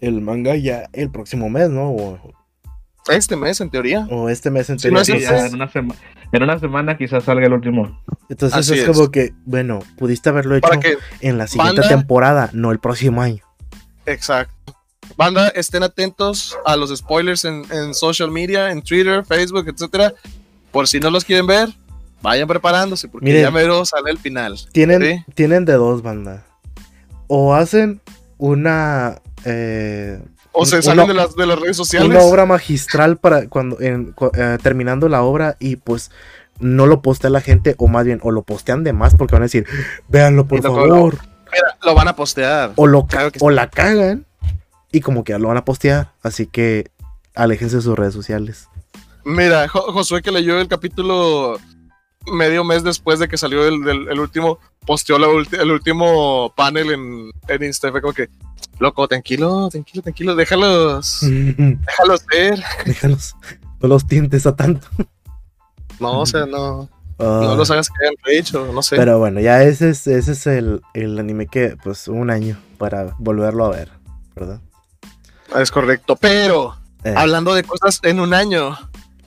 el 0.00 0.20
manga 0.20 0.56
ya 0.56 0.88
el 0.92 1.10
próximo 1.10 1.48
mes, 1.50 1.70
¿no? 1.70 1.90
O, 1.90 2.18
Este 3.08 3.36
mes, 3.36 3.60
en 3.60 3.70
teoría. 3.70 4.06
o 4.10 4.28
este 4.30 4.50
mes 4.50 4.66
Sí, 4.66 4.88
en, 4.88 4.94
una 5.54 5.68
sema- 5.70 5.94
en 6.32 6.42
una 6.42 6.58
semana 6.58 6.96
quizás 6.96 7.24
salga 7.24 7.46
el 7.46 7.52
último. 7.52 8.02
entonces 8.30 8.58
Así 8.58 8.72
es, 8.74 8.88
es. 8.88 8.96
como 8.96 9.10
que, 9.10 9.32
bueno, 9.44 9.80
pudiste 9.98 10.30
haberlo 10.30 10.56
hecho 10.56 10.68
en 11.20 11.36
la 11.38 11.46
siguiente 11.46 11.82
banda- 11.82 11.88
temporada, 11.96 12.50
no 12.54 12.72
el 12.72 12.78
próximo 12.80 13.20
año. 13.22 13.42
exacto. 14.06 14.54
Banda, 15.18 15.48
estén 15.48 15.82
atentos 15.82 16.56
a 16.64 16.76
los 16.76 16.88
spoilers 16.96 17.44
en, 17.44 17.62
en 17.70 17.92
social 17.94 18.30
media, 18.30 18.70
en 18.70 18.80
Twitter, 18.80 19.22
Facebook, 19.24 19.68
etcétera. 19.68 20.14
Por 20.72 20.88
si 20.88 20.98
no 20.98 21.10
los 21.10 21.24
quieren 21.26 21.46
ver, 21.46 21.68
vayan 22.24 22.48
preparándose, 22.48 23.06
porque 23.08 23.26
Miren. 23.26 23.42
ya 23.42 23.50
mero 23.52 23.84
sale 23.84 24.10
el 24.10 24.18
final. 24.18 24.58
Tienen, 24.72 25.00
Sí. 25.02 25.24
tienen 25.34 25.64
de 25.64 25.74
dos, 25.74 26.02
banda. 26.02 26.44
O 27.28 27.54
hacen 27.54 28.00
una 28.38 29.20
eh, 29.44 30.20
O 30.52 30.64
se 30.66 30.76
Una- 30.76 30.82
salen 30.82 31.08
de 31.08 31.14
las, 31.14 31.34
de 31.36 31.46
las 31.46 31.58
redes 31.58 31.76
sociales. 31.76 32.08
una 32.08 32.20
obra 32.20 32.46
magistral 32.46 33.16
para 33.18 33.48
cuando 33.48 33.80
en, 33.80 34.12
cu- 34.12 34.30
eh, 34.34 34.56
terminando 34.62 35.08
la 35.08 35.22
obra 35.22 35.56
y 35.60 35.76
pues 35.76 36.10
no 36.60 36.86
lo 36.86 37.02
postea 37.02 37.28
la 37.30 37.40
gente 37.40 37.74
o 37.78 37.88
más 37.88 38.04
bien 38.06 38.20
o 38.22 38.30
lo 38.30 38.42
postean 38.42 38.84
de 38.84 38.92
más 38.92 39.16
porque 39.16 39.34
van 39.34 39.42
a 39.42 39.46
decir 39.46 39.66
véanlo 40.08 40.46
por 40.46 40.62
lo- 40.62 40.74
favor 40.74 41.18
Mira, 41.52 41.76
lo 41.82 41.94
van 41.94 42.06
a 42.08 42.14
postear. 42.16 42.72
o 42.76 42.86
lo 42.86 43.06
Claro 43.06 43.30
o 43.40 43.50
la 43.50 43.68
cagan 43.68 44.26
y 44.92 45.00
como 45.00 45.24
que 45.24 45.32
ya 45.32 45.38
lo 45.40 45.48
van 45.48 45.56
a 45.56 45.64
postear 45.64 46.12
así 46.22 46.46
que 46.46 46.90
aléjense 47.34 47.76
de 47.76 47.82
sus 47.82 47.98
redes 47.98 48.14
sociales 48.14 48.68
Mira, 49.24 49.66
Jo- 49.68 49.92
Josué 49.92 50.22
que 50.22 50.30
leyó 50.30 50.60
el 50.60 50.68
capítulo 50.68 51.58
medio 52.32 52.64
mes 52.64 52.82
después 52.84 53.18
de 53.18 53.28
que 53.28 53.36
salió 53.36 53.66
el, 53.66 53.86
el- 53.88 54.08
el 54.08 54.20
último, 54.20 54.58
posteó 54.86 55.18
la 55.18 55.26
ulti- 55.28 55.58
el 55.60 55.70
último 55.70 56.52
panel 56.56 56.90
en, 56.92 57.30
en 57.48 57.62
Insta. 57.64 57.90
Fue 57.90 58.00
como 58.00 58.12
que, 58.14 58.28
loco, 58.78 59.06
tranquilo, 59.08 59.68
tranquilo, 59.70 60.02
tranquilo, 60.02 60.34
déjalos, 60.34 61.20
déjalos 61.22 62.24
ser. 62.30 62.62
déjalos 62.84 63.34
no 63.80 63.88
los 63.88 64.06
tientes 64.06 64.46
a 64.46 64.56
tanto 64.56 64.86
No, 66.00 66.20
o 66.20 66.26
sea, 66.26 66.46
no, 66.46 66.88
Ah, 67.18 67.40
no 67.44 67.54
los 67.54 67.70
hagas 67.70 67.88
que 67.88 67.94
hayan 68.04 68.14
rage 68.24 68.56
o 68.56 68.72
no 68.72 68.82
sé. 68.82 68.96
pero 68.96 69.18
bueno 69.20 69.38
ya 69.40 69.62
ese 69.62 69.90
es 69.90 70.04
ese 70.08 70.32
es 70.32 70.46
el, 70.48 70.82
el 70.94 71.16
anime 71.18 71.46
que 71.46 71.76
pues 71.84 72.08
un 72.08 72.28
año 72.28 72.58
para 72.76 73.14
volverlo 73.18 73.66
a 73.66 73.70
ver 73.70 73.90
verdad 74.34 74.60
Es 75.56 75.70
correcto. 75.70 76.16
Pero, 76.16 76.76
Eh, 77.04 77.14
hablando 77.16 77.54
de 77.54 77.62
cosas 77.62 78.00
en 78.02 78.18
un 78.18 78.34
año, 78.34 78.76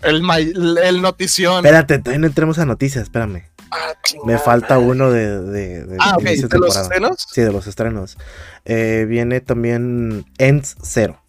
el, 0.03 0.77
el 0.83 1.01
notición. 1.01 1.57
espérate 1.57 1.99
todavía 1.99 2.19
no 2.19 2.27
entremos 2.27 2.59
a 2.59 2.65
noticias 2.65 3.03
espérame 3.03 3.43
Ah, 3.69 3.93
Me 4.25 4.37
falta 4.37 4.77
uno 4.79 5.11
de, 5.11 5.41
de, 5.41 5.85
de 5.85 5.97
Ah, 5.99 6.13
ok, 6.15 6.21
inicio 6.21 6.47
¿de 6.47 6.57
los 6.59 6.75
estrenos? 6.77 7.27
Sí, 7.29 7.41
de 7.41 7.51
los 7.51 7.67
estrenos. 7.67 8.17
Eh, 8.63 9.05
viene 9.09 9.41
también 9.41 10.25
Ends 10.37 10.77
Zero. 10.81 11.21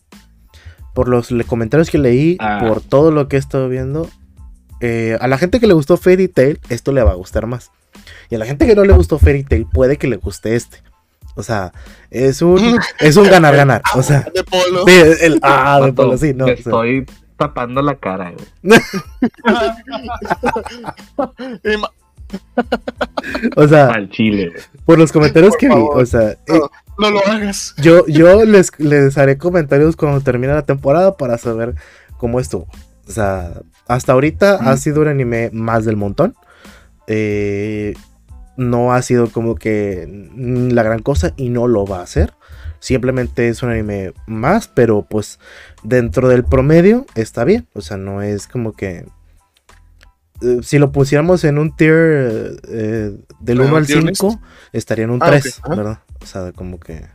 Por 0.95 1.09
los 1.09 1.33
le- 1.33 1.43
comentarios 1.45 1.91
que 1.91 1.99
leí, 1.99 2.37
Ah. 2.39 2.61
por 2.63 2.81
todo 2.81 3.11
lo 3.11 3.27
que 3.29 3.37
he 3.37 3.39
estado 3.41 3.69
viendo, 3.69 4.09
eh, 4.81 5.19
a 5.21 5.27
la 5.27 5.37
gente 5.37 5.59
que 5.59 5.67
le 5.67 5.75
gustó 5.75 5.97
Fairy 5.97 6.29
Tail, 6.29 6.61
esto 6.69 6.93
le 6.93 7.03
va 7.03 7.11
a 7.11 7.15
gustar 7.15 7.47
más. 7.47 7.73
Y 8.31 8.37
a 8.37 8.39
la 8.39 8.47
gente 8.47 8.67
que 8.69 8.77
no 8.77 8.85
le 8.85 8.93
gustó 8.93 9.19
Fairy 9.19 9.43
Tail, 9.43 9.67
puede 9.67 9.97
que 9.97 10.07
le 10.07 10.15
guste 10.17 10.55
este. 10.55 10.81
O 11.35 11.43
sea, 11.43 11.73
es 12.11 12.41
un, 12.41 12.79
es 13.01 13.17
un 13.17 13.29
ganar-ganar. 13.29 13.83
O 13.97 14.03
sea, 14.05 14.29
De 14.33 14.45
polo. 14.45 14.85
sí, 14.87 14.93
el 15.23 15.41
ah, 15.43 15.81
de 15.85 15.93
polo, 15.93 16.17
sí, 16.17 16.35
no. 16.35 16.47
me 16.47 16.53
o 16.55 16.57
sea, 16.57 16.63
estoy 16.65 17.07
tapando 17.38 17.81
la 17.81 17.94
cara, 17.96 18.33
güey. 18.33 18.79
O 23.57 23.66
sea, 23.66 23.87
Al 23.88 24.11
chile, 24.11 24.53
por 24.85 24.98
los 24.98 25.12
comentarios 25.12 25.53
Por 25.53 25.59
que 25.61 25.68
vi, 25.68 25.74
o 25.77 26.05
sea, 26.07 26.33
eh, 26.33 26.37
No. 26.48 26.70
no 26.98 27.11
lo 27.11 27.27
hagas. 27.27 27.74
Yo, 27.79 28.07
yo 28.07 28.44
les, 28.44 28.70
les 28.79 29.16
haré 29.16 29.38
comentarios 29.38 29.96
cuando 29.96 30.20
termine 30.20 30.53
la 30.53 30.62
temporada 30.66 31.16
para 31.16 31.38
saber 31.38 31.74
cómo 32.18 32.38
estuvo. 32.40 32.66
O 33.07 33.11
sea, 33.11 33.53
hasta 33.87 34.12
ahorita 34.12 34.57
ha 34.57 34.77
sido 34.77 35.01
un 35.01 35.09
anime 35.09 35.51
más 35.53 35.85
del 35.85 35.96
montón. 35.96 36.35
eh, 37.07 37.94
no 38.59 38.92
ha 38.92 39.01
sido 39.03 39.31
como 39.31 39.55
que 39.55 40.29
la 40.37 40.83
gran 40.83 40.98
cosa 41.01 41.33
y 41.37 41.48
no 41.48 41.68
lo 41.68 41.87
va 41.87 42.01
a 42.01 42.03
hacer. 42.03 42.35
Simplemente 42.81 43.49
es 43.49 43.62
un 43.62 43.71
anime 43.71 44.12
más, 44.27 44.69
pero 44.69 45.03
pues 45.09 45.38
dentro 45.83 46.29
del 46.29 46.45
promedio 46.45 47.07
está 47.14 47.45
bien. 47.45 47.67
O 47.75 47.81
sea, 47.81 47.97
no 47.97 48.23
es 48.23 48.47
como 48.47 48.73
que... 48.73 49.07
eh, 50.43 50.59
si 50.62 50.79
lo 50.79 50.93
pusiéramos 50.93 51.45
en 51.45 51.59
un 51.59 51.75
tier 51.75 52.61
eh, 52.69 53.17
del 53.41 53.61
¿En 53.61 53.67
1 53.67 53.71
un 53.73 53.77
al 53.77 53.87
tier 53.87 54.03
list? 54.05 54.21
5, 54.21 54.41
estaría 54.73 55.05
en 55.05 55.11
un 55.11 55.23
Ah, 55.23 55.29
3, 55.31 55.59
ok, 55.59 55.64
ajá. 55.64 55.75
¿verdad? 55.75 55.99
O 56.23 56.27
sea, 56.27 56.53
como 56.53 56.79
que... 56.81 57.07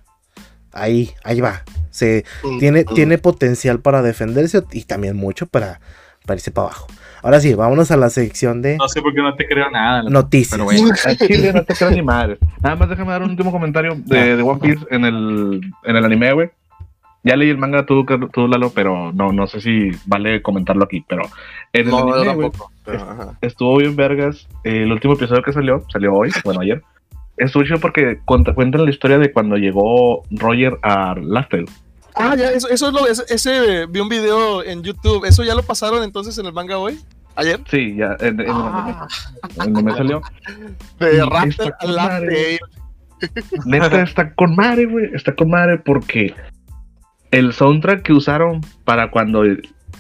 Ahí, 0.72 1.14
ahí 1.24 1.40
va. 1.40 1.64
Se, 1.92 2.26
Mm, 2.44 2.60
tiene, 2.60 2.86
mm. 2.90 2.94
tiene 2.96 3.18
potencial 3.20 3.80
para 3.80 4.02
defenderse 4.02 4.64
y 4.72 4.84
también 4.86 5.16
mucho 5.16 5.46
para, 5.48 5.80
para 6.26 6.38
irse 6.38 6.52
para 6.52 6.68
abajo. 6.68 6.88
Ahora 7.24 7.40
sí, 7.40 7.54
vámonos 7.56 7.90
a 7.92 7.98
la 7.98 8.10
sección 8.10 8.62
de 8.62 8.78
No 8.78 8.88
sé 8.90 9.02
por 9.02 9.14
qué 9.14 9.22
no 9.22 9.34
te 9.36 9.48
creo 9.48 9.72
nada. 9.72 10.04
noticias. 10.04 10.52
Pero 10.52 10.66
bueno. 10.66 10.94
A 11.06 11.16
Chile 11.16 11.54
no 11.54 11.64
te 11.64 11.74
creo 11.74 11.90
ni 11.92 12.02
madre. 12.02 12.38
Nada 12.62 12.76
más 12.76 12.90
déjame 12.90 13.12
dar 13.12 13.24
un 13.24 13.30
último 13.32 13.52
comentario 13.52 13.96
de, 13.98 14.36
de 14.36 14.44
One 14.44 14.60
Piece 14.60 14.86
en 14.92 15.06
el, 15.06 15.62
en 15.86 15.96
el 15.96 16.06
anime, 16.06 16.34
güey. 16.34 16.50
Ya 17.26 17.38
leí 17.38 17.50
el 17.50 17.58
manga 17.58 17.86
tú, 17.86 18.06
tú, 18.34 18.48
Lalo, 18.50 18.72
pero 18.72 19.14
no, 19.14 19.32
no 19.32 19.48
sé 19.48 19.62
si 19.62 19.92
vale 20.06 20.42
comentarlo 20.42 20.84
aquí. 20.84 21.06
Pero 21.08 21.22
en 21.72 21.86
el 21.86 21.92
No, 21.92 22.14
anime, 22.14 22.26
tampoco. 22.50 22.72
pero, 22.84 23.02
ajá. 23.02 23.38
estuvo 23.42 23.78
bien 23.78 23.96
vergas. 23.96 24.46
El 24.66 24.92
último 24.92 25.14
episodio 25.14 25.42
que 25.42 25.54
salió, 25.54 25.86
salió 25.92 26.14
hoy, 26.14 26.32
bueno, 26.44 26.60
ayer. 26.60 26.84
Estuvo 27.38 27.64
chido 27.64 27.80
porque 27.80 28.20
cuenta- 28.26 28.54
cuentan 28.54 28.84
la 28.84 28.92
historia 28.92 29.18
de 29.18 29.32
cuando 29.32 29.56
llegó 29.56 30.24
Roger 30.32 30.78
a 30.84 31.16
Laftel. 31.18 31.66
Ah, 32.16 32.36
ya, 32.36 32.52
eso, 32.52 32.68
eso 32.70 32.88
es 32.90 32.94
lo. 32.94 33.08
Ese, 33.08 33.24
ese, 33.34 33.86
vi 33.88 34.00
un 34.02 34.10
video 34.10 34.62
en 34.62 34.84
YouTube. 34.84 35.26
¿Eso 35.26 35.44
ya 35.44 35.56
lo 35.56 35.64
pasaron 35.64 36.04
entonces 36.04 36.38
en 36.38 36.46
el 36.46 36.54
manga 36.54 36.78
hoy? 36.78 37.00
¿Ayer? 37.36 37.60
Sí, 37.70 37.96
ya, 37.96 38.16
en, 38.20 38.40
en 38.40 38.48
Ah, 38.50 39.08
anime 39.60 39.92
salió. 39.94 40.22
de 41.00 41.16
Y 41.16 41.20
Raptor. 41.20 41.74
Latte. 41.88 42.60
Neta, 43.66 44.02
está 44.02 44.34
con 44.34 44.56
madre, 44.56 44.86
güey. 44.86 45.10
Está 45.14 45.34
con 45.34 45.50
madre 45.50 45.80
porque 45.80 46.34
el 47.32 47.54
soundtrack 47.54 48.04
que 48.04 48.14
usaron 48.14 48.62
para 48.84 49.10
cuando 49.10 49.44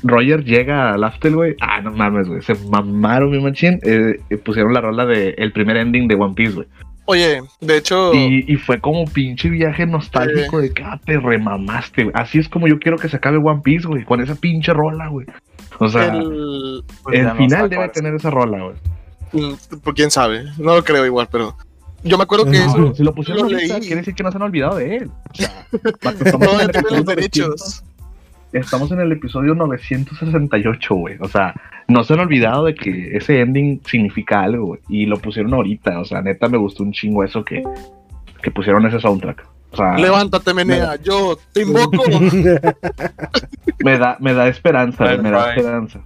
Roger 0.04 0.43
llega 0.43 0.91
a 0.93 0.98
Laftel, 0.98 1.36
güey. 1.36 1.56
Ah, 1.62 1.82
no 1.82 1.91
mames, 1.91 2.28
güey. 2.28 2.41
Se 2.41 2.54
mamaron 2.69 3.32
mi 3.32 3.39
machín. 3.41 3.80
Eh, 3.84 4.19
pusieron 4.43 4.74
la 4.74 4.82
rola 4.82 5.06
de 5.06 5.30
el 5.38 5.52
primer 5.54 5.78
ending 5.78 6.08
de 6.08 6.15
One 6.15 6.34
Piece, 6.36 6.54
güey. 6.54 6.67
Oye, 7.06 7.41
de 7.62 7.78
hecho. 7.78 8.13
Y, 8.13 8.46
y 8.48 8.56
fue 8.58 8.80
como 8.80 9.06
pinche 9.06 9.50
viaje 9.50 9.86
nostálgico 9.86 10.62
de 10.62 10.74
que 10.74 10.84
ah, 10.84 11.00
te 11.04 11.17
remamaste, 11.19 12.04
güey. 12.04 12.15
Así 12.15 12.39
es 12.39 12.48
como 12.48 12.67
yo 12.67 12.80
quiero 12.80 12.98
que 12.98 13.10
se 13.10 13.17
acabe 13.17 13.38
One 13.38 13.62
Piece, 13.63 13.88
güey. 13.88 14.04
Con 14.04 14.22
esa 14.22 14.36
pinche 14.36 14.74
rola, 14.74 15.08
güey. 15.08 15.26
O 15.84 15.89
sea, 15.89 16.06
el, 16.15 16.24
el, 16.24 16.84
Pues 17.04 17.34
final 17.38 17.69
debe 17.69 17.89
tener 17.89 18.15
esa 18.15 18.30
rola, 18.30 18.63
güey. 18.63 18.76
mm, 19.34 19.54
pues 19.84 19.96
quién 19.96 20.12
sabe. 20.12 20.46
No 20.58 20.76
lo 20.76 20.84
creo 20.84 21.06
igual, 21.06 21.28
pero. 21.32 21.56
Yo 22.04 22.17
me 22.17 22.24
acuerdo 22.24 22.46
que 22.46 22.60
No, 22.60 22.65
eso. 22.65 22.96
si 22.96 23.04
lo 23.04 23.13
pusieron 23.15 23.43
lo 23.43 23.58
leí. 23.58 23.69
quiere 23.69 23.96
decir 23.98 24.13
que 24.13 24.24
no 24.24 24.32
se 24.32 24.38
han 24.38 24.41
olvidado 24.43 24.76
de 24.78 24.98
él. 24.98 25.12
O 25.32 25.36
sea, 25.36 25.65
estamos 26.26 26.48
No, 26.48 26.54
en 26.56 26.62
el 26.62 26.72
tiene 26.72 26.89
los 26.89 27.00
episodio 27.00 27.04
derechos. 27.15 27.84
Estamos 28.52 28.91
en 28.91 29.00
el 29.00 29.12
episodio 29.13 29.56
968, 29.56 30.96
güey. 30.96 31.15
O 31.22 31.28
sea, 31.28 31.56
no 31.88 32.04
se 32.04 32.13
han 32.13 32.19
olvidado 32.19 32.65
de 32.65 32.76
que 32.76 33.15
ese 33.17 33.39
ending 33.39 33.82
significa 33.86 34.43
algo, 34.43 34.65
güey. 34.65 34.82
Y 34.89 35.06
lo 35.08 35.17
pusieron 35.17 35.54
ahorita. 35.54 36.00
O 36.00 36.06
sea, 36.06 36.22
neta 36.22 36.48
me 36.50 36.58
gustó 36.58 36.84
un 36.84 36.91
chingo 36.91 37.24
eso 37.24 37.43
que, 37.43 37.63
que 38.41 38.52
pusieron 38.52 38.86
ese 38.86 39.00
soundtrack. 39.00 39.48
Levántate, 39.97 40.53
menea. 40.53 40.95
Yo 40.97 41.38
te 41.51 41.62
invoco. 41.62 42.03
me 43.79 43.97
da, 43.97 44.17
me 44.19 44.33
da 44.33 44.47
esperanza, 44.47 45.05
me 45.17 45.31
da 45.31 45.49
esperanza. 45.49 46.01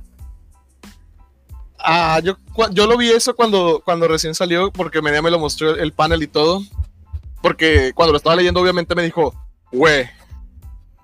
Ah, 1.79 2.19
yo, 2.23 2.35
yo 2.71 2.87
lo 2.87 2.97
vi 2.97 3.09
eso 3.09 3.35
cuando, 3.35 3.81
cuando 3.85 4.07
recién 4.07 4.35
salió, 4.35 4.71
porque 4.71 5.01
Menea 5.01 5.21
me 5.21 5.31
lo 5.31 5.39
mostró 5.39 5.75
el 5.75 5.93
panel 5.93 6.23
y 6.23 6.27
todo. 6.27 6.61
Porque 7.41 7.93
cuando 7.93 8.13
lo 8.13 8.17
estaba 8.17 8.35
leyendo, 8.35 8.59
obviamente 8.59 8.95
me 8.95 9.03
dijo, 9.03 9.33
güey, 9.71 10.05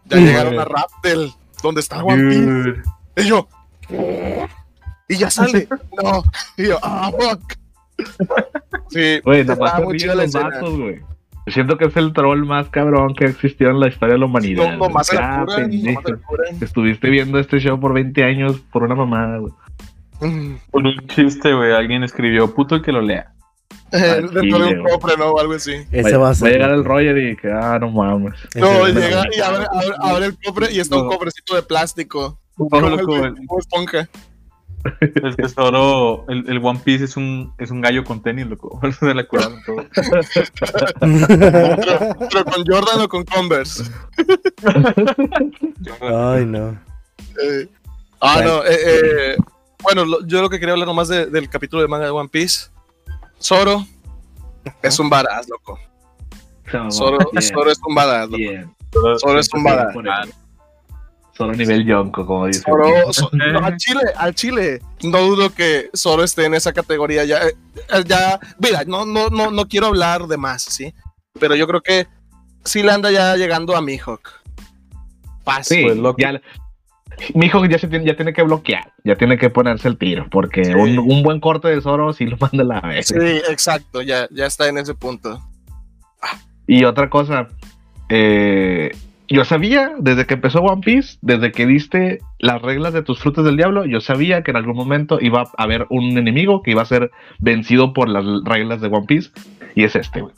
ya 0.06 0.18
Mm, 0.18 0.26
llegaron 0.26 0.60
a 0.60 0.66
Raptel, 0.66 1.32
donde 1.62 1.82
está 1.82 2.04
One 2.04 2.30
Piece. 2.30 2.82
Y 3.16 3.30
yo, 3.30 3.48
y 5.08 5.16
ya 5.18 5.30
sale. 5.30 5.68
no. 6.04 6.24
Y 6.58 6.68
yo, 6.68 6.78
ah, 6.82 7.12
fuck. 7.18 7.54
Sí, 8.90 9.20
Güey, 9.24 9.44
muy 9.84 9.98
chida 9.98 10.14
la 10.14 10.24
los 10.24 10.36
escena. 10.36 10.62
Yo 10.62 11.13
siento 11.48 11.78
que 11.78 11.86
es 11.86 11.98
el 11.98 12.14
troll 12.14 12.46
más 12.46 12.70
cabrón 12.70 13.14
que 13.16 13.26
ha 13.26 13.30
existido 13.30 13.72
en 13.72 13.80
la 13.80 13.88
historia 13.88 14.14
de 14.14 14.20
la 14.20 14.26
humanidad. 14.26 14.72
No, 14.78 14.88
nomás 14.88 15.10
Ah, 15.14 15.46
nomás. 15.48 16.62
Estuviste 16.62 17.10
viendo 17.10 17.40
este 17.40 17.60
show 17.60 17.80
por 17.80 17.94
20 17.94 18.24
años 18.24 18.60
por 18.72 18.84
una 18.84 18.96
mamada, 18.96 19.38
güey. 19.40 19.54
Mm. 20.22 20.56
Por 20.72 20.84
un 20.86 21.08
chiste, 21.08 21.54
güey. 21.54 21.74
Alguien 21.74 22.04
escribió, 22.04 22.54
puto 22.54 22.76
el 22.76 22.82
que 22.82 22.92
lo 22.92 23.02
lea. 23.02 23.34
Dentro 23.92 24.42
de 24.42 24.74
un 24.76 24.84
cofre, 24.84 25.18
¿no? 25.18 25.32
O 25.32 25.40
algo 25.40 25.54
así. 25.54 25.74
Ese 25.92 26.18
va 26.18 26.30
a 26.30 26.34
ser. 26.36 26.54
llegar 26.54 26.72
el 26.72 26.84
Roger 26.84 27.16
y 27.18 27.36
que, 27.36 27.52
ah, 27.52 27.78
no 27.80 27.92
mames. 27.92 28.34
No, 28.56 28.68
va 28.80 28.88
a 28.88 28.90
llega 28.90 29.24
y 29.36 29.40
abre, 29.40 29.66
abre, 29.72 29.88
abre 30.02 30.26
el 30.28 30.38
cofre 30.44 30.72
y 30.72 30.80
está 30.80 30.98
un 30.98 31.08
cofrecito 31.08 31.56
de 31.56 31.62
plástico. 31.62 32.40
No, 32.58 32.68
Como 32.70 32.88
el 33.26 33.36
Esponja. 33.60 34.10
el 35.02 35.36
tesoro, 35.36 36.26
el, 36.28 36.50
el 36.50 36.60
One 36.64 36.80
Piece 36.84 37.06
es 37.06 37.16
un, 37.18 37.54
es 37.58 37.72
un 37.72 37.82
gallo 37.82 38.04
con 38.04 38.22
tenis, 38.22 38.48
loco. 38.48 38.80
Se 39.00 39.14
la 39.14 39.26
curaron 39.26 39.62
todo. 39.66 39.78
Pero, 41.00 42.16
pero 42.30 42.46
con 42.46 42.66
Jordan 42.66 43.02
o 43.02 43.08
con 43.10 43.24
Converse. 43.26 43.84
Ay, 46.02 46.46
no. 46.46 46.72
Eh, 47.42 47.68
ah, 48.22 48.42
no. 48.44 48.64
eh, 48.66 48.78
eh, 48.86 49.38
bueno, 49.82 50.06
lo- 50.06 50.26
yo 50.26 50.42
lo 50.42 50.50
que 50.50 50.60
quería 50.60 50.74
hablar 50.74 50.88
nomás 50.88 51.08
de- 51.08 51.26
del 51.28 51.50
capítulo 51.50 51.82
de 51.82 51.88
manga 51.88 52.06
de 52.06 52.12
One 52.12 52.30
Piece. 52.30 52.68
Zoro 53.42 53.86
es 54.82 55.00
un 55.00 55.10
badass, 55.10 55.50
loco. 55.50 55.80
Zoro, 56.92 57.18
Zoro 57.42 57.72
es 57.72 57.80
un 57.86 57.96
badass, 57.96 58.26
loco. 58.28 58.38
bien. 58.38 58.74
Zoro 59.20 59.40
es 59.40 59.54
un 59.54 59.64
badass. 59.64 59.96
Zoro 61.38 61.54
nivel 61.54 61.84
Yonko, 61.86 62.26
como 62.26 62.46
dice. 62.48 62.62
Zoro, 62.62 63.12
so- 63.12 63.30
no, 63.34 63.60
al 63.60 63.78
Chile, 63.78 64.02
al 64.16 64.36
Chile. 64.36 64.82
No 65.04 65.20
dudo 65.20 65.50
que 65.54 65.90
Zoro 65.96 66.24
esté 66.24 66.46
en 66.46 66.54
esa 66.54 66.74
categoría. 66.74 67.26
Ya, 67.26 67.40
eh, 67.40 67.56
ya, 68.06 68.40
mira, 68.60 68.84
no, 68.86 69.06
no, 69.06 69.30
no, 69.30 69.50
no 69.52 69.68
quiero 69.68 69.88
hablar 69.88 70.28
de 70.28 70.38
más, 70.38 70.64
¿sí? 70.64 70.94
Pero 71.40 71.56
yo 71.56 71.66
creo 71.68 71.82
que 71.82 72.08
sí 72.64 72.84
le 72.84 72.92
anda 72.92 73.10
ya 73.12 73.36
llegando 73.36 73.76
a 73.76 73.82
Mihawk. 73.82 74.30
Fácil. 75.44 75.78
Sí, 75.78 75.84
Pues, 75.84 75.98
loco. 75.98 76.18
ya, 76.20 76.40
mi 77.36 77.48
hijo 77.48 77.66
ya, 77.66 77.78
se 77.80 77.88
tiene, 77.88 78.06
ya 78.06 78.16
tiene 78.16 78.32
que 78.34 78.44
bloquear, 78.44 78.94
ya 79.04 79.16
tiene 79.16 79.38
que 79.38 79.50
ponerse 79.50 79.88
el 79.88 79.98
tiro, 79.98 80.28
porque 80.32 80.66
Sí. 80.66 80.74
un, 80.74 80.98
un 81.00 81.24
buen 81.24 81.40
corte 81.40 81.68
de 81.68 81.82
Zoro 81.82 82.14
sí 82.14 82.26
lo 82.26 82.38
manda 82.38 82.62
a 82.64 82.66
la 82.66 82.82
vez. 82.82 83.08
Sí, 83.08 83.16
exacto, 83.50 84.02
ya, 84.02 84.28
ya 84.32 84.46
está 84.46 84.68
en 84.68 84.78
ese 84.78 84.94
punto. 84.94 85.42
Y 86.68 86.86
otra 86.86 87.10
cosa, 87.10 87.50
eh, 88.10 88.92
yo 89.30 89.46
sabía 89.46 89.92
desde 90.00 90.26
que 90.26 90.34
empezó 90.36 90.60
One 90.60 90.82
Piece, 90.84 91.18
desde 91.22 91.52
que 91.52 91.66
viste 91.66 92.20
las 92.40 92.62
reglas 92.62 92.94
de 92.94 93.02
tus 93.04 93.20
frutos 93.20 93.46
del 93.46 93.58
diablo, 93.58 93.86
yo 93.86 94.02
sabía 94.02 94.44
que 94.44 94.52
en 94.52 94.58
algún 94.58 94.76
momento 94.76 95.18
iba 95.22 95.42
a 95.42 95.64
haber 95.64 95.88
un 95.90 96.18
enemigo 96.18 96.62
que 96.62 96.72
iba 96.72 96.82
a 96.82 96.86
ser 96.86 97.12
vencido 97.40 97.94
por 97.94 98.10
las 98.10 98.26
reglas 98.44 98.82
de 98.82 98.88
One 98.88 99.06
Piece, 99.08 99.32
y 99.76 99.84
es 99.86 99.96
este, 99.96 100.22
güey. 100.22 100.34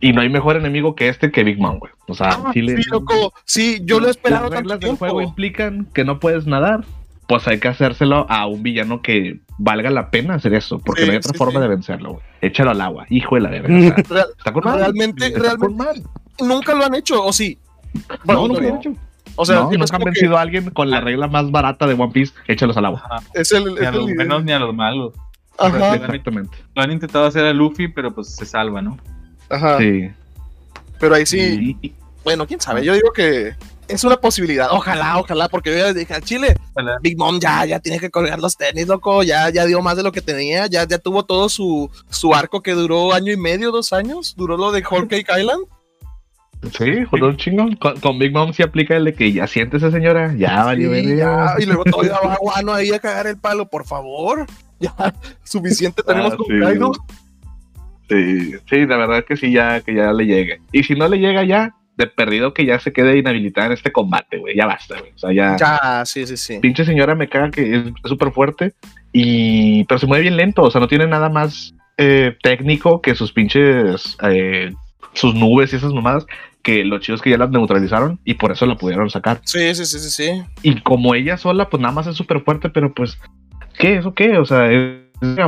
Y 0.00 0.12
no 0.12 0.20
hay 0.20 0.28
mejor 0.28 0.56
enemigo 0.56 0.94
que 0.94 1.08
este 1.08 1.30
que 1.30 1.42
Big 1.44 1.58
Mom, 1.58 1.78
güey. 1.78 1.92
O 2.08 2.14
sea, 2.14 2.28
Ah, 2.44 2.50
sí, 2.52 2.60
loco. 2.90 3.32
Sí, 3.46 3.80
yo 3.84 3.98
lo 3.98 4.08
he 4.08 4.10
esperado 4.10 4.42
Las 4.44 4.50
tanto 4.50 4.60
reglas 4.60 4.80
del 4.80 4.88
tiempo. 4.88 4.98
juego 4.98 5.22
implican 5.22 5.86
que 5.94 6.04
no 6.04 6.20
puedes 6.20 6.46
nadar. 6.46 6.84
Pues 7.28 7.48
hay 7.48 7.58
que 7.58 7.66
hacérselo 7.68 8.24
a 8.30 8.46
un 8.46 8.62
villano 8.62 9.00
que 9.02 9.40
valga 9.58 9.90
la 9.90 10.10
pena 10.10 10.34
hacer 10.34 10.54
eso, 10.54 10.78
porque 10.78 11.00
Sí, 11.00 11.06
no 11.08 11.12
hay 11.12 11.18
otra 11.18 11.32
sí, 11.32 11.38
forma 11.38 11.58
de 11.60 11.66
vencerlo, 11.68 12.10
güey. 12.12 12.22
Échalo 12.42 12.70
al 12.70 12.80
agua, 12.82 13.06
hijo 13.08 13.34
de 13.36 13.40
la 13.40 13.50
verga. 13.50 13.74
o 13.74 13.80
sea, 13.80 14.26
está 14.38 14.52
con 14.52 14.62
madre. 14.64 14.80
Realmente- 14.82 15.26
Está 15.26 15.38
realmente- 15.40 15.66
con 15.66 15.76
madre. 15.76 16.02
nunca 16.40 16.74
lo 16.74 16.84
han 16.84 16.94
hecho, 16.94 17.24
¿o 17.24 17.32
sí? 17.32 17.58
No, 18.24 18.46
Bueno, 18.48 18.48
no. 18.48 18.58
han 18.68 18.76
hecho. 18.78 18.92
O 19.38 19.44
sea, 19.44 19.56
no, 19.56 19.62
nunca 19.70 19.82
han 19.84 19.88
como 19.88 19.98
que 19.98 20.10
vencido 20.12 20.38
a 20.38 20.40
alguien 20.40 20.70
con 20.70 20.88
la 20.90 21.00
regla 21.00 21.26
más 21.28 21.50
barata 21.50 21.86
de 21.86 21.94
One 21.94 22.12
Piece, 22.12 22.32
échalos 22.48 22.76
al 22.76 22.86
agua. 22.86 23.02
Ajá. 23.04 23.22
es 23.34 23.52
el, 23.52 23.64
Ni 23.74 23.80
es 23.80 23.86
a 23.86 23.90
los 23.90 24.08
el- 24.08 24.14
buenos 24.16 24.44
ni 24.44 24.52
a 24.52 24.58
los 24.58 24.74
malos. 24.74 25.12
Ajá, 25.58 25.94
Exactamente. 25.94 26.56
Lo 26.74 26.82
han 26.82 26.92
intentado 26.92 27.26
hacer 27.26 27.44
a 27.44 27.52
Luffy, 27.52 27.88
pero 27.88 28.14
pues 28.14 28.34
se 28.34 28.44
salva, 28.46 28.80
¿no? 28.82 28.98
ajá. 29.50 29.78
Sí. 29.78 30.10
Pero 30.98 31.14
ahí 31.14 31.26
sí, 31.26 31.76
y- 31.82 31.92
bueno, 32.24 32.46
quién 32.46 32.60
sabe. 32.60 32.82
Yo 32.84 32.94
digo 32.94 33.12
que 33.12 33.54
es 33.88 34.02
una 34.04 34.16
posibilidad. 34.16 34.68
Ojalá, 34.72 35.18
ojalá, 35.18 35.48
porque 35.48 35.70
yo 35.70 35.76
ya 35.78 35.92
dije 35.92 36.12
al 36.14 36.22
Chile, 36.22 36.56
Ojalá. 36.72 36.96
Big 37.02 37.16
Mom 37.16 37.38
ya, 37.38 37.64
ya 37.66 37.78
tiene 37.78 38.00
que 38.00 38.10
colgar 38.10 38.38
los 38.40 38.56
tenis, 38.56 38.88
loco. 38.88 39.22
Ya, 39.22 39.48
ya 39.50 39.64
dio 39.66 39.80
más 39.82 39.96
de 39.96 40.02
lo 40.02 40.10
que 40.12 40.20
tenía. 40.22 40.66
Ya, 40.66 40.86
ya 40.88 40.98
tuvo 40.98 41.24
todo 41.24 41.48
su, 41.48 41.90
su 42.10 42.34
arco 42.34 42.62
que 42.62 42.72
duró 42.72 43.12
año 43.12 43.32
y 43.32 43.36
medio, 43.36 43.70
dos 43.70 43.92
años. 43.92 44.34
Duró 44.36 44.56
lo 44.56 44.72
de 44.72 44.82
Whole 44.90 45.06
Cake 45.06 45.28
Island. 45.38 45.64
Sí, 46.76 47.04
jodó 47.04 47.28
un 47.28 47.36
chingón. 47.36 47.76
Con, 47.76 48.00
con 48.00 48.18
Big 48.18 48.32
Mom 48.32 48.52
sí 48.52 48.62
aplica 48.62 48.96
el 48.96 49.04
de 49.04 49.14
que 49.14 49.32
ya 49.32 49.46
siéntese, 49.46 49.90
señora. 49.90 50.34
Ya 50.36 50.64
valió 50.64 50.92
Sí, 50.94 51.16
ya, 51.16 51.54
y 51.58 51.66
luego 51.66 51.84
todavía 51.84 52.18
va 52.24 52.36
Guano 52.40 52.72
ahí 52.72 52.92
a 52.92 52.98
cagar 52.98 53.26
el 53.26 53.36
palo, 53.38 53.68
por 53.68 53.84
favor. 53.84 54.46
Ya, 54.78 54.92
suficiente 55.42 56.02
tenemos 56.02 56.34
Ah, 56.34 56.36
con 56.36 56.46
sí. 56.48 56.60
Kaido. 56.60 56.92
Sí, 58.10 58.52
sí, 58.68 58.86
la 58.86 58.98
verdad 58.98 59.24
que 59.24 59.38
sí, 59.38 59.50
ya 59.50 59.80
que 59.80 59.94
ya 59.94 60.12
le 60.12 60.26
llegue. 60.26 60.60
Y 60.70 60.82
si 60.82 60.94
no 60.94 61.08
le 61.08 61.18
llega 61.18 61.44
ya, 61.44 61.74
de 61.96 62.06
perdido 62.06 62.52
que 62.52 62.66
ya 62.66 62.78
se 62.78 62.92
quede 62.92 63.16
inhabilitada 63.16 63.68
en 63.68 63.72
este 63.72 63.90
combate, 63.90 64.36
güey. 64.38 64.54
Ya 64.54 64.66
basta, 64.66 64.98
güey. 64.98 65.12
O 65.14 65.18
sea, 65.18 65.32
ya. 65.32 65.56
Ya, 65.56 66.04
sí, 66.04 66.26
sí, 66.26 66.36
sí. 66.36 66.58
Pinche 66.60 66.84
señora 66.84 67.14
me 67.14 67.26
caga 67.28 67.50
que 67.50 67.74
es 67.74 67.84
súper 68.04 68.32
fuerte. 68.32 68.74
Y. 69.12 69.84
Pero 69.84 69.98
se 69.98 70.06
mueve 70.06 70.22
bien 70.22 70.36
lento. 70.36 70.62
O 70.62 70.70
sea, 70.70 70.80
no 70.80 70.88
tiene 70.88 71.06
nada 71.06 71.30
más 71.30 71.74
eh, 71.96 72.36
técnico 72.42 73.00
que 73.00 73.14
sus 73.14 73.32
pinches, 73.32 74.16
eh, 74.22 74.74
sus 75.16 75.34
nubes 75.34 75.72
y 75.72 75.76
esas 75.76 75.92
mamadas, 75.92 76.26
que 76.62 76.84
lo 76.84 76.98
chido 76.98 77.16
es 77.16 77.22
que 77.22 77.30
ya 77.30 77.38
las 77.38 77.50
neutralizaron 77.50 78.20
y 78.24 78.34
por 78.34 78.52
eso 78.52 78.66
la 78.66 78.76
pudieron 78.76 79.10
sacar. 79.10 79.40
Sí, 79.44 79.74
sí, 79.74 79.86
sí, 79.86 79.98
sí, 79.98 80.10
sí. 80.10 80.42
Y 80.62 80.80
como 80.80 81.14
ella 81.14 81.36
sola, 81.36 81.68
pues 81.68 81.80
nada 81.80 81.94
más 81.94 82.06
es 82.06 82.16
súper 82.16 82.42
fuerte, 82.42 82.70
pero 82.70 82.92
pues, 82.92 83.18
¿qué? 83.78 83.96
¿Eso 83.96 84.14
qué? 84.14 84.38
O 84.38 84.44
sea, 84.44 84.70
es 84.70 85.00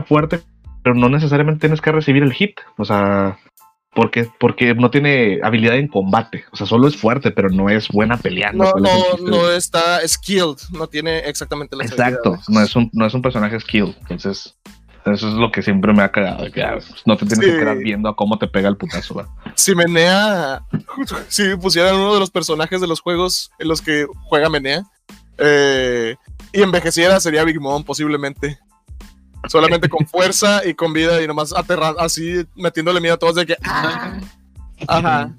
fuerte, 0.06 0.40
pero 0.82 0.94
no 0.94 1.08
necesariamente 1.08 1.60
tienes 1.60 1.80
que 1.80 1.92
recibir 1.92 2.22
el 2.22 2.32
hit. 2.32 2.60
O 2.76 2.84
sea, 2.84 3.38
porque, 3.94 4.30
porque 4.38 4.74
no 4.74 4.90
tiene 4.90 5.40
habilidad 5.42 5.76
en 5.76 5.88
combate. 5.88 6.44
O 6.52 6.56
sea, 6.56 6.66
solo 6.66 6.86
es 6.86 6.96
fuerte, 6.96 7.32
pero 7.32 7.48
no 7.48 7.68
es 7.68 7.88
buena 7.88 8.16
peleando. 8.16 8.64
No, 8.64 8.70
¿Cuál 8.70 8.86
es 8.86 8.92
el 8.92 9.24
no, 9.24 9.30
no 9.30 9.50
está 9.50 10.06
skilled, 10.06 10.58
no 10.70 10.86
tiene 10.86 11.18
exactamente 11.20 11.74
las 11.74 11.90
Exacto, 11.90 12.38
no 12.48 12.62
es, 12.62 12.76
un, 12.76 12.90
no 12.92 13.06
es 13.06 13.14
un 13.14 13.22
personaje 13.22 13.58
skill. 13.58 13.96
Entonces, 14.02 14.56
eso 15.12 15.28
es 15.28 15.34
lo 15.34 15.50
que 15.52 15.62
siempre 15.62 15.92
me 15.92 16.02
ha 16.02 16.10
cagado. 16.10 16.44
ah, 16.44 16.72
pues, 16.74 17.02
no 17.06 17.16
te 17.16 17.26
tienes 17.26 17.44
Sí. 17.46 17.52
que 17.52 17.58
quedar 17.58 17.78
viendo 17.78 18.08
a 18.08 18.16
cómo 18.16 18.38
te 18.38 18.46
pega 18.48 18.68
el 18.68 18.76
putazo. 18.76 19.14
¿va? 19.14 19.28
Si 19.54 19.74
Menea, 19.74 20.62
si 21.28 21.56
pusieran 21.56 21.94
uno 21.96 22.14
de 22.14 22.20
los 22.20 22.30
personajes 22.30 22.80
de 22.80 22.86
los 22.86 23.00
juegos 23.00 23.50
en 23.58 23.68
los 23.68 23.80
que 23.82 24.06
juega 24.24 24.48
Menea 24.48 24.82
eh, 25.38 26.16
y 26.52 26.62
envejeciera, 26.62 27.20
sería 27.20 27.44
Big 27.44 27.60
Mom 27.60 27.84
posiblemente. 27.84 28.58
Solamente 29.48 29.88
con 29.88 30.06
fuerza 30.06 30.66
y 30.66 30.74
con 30.74 30.92
vida 30.92 31.22
y 31.22 31.26
nomás 31.28 31.54
aterrando, 31.56 32.00
así 32.00 32.44
metiéndole 32.56 33.00
miedo 33.00 33.14
a 33.14 33.18
todos 33.18 33.36
de 33.36 33.46
que. 33.46 33.56
"Ah". 33.64 34.18
Ajá, 34.88 35.30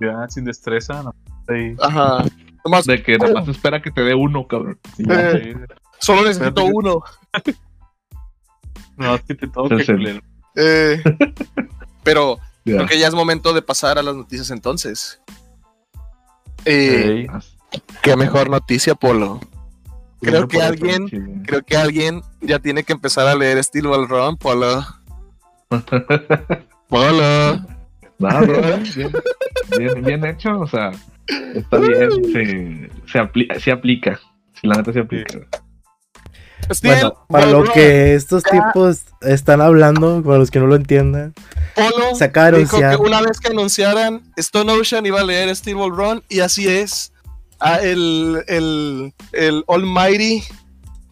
Ya, 0.00 0.28
sin 0.28 0.44
destreza, 0.44 1.02
no. 1.02 1.14
Sí. 1.48 1.74
ajá. 1.80 2.24
Nomás, 2.64 2.84
De 2.84 3.02
que 3.02 3.16
nada 3.16 3.32
más 3.34 3.48
espera 3.48 3.80
que 3.80 3.90
te 3.90 4.02
dé 4.02 4.14
uno, 4.14 4.46
cabrón. 4.46 4.78
Sí, 4.96 5.04
Eh. 5.08 5.54
sí. 5.56 5.74
solo 5.98 6.24
necesito 6.24 6.64
uno. 6.66 7.02
No, 8.98 9.14
es 9.14 9.22
que 9.22 9.34
te 9.34 9.48
culero. 9.48 10.20
Eh, 10.56 11.02
pero 12.02 12.38
Ya. 12.64 12.76
creo 12.76 12.86
que 12.86 12.98
ya 12.98 13.08
es 13.08 13.14
momento 13.14 13.52
de 13.52 13.62
pasar 13.62 13.98
a 13.98 14.02
las 14.02 14.14
noticias 14.14 14.50
entonces. 14.50 15.20
Eh. 16.64 17.26
Qué 18.02 18.16
mejor 18.16 18.50
noticia, 18.50 18.94
Polo. 18.94 19.40
Creo 20.20 20.42
Sí, 20.42 20.48
que 20.48 20.62
alguien-. 20.62 21.42
Creo 21.46 21.62
que 21.62 21.76
alguien 21.76 22.22
ya 22.40 22.58
tiene 22.58 22.82
que 22.82 22.92
empezar 22.92 23.26
a 23.28 23.34
leer 23.36 23.62
Steel 23.62 23.86
Ball 23.86 24.08
Run, 24.08 24.36
Polo. 24.36 24.84
Polo. 26.88 27.56
No, 28.18 28.40
bien, 28.46 28.82
bien, 28.96 29.12
bien, 29.78 30.02
bien 30.04 30.24
hecho, 30.24 30.58
o 30.60 30.66
sea, 30.66 30.90
está 31.54 31.78
bien, 31.78 32.10
se, 32.32 32.90
se, 33.12 33.18
apli- 33.20 33.60
se 33.60 33.70
aplica. 33.70 34.18
Si 34.60 34.66
la 34.66 34.74
neta 34.76 34.92
se 34.92 35.00
aplica. 35.00 35.38
Steel 36.72 36.94
Bueno, 36.94 37.26
para 37.28 37.46
lo 37.46 37.64
que 37.64 38.14
estos 38.14 38.42
tipos 38.42 39.02
están 39.22 39.60
hablando, 39.60 40.22
para 40.22 40.38
los 40.38 40.50
que 40.50 40.58
no 40.58 40.66
lo 40.66 40.74
entiendan, 40.76 41.32
Polo 41.74 42.14
se 42.14 42.24
acaba 42.24 42.50
de 42.50 42.58
dijo 42.58 42.76
que 42.78 42.84
anunciar. 42.84 43.06
una 43.06 43.20
vez 43.22 43.40
que 43.40 43.48
anunciaran 43.48 44.22
Stone 44.36 44.70
Ocean 44.72 45.06
iba 45.06 45.20
a 45.20 45.24
leer 45.24 45.54
Steel 45.56 45.76
Ball 45.76 45.96
Run 45.96 46.22
y 46.28 46.40
así 46.40 46.66
es. 46.68 47.12
Ah, 47.60 47.78
el, 47.82 48.44
el, 48.48 49.12
el 49.32 49.64
Almighty 49.66 50.42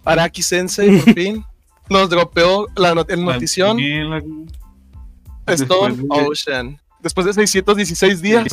Araki 0.04 0.42
Sensei 0.42 1.00
por 1.00 1.14
fin 1.14 1.44
nos 1.88 2.08
dropeó 2.10 2.66
la 2.76 2.94
not- 2.94 3.10
el 3.10 3.24
notición 3.24 3.78
Stone 5.46 5.94
después 5.96 5.96
de- 5.96 6.04
Ocean. 6.08 6.80
Después 7.00 7.26
de 7.26 7.32
616 7.34 8.20
días, 8.20 8.46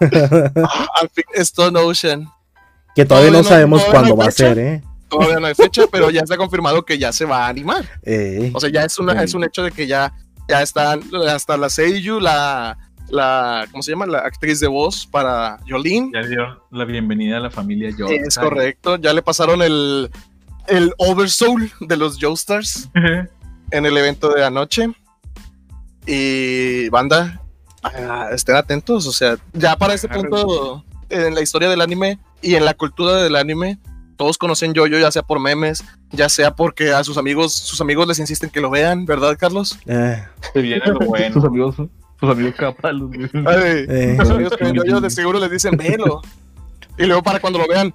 al 0.00 1.08
fin 1.10 1.24
Stone 1.34 1.78
Ocean. 1.78 2.28
Que 2.94 3.04
todavía 3.04 3.30
no 3.30 3.38
Todavía 3.38 3.42
no- 3.42 3.48
sabemos 3.48 3.80
todavía 3.80 3.92
cuándo 4.00 4.08
no 4.16 4.16
va 4.22 4.26
a 4.26 4.30
ser, 4.30 4.58
¿eh? 4.58 4.82
Todavía 5.08 5.40
no 5.40 5.46
hay 5.46 5.54
fecha, 5.54 5.82
pero 5.90 6.10
ya 6.10 6.20
está 6.22 6.36
confirmado 6.36 6.84
que 6.84 6.98
ya 6.98 7.12
se 7.12 7.24
va 7.26 7.44
a 7.46 7.48
animar. 7.48 7.84
Eh, 8.02 8.50
O 8.54 8.60
sea, 8.60 8.70
ya 8.70 8.84
es, 8.84 8.98
una, 8.98 9.12
Sí. 9.18 9.24
es 9.24 9.34
un 9.34 9.44
hecho 9.44 9.62
de 9.62 9.70
que 9.70 9.86
ya, 9.86 10.12
ya 10.48 10.62
están 10.62 11.02
hasta 11.28 11.56
la 11.58 11.68
Seiyu, 11.68 12.18
la, 12.18 12.78
la, 13.10 13.66
¿cómo 13.70 13.82
se 13.82 13.90
llama? 13.92 14.06
La 14.06 14.20
actriz 14.20 14.58
de 14.60 14.68
voz 14.68 15.06
para 15.06 15.58
Yolene. 15.66 16.10
Ya 16.14 16.26
dio 16.26 16.64
la 16.70 16.84
bienvenida 16.86 17.36
a 17.36 17.40
la 17.40 17.50
familia 17.50 17.90
Yo. 17.96 18.06
Es 18.08 18.36
correcto, 18.38 18.96
ya 18.96 19.12
le 19.12 19.20
pasaron 19.22 19.60
el, 19.60 20.10
el 20.68 20.94
Oversoul 20.96 21.70
de 21.80 21.96
los 21.98 22.16
Joestars 22.18 22.88
en 23.70 23.84
el 23.86 23.96
evento 23.98 24.30
de 24.30 24.44
anoche. 24.46 24.88
Y 26.06 26.88
banda, 26.88 27.40
ah, 27.82 28.28
estén 28.32 28.56
atentos, 28.56 29.06
o 29.06 29.12
sea, 29.12 29.36
ya 29.52 29.76
para 29.76 29.94
este 29.94 30.08
punto 30.08 30.84
en 31.10 31.34
la 31.34 31.42
historia 31.42 31.68
del 31.68 31.80
anime 31.80 32.18
y 32.42 32.54
en 32.56 32.64
la 32.64 32.74
cultura 32.74 33.16
del 33.22 33.36
anime, 33.36 33.78
todos 34.16 34.38
conocen 34.38 34.74
Yoyo, 34.74 34.98
ya 34.98 35.10
sea 35.10 35.22
por 35.22 35.40
memes, 35.40 35.84
ya 36.10 36.28
sea 36.28 36.54
porque 36.54 36.92
a 36.92 37.02
sus 37.04 37.16
amigos, 37.18 37.52
sus 37.54 37.80
amigos 37.80 38.06
les 38.06 38.18
insisten 38.18 38.50
que 38.50 38.60
lo 38.60 38.70
vean, 38.70 39.04
¿verdad, 39.06 39.36
Carlos? 39.38 39.78
eh, 39.86 40.22
Se 40.52 40.60
viene 40.60 40.82
lo 40.86 40.98
Sus 40.98 41.06
bueno. 41.06 41.46
amigos, 41.46 41.76
sus 42.20 42.30
amigos 42.30 42.54
capalos. 42.56 43.10
Ay, 43.14 43.84
eh. 43.88 44.14
los 44.18 44.30
amigos 44.30 44.56
que 44.56 44.64
ven 44.64 45.02
de 45.02 45.10
seguro 45.10 45.38
les 45.40 45.50
dicen, 45.50 45.76
velo. 45.76 46.20
Y 46.98 47.06
luego 47.06 47.22
para 47.22 47.40
cuando 47.40 47.58
lo 47.58 47.66
vean, 47.66 47.94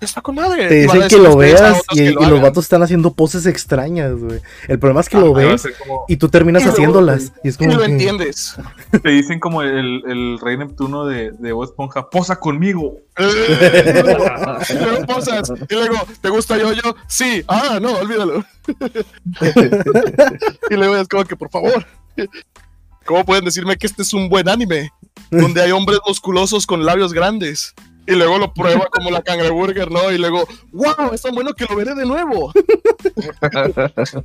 está 0.00 0.20
con 0.20 0.34
madre. 0.34 0.68
Te 0.68 0.74
dicen 0.82 1.08
que 1.08 1.16
lo 1.18 1.36
veas 1.36 1.82
y, 1.92 1.96
que 1.96 2.04
y 2.10 2.12
lo 2.12 2.20
los 2.30 2.40
vatos 2.42 2.64
están 2.64 2.82
haciendo 2.82 3.12
poses 3.14 3.46
extrañas, 3.46 4.12
güey. 4.12 4.40
El 4.68 4.78
problema 4.78 5.00
es 5.00 5.08
que 5.08 5.16
lo 5.18 5.26
Ahí 5.36 5.44
va 5.44 5.50
a 5.50 5.52
ves 5.52 5.66
como- 5.78 6.04
y 6.08 6.16
tú 6.16 6.28
terminas 6.28 6.64
Y 6.64 6.68
haciéndolas. 6.68 7.32
Y 7.42 7.48
es 7.48 7.54
Y 7.54 7.58
como 7.58 7.72
lo 7.72 7.78
que- 7.80 7.84
entiendes. 7.92 8.56
Te 9.02 9.08
dicen 9.08 9.40
como 9.40 9.62
el, 9.62 10.02
el 10.06 10.38
rey 10.40 10.56
Neptuno 10.58 11.06
de, 11.06 11.30
de 11.32 11.52
Bob 11.52 11.64
Esponja, 11.64 12.10
posa 12.10 12.36
conmigo. 12.36 12.98
y 13.18 14.74
luego 14.74 15.06
posas. 15.06 15.52
Y 15.68 15.74
luego, 15.74 15.96
¿te 16.20 16.28
gusta 16.28 16.58
yo, 16.58 16.72
yo? 16.72 16.94
Sí. 17.08 17.42
Ah, 17.48 17.78
no, 17.80 17.94
olvídalo. 17.98 18.44
y 20.70 20.74
luego 20.74 20.96
es 20.96 21.08
como 21.08 21.24
que, 21.24 21.36
por 21.36 21.50
favor. 21.50 21.86
¿Cómo 23.04 23.24
pueden 23.24 23.44
decirme 23.44 23.76
que 23.76 23.86
este 23.86 24.02
es 24.02 24.12
un 24.12 24.28
buen 24.28 24.48
anime? 24.48 24.90
Donde 25.30 25.62
hay 25.62 25.70
hombres 25.70 26.00
musculosos 26.06 26.66
con 26.66 26.84
labios 26.84 27.12
grandes. 27.12 27.74
Y 28.06 28.14
luego 28.14 28.38
lo 28.38 28.54
prueba 28.54 28.86
como 28.90 29.10
la 29.10 29.22
cangreburger, 29.22 29.90
¿no? 29.90 30.10
Y 30.12 30.18
luego, 30.18 30.46
wow, 30.72 31.12
es 31.12 31.22
tan 31.22 31.34
bueno 31.34 31.52
que 31.54 31.64
lo 31.68 31.74
veré 31.76 31.94
de 31.94 32.06
nuevo. 32.06 32.52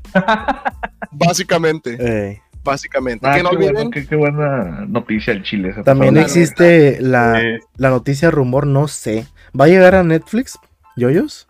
Básicamente, 1.11 1.97
eh. 1.99 2.41
básicamente. 2.63 3.27
Ah, 3.27 3.35
que 3.35 3.43
no 3.43 3.49
qué, 3.49 3.55
olviden. 3.57 3.73
bueno, 3.73 3.89
qué, 3.91 4.07
qué 4.07 4.15
buena 4.15 4.85
noticia 4.87 5.33
el 5.33 5.43
Chile. 5.43 5.73
También 5.83 6.17
existe 6.17 6.99
la, 7.01 7.41
Eh, 7.41 7.59
la 7.77 7.89
noticia 7.89 8.31
rumor, 8.31 8.65
no 8.67 8.87
sé. 8.87 9.25
¿Va 9.59 9.65
a 9.65 9.67
llegar 9.67 9.95
a 9.95 10.03
Netflix? 10.03 10.57
¿Yoyos? 10.95 11.47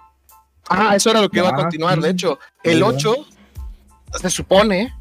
Ah, 0.70 0.96
eso 0.96 1.10
era 1.12 1.22
lo 1.22 1.30
que 1.30 1.40
iba 1.40 1.50
a 1.50 1.52
Ah, 1.52 1.56
continuar. 1.56 1.96
sí. 1.96 2.02
De 2.02 2.10
hecho, 2.10 2.40
el 2.64 2.78
Sí, 2.78 2.84
8 2.84 3.16
se 4.20 4.30
supone 4.30 4.94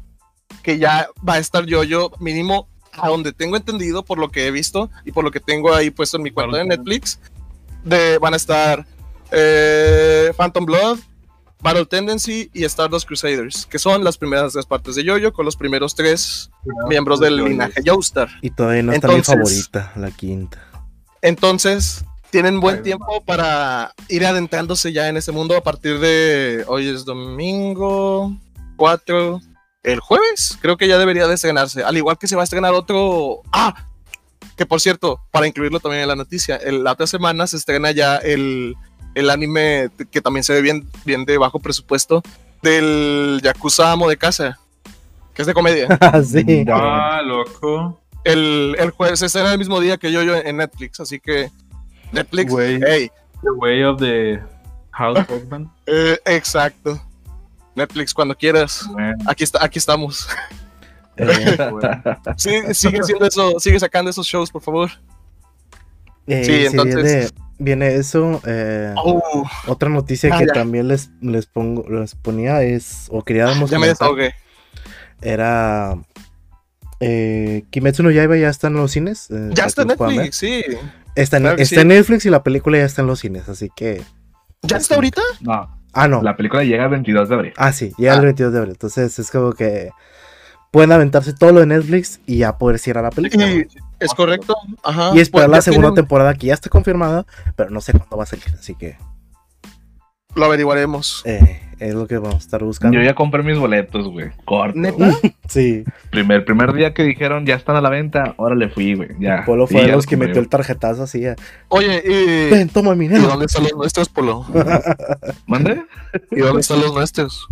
que 0.63 0.77
ya 0.77 1.07
va 1.27 1.35
a 1.35 1.39
estar 1.39 1.65
yo-yo 1.65 2.11
mínimo 2.19 2.67
a 2.93 3.07
donde 3.09 3.33
tengo 3.33 3.57
entendido 3.57 4.03
por 4.03 4.17
lo 4.17 4.29
que 4.29 4.47
he 4.47 4.51
visto 4.51 4.89
y 5.05 5.11
por 5.11 5.23
lo 5.23 5.31
que 5.31 5.39
tengo 5.39 5.73
ahí 5.73 5.89
puesto 5.89 6.17
en 6.17 6.23
mi 6.23 6.31
cuenta 6.31 6.57
de 6.57 6.65
Netflix. 6.65 7.19
De, 7.83 8.17
van 8.19 8.33
a 8.33 8.37
estar 8.37 8.85
eh, 9.31 10.31
Phantom 10.37 10.65
Blood, 10.65 10.99
Battle 11.61 11.85
Tendency 11.85 12.49
y 12.53 12.63
Stardust 12.65 13.07
Crusaders, 13.07 13.65
que 13.65 13.79
son 13.79 14.03
las 14.03 14.17
primeras 14.17 14.53
tres 14.53 14.65
partes 14.65 14.95
de 14.95 15.03
Yoyo 15.03 15.31
con 15.31 15.45
los 15.45 15.55
primeros 15.55 15.95
tres 15.95 16.49
miembros 16.87 17.19
del 17.19 17.37
linaje 17.37 17.81
Joestar. 17.85 18.29
Y 18.41 18.49
todavía 18.49 18.83
no 18.83 18.93
está 18.93 19.07
mi 19.07 19.21
favorita, 19.21 19.91
la 19.95 20.11
quinta. 20.11 20.59
Entonces, 21.21 22.03
tienen 22.31 22.59
buen 22.59 22.77
Ay, 22.77 22.83
tiempo 22.83 23.23
para 23.23 23.93
ir 24.07 24.25
adentrándose 24.25 24.91
ya 24.91 25.07
en 25.09 25.17
ese 25.17 25.31
mundo 25.31 25.55
a 25.55 25.61
partir 25.61 25.99
de 25.99 26.63
hoy 26.67 26.87
es 26.87 27.05
domingo 27.05 28.35
4. 28.77 29.41
El 29.83 29.99
jueves, 29.99 30.57
creo 30.61 30.77
que 30.77 30.87
ya 30.87 30.97
debería 30.97 31.27
de 31.27 31.33
estrenarse. 31.33 31.83
Al 31.83 31.97
igual 31.97 32.17
que 32.17 32.27
se 32.27 32.35
va 32.35 32.41
a 32.41 32.43
estrenar 32.43 32.73
otro. 32.73 33.41
Ah, 33.51 33.85
que 34.55 34.65
por 34.65 34.79
cierto, 34.79 35.19
para 35.31 35.47
incluirlo 35.47 35.79
también 35.79 36.03
en 36.03 36.07
la 36.07 36.15
noticia, 36.15 36.55
el- 36.57 36.83
la 36.83 36.91
otra 36.91 37.07
semana 37.07 37.47
se 37.47 37.57
estrena 37.57 37.89
ya 37.91 38.17
el, 38.17 38.75
el 39.15 39.29
anime 39.29 39.89
que 40.11 40.21
también 40.21 40.43
se 40.43 40.53
ve 40.53 40.61
bien, 40.61 40.87
bien 41.05 41.25
de 41.25 41.37
bajo 41.37 41.59
presupuesto 41.59 42.21
del 42.61 43.39
Yakuza 43.43 43.91
Amo 43.91 44.07
de 44.07 44.17
Casa, 44.17 44.59
que 45.33 45.41
es 45.41 45.47
de 45.47 45.53
comedia. 45.53 45.87
Ah, 45.99 46.21
sí. 46.21 46.63
Ah, 46.71 47.21
loco. 47.25 47.99
el, 48.23 48.75
el 48.77 48.91
jueves 48.91 49.17
se 49.19 49.25
estrena 49.25 49.51
el 49.53 49.57
mismo 49.57 49.79
día 49.79 49.97
que 49.97 50.11
yo, 50.11 50.21
yo 50.21 50.35
en 50.35 50.57
Netflix, 50.57 50.99
así 50.99 51.19
que 51.19 51.49
Netflix, 52.11 52.51
Güey. 52.51 52.79
hey, 52.85 53.09
The 53.41 53.49
Way 53.49 53.83
of 53.83 53.99
the 53.99 54.39
House 54.91 55.17
Husband. 55.27 55.69
Eh, 55.87 56.19
exacto. 56.25 57.01
Netflix, 57.75 58.13
cuando 58.13 58.35
quieras. 58.35 58.85
Bueno, 58.91 59.15
Aquí 59.27 59.43
está, 59.43 59.63
aquí 59.63 59.79
estamos. 59.79 60.27
Eh, 61.17 61.57
bueno. 61.71 62.01
Sí, 62.37 62.51
sigue 62.73 62.99
haciendo 62.99 63.25
eso, 63.25 63.59
sigue 63.59 63.79
sacando 63.79 64.09
esos 64.09 64.25
shows, 64.25 64.49
por 64.49 64.61
favor. 64.61 64.89
eh, 66.25 66.43
Sí, 66.45 66.65
entonces- 66.67 67.03
viene, 67.03 67.87
viene 67.87 67.95
eso. 67.95 68.41
eh, 68.45 68.93
Oh, 68.97 69.43
Otra 69.67 69.89
noticia 69.89 70.33
Ah, 70.33 70.39
que 70.39 70.47
ya. 70.47 70.53
también 70.53 70.87
les, 70.87 71.09
les, 71.21 71.45
pongo, 71.47 71.85
les 71.89 72.15
ponía 72.15 72.63
es, 72.63 73.07
o 73.11 73.23
queríamos 73.23 73.69
ya 73.69 73.77
me 73.77 73.87
desahogué. 73.87 74.33
era 75.21 75.95
eh, 76.99 77.63
Kimetsu 77.71 78.03
no 78.03 78.11
Yaiba 78.11 78.37
ya 78.37 78.49
está 78.49 78.67
en 78.67 78.75
los 78.75 78.91
cines. 78.91 79.29
eh, 79.31 79.49
Ya 79.53 79.65
está 79.65 79.81
en. 79.83 79.89
Netflix, 79.89 80.37
sí. 80.37 80.63
Está, 81.15 81.37
en, 81.37 81.43
Claro 81.43 81.57
está 81.57 81.75
sí. 81.75 81.81
en 81.81 81.87
Netflix 81.89 82.25
y 82.25 82.29
la 82.29 82.41
película 82.43 82.77
ya 82.77 82.85
está 82.85 83.01
en 83.01 83.07
los 83.07 83.19
cines, 83.19 83.49
así 83.49 83.69
que 83.75 84.01
¿Ya 84.63 84.77
está 84.77 84.95
ahorita? 84.95 85.21
No, 85.41 85.80
Ah, 85.93 86.07
no. 86.07 86.21
La 86.21 86.35
película 86.37 86.63
llega 86.63 86.85
el 86.85 86.89
22 86.89 87.29
de 87.29 87.35
abril. 87.35 87.53
Ah, 87.57 87.71
sí, 87.73 87.91
llega 87.97 88.13
el 88.13 88.19
Ah. 88.19 88.23
22 88.23 88.53
de 88.53 88.59
abril. 88.59 88.71
Entonces 88.73 89.17
es 89.19 89.29
como 89.31 89.53
que 89.53 89.89
pueden 90.71 90.91
aventarse 90.93 91.33
todo 91.33 91.51
lo 91.51 91.59
de 91.59 91.65
Netflix 91.65 92.21
y 92.25 92.37
ya 92.37 92.57
poder 92.57 92.79
cierrar 92.79 93.03
la 93.03 93.09
película. 93.11 93.45
Es 93.99 94.13
correcto. 94.15 94.55
Ajá. 94.83 95.11
Y 95.13 95.19
esperar 95.19 95.47
Pues 95.47 95.57
la 95.57 95.61
segunda 95.61 95.87
tienen- 95.89 95.95
temporada 95.95 96.33
que 96.33 96.47
ya 96.47 96.53
está 96.53 96.69
confirmada, 96.69 97.25
pero 97.55 97.69
no 97.69 97.81
sé 97.81 97.91
cuándo 97.91 98.15
va 98.17 98.23
a 98.23 98.25
salir. 98.27 98.45
Así 98.57 98.73
que 98.75 98.97
Lo 100.35 100.45
averiguaremos. 100.45 101.21
eh, 101.25 101.61
es 101.79 101.95
lo 101.95 102.05
que 102.07 102.17
vamos 102.19 102.35
a 102.35 102.37
estar 102.37 102.63
buscando. 102.63 102.95
Yo 102.97 103.03
ya 103.03 103.15
compré 103.15 103.41
mis 103.41 103.57
boletos, 103.57 104.07
güey. 104.07 104.29
Corto. 104.45 104.77
¿Neta? 104.77 105.13
Sí, 105.47 105.83
Primer, 106.11 106.45
primer 106.45 106.71
día 106.71 106.93
que 106.93 107.03
dijeron 107.03 107.45
ya 107.45 107.55
están 107.55 107.75
a 107.75 107.81
la 107.81 107.89
venta, 107.89 108.35
órale 108.37 108.69
fui, 108.69 108.93
güey. 108.93 109.09
Ya. 109.19 109.43
Polo 109.45 109.67
Sí, 109.67 109.73
fue 109.73 109.81
de 109.81 109.87
ya 109.89 109.95
los 109.95 110.05
que 110.05 110.15
metió 110.15 110.39
el 110.39 110.47
tarjetazo 110.47 111.03
así. 111.03 111.25
a, 111.25 111.35
Oye, 111.67 112.01
¿y, 112.05 112.49
Ven, 112.51 112.69
toma 112.69 112.95
mi 112.95 113.05
¿y 113.05 113.07
dinero. 113.09 113.27
dónde 113.27 113.47
están 113.47 113.63
los 113.63 113.73
nuestros, 113.73 114.07
Polo? 114.07 114.45
¿Mande? 115.47 115.81
¿Y 116.31 116.39
dónde 116.39 116.61
están 116.61 116.79
los 116.79 116.93
nuestros? 116.93 117.47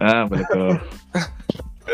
Ah, 0.00 0.26
pero. 0.28 0.80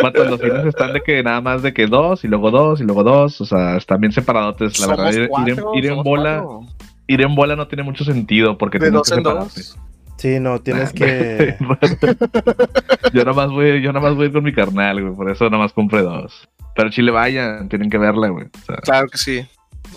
Vato, 0.03 0.25
los 0.25 0.41
fines 0.41 0.65
están 0.67 0.93
de 0.93 1.03
que 1.03 1.23
nada 1.23 1.41
más 1.41 1.63
de 1.63 1.73
que 1.75 1.87
dos 1.87 2.25
y 2.25 2.29
luego 2.29 2.51
dos 2.51 2.81
y 2.81 2.85
luego 2.85 3.03
dos. 3.03 3.41
O 3.41 3.45
sea, 3.45 3.77
están 3.77 4.01
bien 4.01 4.13
separadotes. 4.13 4.79
La 4.81 4.87
verdad, 4.87 5.11
ir, 5.13 5.21
en, 5.23 5.59
ir 5.75 5.85
en 5.87 5.91
somos 5.91 6.05
bola, 6.05 6.43
cuatro. 6.45 6.67
ir 7.07 7.21
en 7.21 7.35
bola 7.35 7.57
no 7.57 7.67
tiene 7.69 7.83
mucho 7.83 8.05
sentido 8.05 8.57
porque 8.57 8.79
De 8.79 8.87
tenemos 8.87 9.09
dos 9.09 9.11
que 9.11 9.15
en 9.21 9.25
separarte. 9.25 9.61
dos. 9.61 9.79
Sí, 10.19 10.39
no, 10.41 10.61
tienes 10.61 10.93
que. 10.95 11.57
yo 13.13 13.25
nada 13.25 13.33
más 13.33 13.51
voy, 13.51 13.81
yo 13.81 13.93
nada 13.93 14.07
más 14.09 14.17
voy 14.17 14.31
con 14.31 14.45
mi 14.45 14.53
carnal, 14.53 15.01
güey. 15.03 15.15
Por 15.15 15.31
eso 15.31 15.45
nada 15.49 15.63
más 15.63 15.73
compré 15.73 16.03
dos. 16.03 16.49
Pero 16.75 16.91
Chile 16.91 17.11
vayan, 17.11 17.69
tienen 17.69 17.89
que 17.91 17.99
verla, 17.99 18.29
güey. 18.29 18.47
O 18.47 18.65
sea, 18.67 18.77
Claro 18.77 19.09
que 19.09 19.19
sí, 19.19 19.47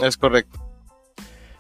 es 0.04 0.18
correcto. 0.18 0.60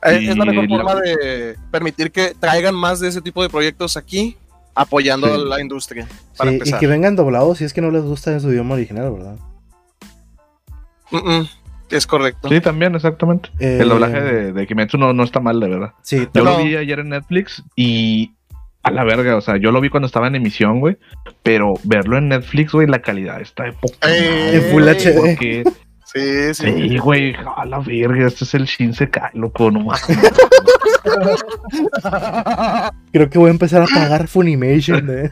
Eh, 0.03 0.19
Y 0.21 0.27
Es 0.29 0.37
la 0.37 0.45
mejor 0.45 0.67
la- 0.69 0.77
forma 0.77 0.95
de 1.01 1.55
permitir 1.69 2.11
que 2.11 2.33
traigan 2.39 2.73
más 2.73 2.99
de 2.99 3.07
ese 3.09 3.21
tipo 3.21 3.43
de 3.43 3.49
proyectos 3.49 3.97
aquí, 3.97 4.35
apoyando 4.73 5.27
Sí. 5.27 5.33
a 5.33 5.37
la 5.37 5.61
industria. 5.61 6.07
Para 6.37 6.51
Sí, 6.51 6.59
y 6.65 6.73
que 6.73 6.87
vengan 6.87 7.15
doblados 7.15 7.59
si 7.59 7.65
es 7.65 7.73
que 7.73 7.81
no 7.81 7.91
les 7.91 8.01
gusta 8.03 8.31
en 8.31 8.41
su 8.41 8.49
idioma 8.51 8.73
original, 8.75 9.11
¿verdad? 9.11 9.35
Mm, 11.11 11.17
mm, 11.17 11.47
es 11.91 12.07
correcto. 12.07 12.47
sí, 12.49 12.61
también, 12.61 12.95
exactamente. 12.95 13.49
Eh, 13.59 13.79
El 13.81 13.89
doblaje 13.89 14.21
de, 14.21 14.53
de 14.53 14.67
Kimetsu 14.67 14.97
no, 14.97 15.13
no 15.13 15.23
está 15.23 15.39
mal, 15.39 15.59
de 15.59 15.67
verdad. 15.67 15.93
Sí, 16.01 16.27
Yo 16.33 16.43
lo 16.43 16.57
vi 16.63 16.75
ayer 16.75 16.99
en 16.99 17.09
Netflix 17.09 17.63
y 17.75 18.33
a 18.83 18.91
la 18.91 19.03
verga, 19.03 19.35
o 19.35 19.41
sea, 19.41 19.57
yo 19.57 19.71
lo 19.71 19.79
vi 19.81 19.89
cuando 19.89 20.07
estaba 20.07 20.27
en 20.27 20.35
emisión, 20.35 20.79
güey, 20.79 20.97
pero 21.43 21.73
verlo 21.83 22.17
en 22.17 22.29
Netflix, 22.29 22.71
güey, 22.71 22.87
la 22.87 22.99
calidad 22.99 23.39
está 23.41 23.63
de 23.65 23.73
poca 23.73 24.09
Eh, 24.09 24.55
En 24.55 24.61
Full 24.71 24.83
HD. 24.83 25.15
Porque, 25.15 25.63
Sí, 26.13 26.53
sí. 26.53 26.89
sí, 26.89 26.97
güey, 26.97 27.33
a 27.55 27.63
la 27.65 27.79
verga, 27.79 28.27
este 28.27 28.43
es 28.43 28.53
el 28.53 28.65
Shinsekai, 28.65 29.29
loco, 29.33 29.71
no 29.71 29.79
mames. 29.79 30.03
creo 33.11 33.29
que 33.29 33.37
voy 33.39 33.47
a 33.47 33.51
empezar 33.51 33.81
a 33.81 33.85
pagar 33.85 34.27
Funimation. 34.27 35.09
¿eh? 35.09 35.31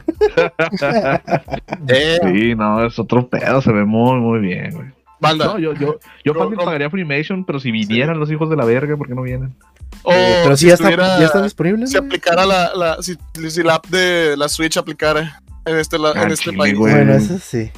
Eh, 1.88 2.18
Sí, 2.22 2.54
no, 2.54 2.86
es 2.86 2.98
otro 2.98 3.28
pedo, 3.28 3.60
se 3.60 3.72
ve 3.72 3.84
muy, 3.84 4.18
muy 4.20 4.40
bien, 4.40 4.70
güey. 4.74 4.86
banda. 5.20 5.44
No, 5.46 5.58
yo, 5.58 5.74
yo, 5.74 5.98
yo 6.24 6.32
No, 6.32 6.40
fácil 6.40 6.56
no. 6.56 6.64
pagaría 6.64 6.88
Funimation, 6.90 7.44
pero 7.44 7.60
si 7.60 7.70
vinieran 7.70 8.18
los 8.18 8.30
hijos 8.30 8.48
de 8.48 8.56
la 8.56 8.64
verga, 8.64 8.96
¿por 8.96 9.06
qué 9.08 9.14
no 9.14 9.22
vienen? 9.22 9.54
O 10.02 10.12
Eh, 10.12 10.40
pero 10.44 10.56
si 10.56 10.66
ya, 10.68 10.74
está, 10.74 10.88
estuviera- 10.88 11.18
ya 11.18 11.26
están 11.26 11.42
disponibles. 11.44 11.90
Si 11.90 11.96
aplicara 11.96 12.46
la, 12.46 12.74
la 12.74 13.02
si, 13.02 13.16
si 13.50 13.62
la 13.62 13.74
app 13.76 13.86
de 13.86 14.36
la 14.36 14.48
Switch 14.48 14.76
aplicara 14.76 15.42
en 15.66 15.76
este, 15.78 15.98
la- 15.98 16.12
Ah, 16.14 16.22
en 16.22 16.30
este 16.32 16.46
chile, 16.50 16.56
país, 16.58 16.74
güey. 16.76 16.94
Bueno, 16.94 17.14
eso 17.14 17.38
sí. 17.38 17.70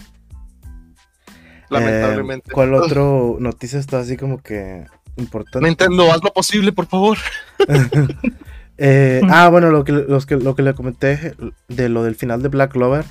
lamentablemente. 1.70 2.50
Eh, 2.50 2.52
¿Cuál 2.52 2.74
otro 2.74 3.36
noticia 3.40 3.78
está 3.78 4.00
así 4.00 4.16
como 4.16 4.38
que 4.42 4.84
importante? 5.16 5.66
Nintendo, 5.66 6.12
haz 6.12 6.22
lo 6.22 6.32
posible, 6.32 6.72
por 6.72 6.86
favor. 6.86 7.18
Eh, 8.78 9.20
ah, 9.28 9.48
bueno, 9.48 9.70
lo 9.70 9.84
que, 9.84 9.92
los 9.92 10.26
que, 10.26 10.34
lo 10.36 10.56
que 10.56 10.62
le 10.62 10.74
comenté 10.74 11.34
de 11.68 11.88
lo 11.88 12.02
del 12.02 12.16
final 12.16 12.42
de 12.42 12.48
Black 12.48 12.72
Clover. 12.72 13.04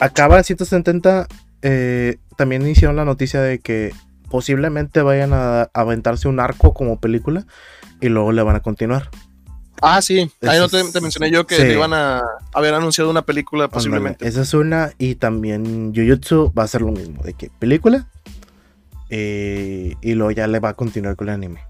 Acaba 0.00 0.38
en 0.38 0.44
170. 0.44 1.28
eh, 1.62 2.16
también 2.36 2.66
hicieron 2.66 2.96
la 2.96 3.04
noticia 3.04 3.40
de 3.42 3.60
que 3.60 3.92
posiblemente 4.30 5.02
vayan 5.02 5.32
a, 5.34 5.64
aventarse 5.74 6.28
un 6.28 6.40
arco 6.40 6.72
como 6.72 6.98
película 7.00 7.44
y 8.00 8.08
luego 8.08 8.32
le 8.32 8.42
van 8.42 8.56
a 8.56 8.60
continuar. 8.60 9.10
Ah, 9.82 10.00
sí. 10.02 10.30
Ahí 10.42 10.58
no 10.58 10.68
te, 10.68 10.82
te 10.84 11.00
mencioné 11.00 11.30
yo 11.30 11.46
que 11.46 11.56
sí. 11.56 11.62
iban 11.62 11.92
a 11.92 12.22
haber 12.52 12.74
anunciado 12.74 13.10
una 13.10 13.22
película 13.22 13.68
posiblemente. 13.68 14.26
Esa 14.28 14.42
es 14.42 14.54
una. 14.54 14.92
Y 14.98 15.14
también 15.16 15.94
Jujutsu 15.94 16.52
va 16.56 16.64
a 16.64 16.68
ser 16.68 16.82
lo 16.82 16.92
mismo. 16.92 17.22
De 17.22 17.32
que 17.34 17.50
película. 17.58 18.06
eh, 19.08 19.94
y 20.00 20.14
luego 20.14 20.30
ya 20.30 20.46
le 20.46 20.60
va 20.60 20.70
a 20.70 20.74
continuar 20.74 21.16
con 21.16 21.28
el 21.28 21.34
anime. 21.34 21.60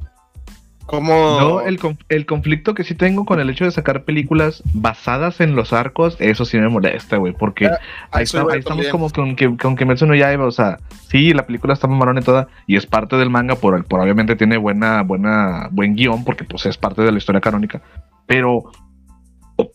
Yo, 1.39 1.61
el, 1.63 1.79
el 2.09 2.27
conflicto 2.27 2.75
que 2.75 2.85
sí 2.85 2.95
tengo 2.95 3.25
con 3.25 3.39
el 3.41 3.49
hecho 3.51 3.65
de 3.65 3.71
sacar 3.71 4.03
películas 4.05 4.63
basadas 4.75 5.41
en 5.41 5.55
los 5.55 5.73
arcos, 5.73 6.17
eso 6.19 6.45
sí 6.45 6.59
me 6.59 6.69
molesta, 6.69 7.17
güey, 7.17 7.33
porque 7.33 7.67
Ah, 7.67 7.79
ahí, 8.11 8.25
está- 8.25 8.43
estamos 8.59 8.85
como 8.93 9.11
con, 9.11 9.37
que, 9.37 9.57
con 9.57 9.77
Kimetsu 9.77 10.07
no 10.07 10.15
Yaiba, 10.15 10.45
o 10.47 10.51
sea, 10.51 10.79
sí, 11.09 11.33
la 11.33 11.47
película 11.47 11.73
está 11.75 11.87
mamarona 11.87 12.21
y 12.21 12.25
toda, 12.25 12.49
y 12.67 12.77
es 12.77 12.87
parte 12.87 13.17
del 13.17 13.31
manga, 13.31 13.55
por, 13.57 13.85
por 13.85 14.01
obviamente 14.01 14.35
tiene 14.37 14.57
buena, 14.57 15.03
buena, 15.03 15.69
buen 15.71 15.95
guion, 15.95 16.25
porque 16.25 16.45
pues 16.45 16.67
es 16.67 16.77
parte 16.77 17.03
de 17.03 17.13
la 17.13 17.19
historia 17.19 17.41
canónica, 17.41 17.81
pero 18.27 18.65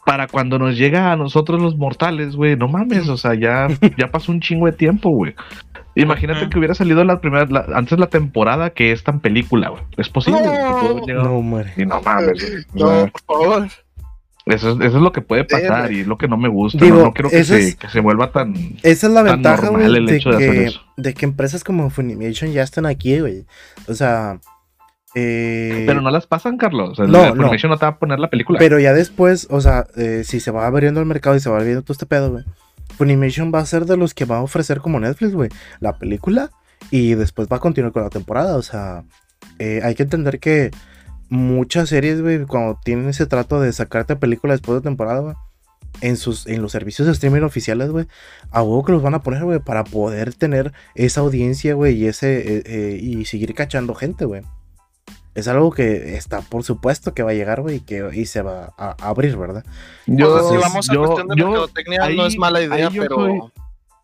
para 0.04 0.28
cuando 0.28 0.58
nos 0.58 0.76
llega 0.78 1.12
a 1.12 1.16
nosotros 1.16 1.62
los 1.62 1.78
mortales, 1.78 2.36
güey, 2.36 2.56
no 2.56 2.68
mames, 2.68 3.08
o 3.10 3.18
sea, 3.18 3.36
ya, 3.36 3.68
ya 3.98 4.08
pasó 4.12 4.32
un 4.32 4.42
chingo 4.42 4.66
de 4.66 4.72
tiempo, 4.74 5.10
güey. 5.12 5.36
Imagínate 5.96 6.50
que 6.50 6.58
hubiera 6.60 6.76
salido 6.76 7.04
la 7.04 7.22
primera, 7.22 7.46
la- 7.46 7.66
antes 7.78 7.98
la 7.98 8.08
temporada 8.08 8.72
que 8.72 8.92
es 8.92 9.04
tan 9.04 9.20
película, 9.22 9.70
güey. 9.70 9.82
Es 9.98 10.10
posible. 10.10 10.42
güey, 10.42 11.06
que 11.06 11.14
No, 11.14 11.42
muere. 11.42 11.74
y 11.78 11.86
no 11.86 12.02
mames. 12.02 12.66
O 12.76 12.80
No, 12.80 12.90
sea, 12.90 13.08
por 13.08 13.22
favor. 13.22 13.68
eso, 14.46 14.70
es, 14.72 14.76
eso 14.76 14.98
es 14.98 15.02
lo 15.02 15.12
que 15.14 15.22
puede 15.22 15.46
pasar 15.46 15.92
y 15.94 16.02
es 16.02 16.08
lo 16.08 16.18
que 16.18 16.28
no 16.28 16.36
me 16.38 16.50
gusta. 16.50 16.84
Digo, 16.84 16.98
no, 16.98 17.04
no 17.06 17.14
quiero 17.14 17.30
que 17.30 17.44
se, 17.46 17.60
es- 17.70 17.76
que 17.78 17.88
se 17.90 18.02
vuelva 18.02 18.32
tan. 18.32 18.54
Esa 18.84 19.08
es 19.08 19.14
la 19.14 19.24
tan 19.24 19.36
ventaja, 19.36 19.64
normal 19.64 19.82
güey, 19.90 19.98
el 19.98 20.06
de, 20.06 20.16
hecho 20.18 20.30
de 20.32 20.74
de 20.98 21.14
que 21.14 21.26
empresas 21.26 21.64
como 21.64 21.90
Funimation 21.90 22.52
ya 22.52 22.64
están 22.64 22.86
aquí, 22.86 23.20
güey. 23.20 23.46
O 23.88 23.94
sea, 23.94 24.40
eh, 25.16 25.86
Pero 25.88 26.02
no 26.02 26.12
las 26.12 26.28
pasan, 26.28 26.58
Carlos. 26.58 27.00
No, 27.00 27.06
la 27.08 27.30
no. 27.30 27.36
Funimation 27.36 27.70
no 27.72 27.78
te 27.78 27.86
va 27.86 27.92
a 27.94 27.98
poner 28.00 28.20
la 28.20 28.30
película. 28.30 28.60
pero 28.60 28.80
ya 28.80 28.92
después, 28.94 29.48
o 29.50 29.62
sea, 29.62 29.88
eh, 29.96 30.24
si 30.26 30.42
se 30.42 30.52
va 30.52 30.68
abriendo 30.68 31.00
el 31.00 31.06
mercado 31.06 31.36
y 31.38 31.40
se 31.40 31.50
va 31.50 31.58
abriendo 31.58 31.84
todo 31.84 31.94
este 31.94 32.06
pedo, 32.06 32.32
güey. 32.32 32.44
Funimation 32.98 33.52
va 33.54 33.60
a 33.60 33.66
ser 33.66 33.86
de 33.86 33.98
los 33.98 34.14
que 34.14 34.26
va 34.26 34.38
a 34.38 34.42
ofrecer 34.42 34.80
como 34.80 35.00
Netflix, 35.00 35.34
güey, 35.34 35.50
la 35.80 35.98
película 35.98 36.52
y 36.92 37.16
después 37.16 37.48
va 37.52 37.58
a 37.58 37.60
continuar 37.60 37.94
con 37.94 38.04
la 38.04 38.10
temporada. 38.10 38.56
O 38.56 38.62
sea, 38.62 39.04
eh, 39.60 39.82
hay 39.84 39.96
que 39.96 40.04
entender 40.04 40.40
que 40.40 40.72
muchas 41.30 41.90
series, 41.90 42.22
güey, 42.22 42.46
cuando 42.46 42.80
tienen 42.84 43.10
ese 43.10 43.26
trato 43.26 43.60
de 43.60 43.72
sacarte 43.74 44.16
película 44.16 44.54
después 44.54 44.78
de 44.78 44.90
temporada, 44.90 45.20
güey, 45.20 45.36
en 46.02 46.18
en 46.48 46.62
los 46.62 46.72
servicios 46.72 47.06
de 47.08 47.14
streaming 47.14 47.42
oficiales, 47.42 47.90
güey, 47.90 48.08
a 48.52 48.62
huevo 48.62 48.84
que 48.84 48.92
los 48.92 49.02
van 49.02 49.14
a 49.14 49.22
poner, 49.22 49.44
güey, 49.44 49.60
para 49.60 49.84
poder 49.84 50.34
tener 50.34 50.74
esa 50.94 51.22
audiencia, 51.22 51.74
güey, 51.74 51.96
y 51.96 52.08
ese 52.08 52.38
eh, 52.38 52.64
eh, 52.66 53.00
y 53.02 53.26
seguir 53.26 53.54
cachando 53.54 53.96
gente, 53.96 54.26
güey. 54.26 54.42
Es 55.36 55.48
algo 55.50 55.72
que 55.72 56.16
está 56.16 56.42
por 56.42 56.64
supuesto 56.64 57.14
que 57.14 57.22
va 57.22 57.32
a 57.32 57.34
llegar, 57.34 57.62
güey, 57.62 57.76
y 57.78 57.80
que 57.82 58.10
y 58.14 58.26
se 58.26 58.42
va 58.42 58.72
a, 58.78 58.96
abrir, 59.02 59.36
¿verdad? 59.38 59.64
yo, 60.08 60.50
si 60.50 60.58
vamos 60.58 60.90
a 60.90 60.94
yo- 60.94 61.04
cuestión 61.04 61.28
de 61.28 61.36
yo- 61.36 61.46
mercadotecnia, 61.48 62.00
no 62.00 62.06
ahí- 62.06 62.28
es 62.28 62.38
mala 62.38 62.62
idea, 62.62 62.88
ahí 62.88 62.94
yo 62.94 63.02
pero 63.02 63.16
soy- 63.16 63.40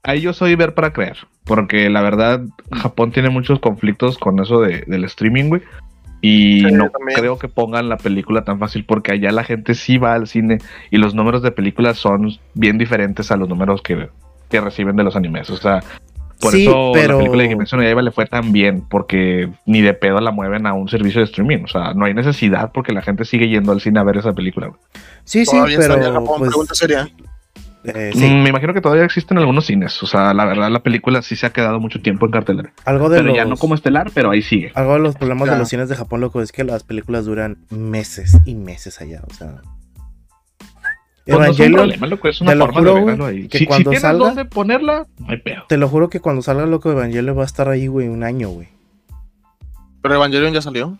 ahí 0.04 0.22
yo 0.22 0.34
soy 0.34 0.56
ver 0.56 0.74
para 0.76 0.92
creer. 0.94 1.18
Porque 1.46 1.90
la 1.90 2.02
verdad, 2.02 2.42
Japón 2.72 3.12
tiene 3.12 3.30
muchos 3.30 3.60
conflictos 3.60 4.18
con 4.18 4.40
eso 4.40 4.60
de- 4.62 4.84
del 4.88 5.04
streaming, 5.06 5.50
güey. 5.50 5.62
Y 6.24 6.60
Sí, 6.66 6.72
no 6.72 6.92
creo 7.16 7.40
que 7.40 7.48
pongan 7.48 7.90
la 7.90 7.98
película 7.98 8.44
tan 8.44 8.60
fácil 8.60 8.86
porque 8.86 9.12
allá 9.14 9.32
la 9.32 9.44
gente 9.44 9.74
sí 9.74 9.98
va 9.98 10.14
al 10.14 10.28
cine 10.28 10.60
y 10.92 10.98
los 10.98 11.16
números 11.16 11.42
de 11.42 11.52
películas 11.52 11.98
son 11.98 12.30
bien 12.54 12.78
diferentes 12.78 13.32
a 13.32 13.38
los 13.38 13.50
números 13.50 13.82
que, 13.82 14.08
que 14.50 14.62
reciben 14.62 14.96
de 14.98 15.04
los 15.04 15.16
animes. 15.16 15.50
O 15.50 15.58
sea, 15.58 15.80
por 16.42 16.52
Sí, 16.54 16.64
eso 16.64 16.92
pero- 16.94 17.14
la 17.14 17.18
película 17.20 17.44
de 17.44 17.50
Kimetsu 17.50 17.78
Yaiba 17.82 18.02
le 18.02 18.12
fue 18.12 18.26
tan 18.26 18.52
bien 18.52 18.82
porque 18.90 19.50
ni 19.66 19.82
de 19.82 19.94
pedo 19.94 20.20
la 20.20 20.32
mueven 20.32 20.66
a 20.68 20.74
un 20.74 20.90
servicio 20.90 21.20
de 21.22 21.26
streaming. 21.26 21.64
O 21.64 21.68
sea, 21.68 21.94
no 21.94 22.06
hay 22.06 22.14
necesidad 22.14 22.72
porque 22.74 22.92
la 22.94 23.02
gente 23.02 23.24
sigue 23.26 23.48
yendo 23.48 23.72
al 23.72 23.82
cine 23.82 24.00
a 24.00 24.04
ver 24.04 24.18
esa 24.18 24.34
película. 24.34 24.72
Sí, 25.24 25.46
sí, 25.46 25.56
está 25.58 25.88
pero 25.88 25.96
en 25.96 26.14
Japón. 26.14 26.36
pues, 26.40 26.50
Pregunta 26.50 26.74
seria. 26.76 27.08
eh, 27.84 28.12
sí, 28.14 28.26
Mm, 28.30 28.44
me 28.44 28.50
imagino 28.50 28.74
que 28.74 28.82
todavía 28.82 29.04
existen 29.06 29.38
algunos 29.40 29.66
cines. 29.66 30.02
O 30.04 30.06
sea, 30.08 30.34
la 30.34 30.46
verdad, 30.46 30.70
la 30.70 30.80
película 30.82 31.22
sí 31.24 31.36
se 31.36 31.46
ha 31.48 31.50
quedado 31.52 31.80
mucho 31.80 32.00
tiempo 32.02 32.26
en 32.28 32.32
cartelera. 32.32 32.72
algo 32.86 33.10
de 33.10 33.18
Pero 33.18 33.30
los 33.30 33.38
ya 33.38 33.46
no 33.46 33.58
como 33.58 33.74
estelar, 33.76 34.12
pero 34.14 34.30
ahí 34.32 34.42
sigue. 34.42 34.72
algo 34.76 34.94
de 34.94 35.00
los 35.00 35.16
problemas 35.16 35.50
de 35.50 35.58
los 35.58 35.68
cines 35.70 35.90
de 35.90 35.96
Japón, 35.96 36.22
loco, 36.22 36.42
es 36.42 36.52
que 36.52 36.64
las 36.64 36.84
películas 36.84 37.26
duran 37.26 37.58
meses 37.72 38.38
y 38.46 38.56
meses 38.56 39.02
allá, 39.02 39.22
o 39.30 39.34
sea. 39.34 39.62
No 41.28 41.34
es 41.34 41.36
un 41.38 41.44
Evangelion, 41.44 41.74
problema, 41.82 42.08
loco, 42.08 42.28
es 42.28 42.42
una 42.42 42.52
te 42.52 42.56
lo 42.58 42.66
forma 42.66 42.80
juro, 42.80 43.26
de 43.28 43.48
que 43.48 43.58
si, 43.58 43.64
si 43.64 43.66
cuando 43.68 43.90
tienes 43.92 44.04
salga- 44.04 44.26
dónde 44.26 44.46
ponerla, 44.46 45.06
no 45.20 45.28
hay 45.30 45.38
pedo. 45.38 45.64
te 45.70 45.78
lo 45.78 45.88
juro 45.88 46.10
que 46.10 46.20
cuando 46.20 46.42
salga 46.42 46.66
loco 46.66 46.90
de 46.90 46.96
Evangelion 46.96 47.38
va 47.38 47.44
a 47.44 47.46
estar 47.46 47.70
ahí, 47.70 47.88
güey, 47.88 48.08
un 48.08 48.24
año, 48.24 48.50
güey. 48.50 48.68
Pero 50.02 50.16
Evangelion 50.16 50.54
ya 50.54 50.62
salió. 50.62 50.98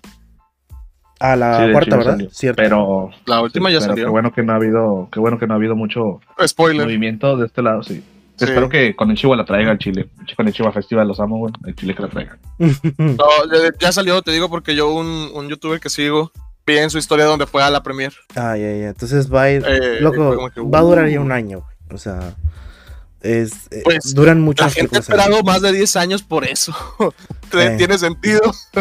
A 1.20 1.36
la 1.36 1.66
Sí, 1.66 1.72
cuarta, 1.72 1.98
¿verdad? 1.98 2.12
salió. 2.14 2.30
Cierto. 2.32 2.62
Pero, 2.62 3.10
La 3.26 3.42
última 3.42 3.70
ya 3.70 3.80
salió. 3.82 4.06
qué 4.06 4.10
bueno 4.10 4.32
que 4.34 4.42
no 4.44 4.54
ha 4.54 4.56
habido, 4.56 5.08
qué 5.12 5.20
bueno 5.20 5.38
que 5.40 5.46
no 5.48 5.54
ha 5.54 5.58
habido 5.58 5.76
mucho 5.76 6.20
Spoiler. 6.48 6.86
movimiento 6.86 7.38
de 7.38 7.46
este 7.46 7.62
lado, 7.62 7.84
sí. 7.84 8.04
Sí. 8.38 8.46
Espero 8.46 8.70
que 8.70 8.96
con 8.96 9.12
el 9.12 9.18
Chihuahua 9.18 9.38
la 9.38 9.46
traiga 9.46 9.70
al 9.70 9.78
Chile. 9.78 10.08
Con 10.36 10.48
el 10.48 10.54
Chihuahua 10.54 10.74
Festival 10.74 11.08
los 11.08 11.20
amo, 11.20 11.38
güey. 11.38 11.54
El 11.66 11.76
Chile 11.76 11.94
que 11.94 12.02
la 12.02 12.08
traigan. 12.10 12.40
No, 12.98 13.26
ya, 13.52 13.70
ya 13.80 13.92
salió, 13.92 14.20
te 14.24 14.32
digo, 14.32 14.50
porque 14.50 14.76
yo, 14.76 14.92
un, 14.94 15.30
un 15.36 15.48
youtuber 15.48 15.80
que 15.80 15.90
sigo, 15.90 16.32
vi 16.72 16.78
en 16.80 16.90
su 16.90 16.98
historia 16.98 17.26
donde 17.26 17.46
fue 17.48 17.62
a 17.64 17.70
la 17.70 17.84
premier. 17.84 18.14
Ah, 18.36 18.58
ya, 18.58 18.72
ya. 18.76 18.90
Entonces 18.90 19.32
va 19.34 19.44
a 19.44 19.52
ir. 19.52 19.64
Eh, 19.68 20.00
loco, 20.02 20.50
va 20.70 20.80
a 20.80 20.82
durar 20.82 21.08
ya 21.10 21.20
uh. 21.20 21.24
un 21.24 21.32
año, 21.32 21.60
güey. 21.60 21.96
O 21.96 21.98
sea. 21.98 22.34
Es, 23.22 23.68
eh, 23.70 23.82
Pues, 23.84 24.16
duran 24.16 24.42
mucho 24.42 24.64
La 24.64 24.72
gente 24.72 24.96
ha 24.96 24.98
ahí. 24.98 25.02
esperado 25.02 25.44
más 25.44 25.62
de 25.62 25.72
10 25.72 25.96
años 25.98 26.24
por 26.24 26.44
eso. 26.46 26.74
Eh. 27.54 27.76
Tiene 27.78 27.98
sentido. 27.98 28.54
Sí, 28.54 28.80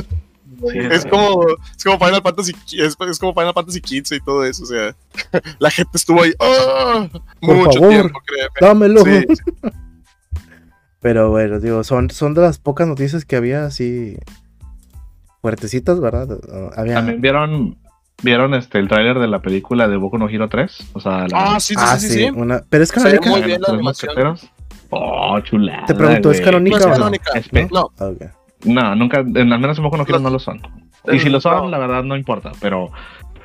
Es 0.90 1.04
como, 1.04 1.44
es 1.76 1.82
como 1.84 1.98
Final 1.98 2.22
Fantasy, 2.22 2.54
es, 2.78 2.96
es 3.08 3.18
como 3.18 3.34
Final 3.34 3.52
Fantasy 3.52 3.80
15 3.80 4.14
y 4.16 4.20
todo 4.20 4.44
eso. 4.44 4.62
O 4.62 4.66
sea, 4.66 4.94
la 5.58 5.70
gente 5.70 5.90
estuvo 5.94 6.22
ahí 6.22 6.32
¡ah! 6.38 7.08
Por 7.40 7.56
mucho 7.56 7.80
favor. 7.80 7.88
tiempo, 7.88 8.20
créeme. 8.24 8.50
Dámelo. 8.60 9.04
Sí, 9.04 9.26
Pero 11.00 11.30
bueno, 11.30 11.58
digo, 11.60 11.82
son, 11.82 12.10
son 12.10 12.34
de 12.34 12.42
las 12.42 12.58
pocas 12.58 12.86
noticias 12.86 13.24
que 13.24 13.36
había 13.36 13.64
así. 13.64 14.16
Fuertecitas, 15.42 15.98
¿verdad? 16.00 16.38
Había. 16.76 16.94
También 16.96 17.20
vieron, 17.22 17.78
vieron 18.22 18.54
este 18.54 18.78
el 18.78 18.88
tráiler 18.88 19.18
de 19.18 19.28
la 19.28 19.40
película 19.40 19.88
de 19.88 19.96
Boku 19.96 20.18
no 20.18 20.28
Hero 20.28 20.48
3. 20.48 20.90
O 20.94 21.00
sea, 21.00 21.26
la, 21.28 21.54
Ah, 21.54 21.60
sí, 21.60 21.74
sí, 21.74 21.80
ah, 21.84 21.98
sí, 21.98 22.08
sí, 22.08 22.14
sí. 22.14 22.30
Una... 22.34 22.62
Pero 22.68 22.84
es 22.84 22.92
canónica. 22.92 23.30
muy 23.30 23.40
de 23.40 23.46
bien 23.46 23.60
los 23.60 23.68
la 23.68 23.74
animación. 23.74 24.38
Oh, 24.90 25.38
chulada. 25.40 25.86
Te 25.86 25.94
pregunto, 25.94 26.30
¿es 26.32 26.40
canónica 26.40 26.78
No 26.78 26.80
es 26.80 26.86
o 26.86 26.88
no? 26.88 26.94
canónica. 26.96 27.68
No, 27.70 27.90
Ah. 27.98 28.10
No, 28.64 28.94
nunca, 28.94 29.20
en, 29.20 29.52
al 29.52 29.58
menos 29.60 29.78
en 29.78 29.84
Boku 29.84 29.96
no 29.96 30.04
Hero 30.06 30.18
no 30.18 30.30
lo 30.30 30.38
son. 30.38 30.60
Y 31.12 31.18
si 31.18 31.30
lo 31.30 31.40
son, 31.40 31.54
No. 31.64 31.68
la 31.70 31.78
verdad 31.78 32.02
no 32.02 32.16
importa, 32.16 32.52
pero 32.60 32.90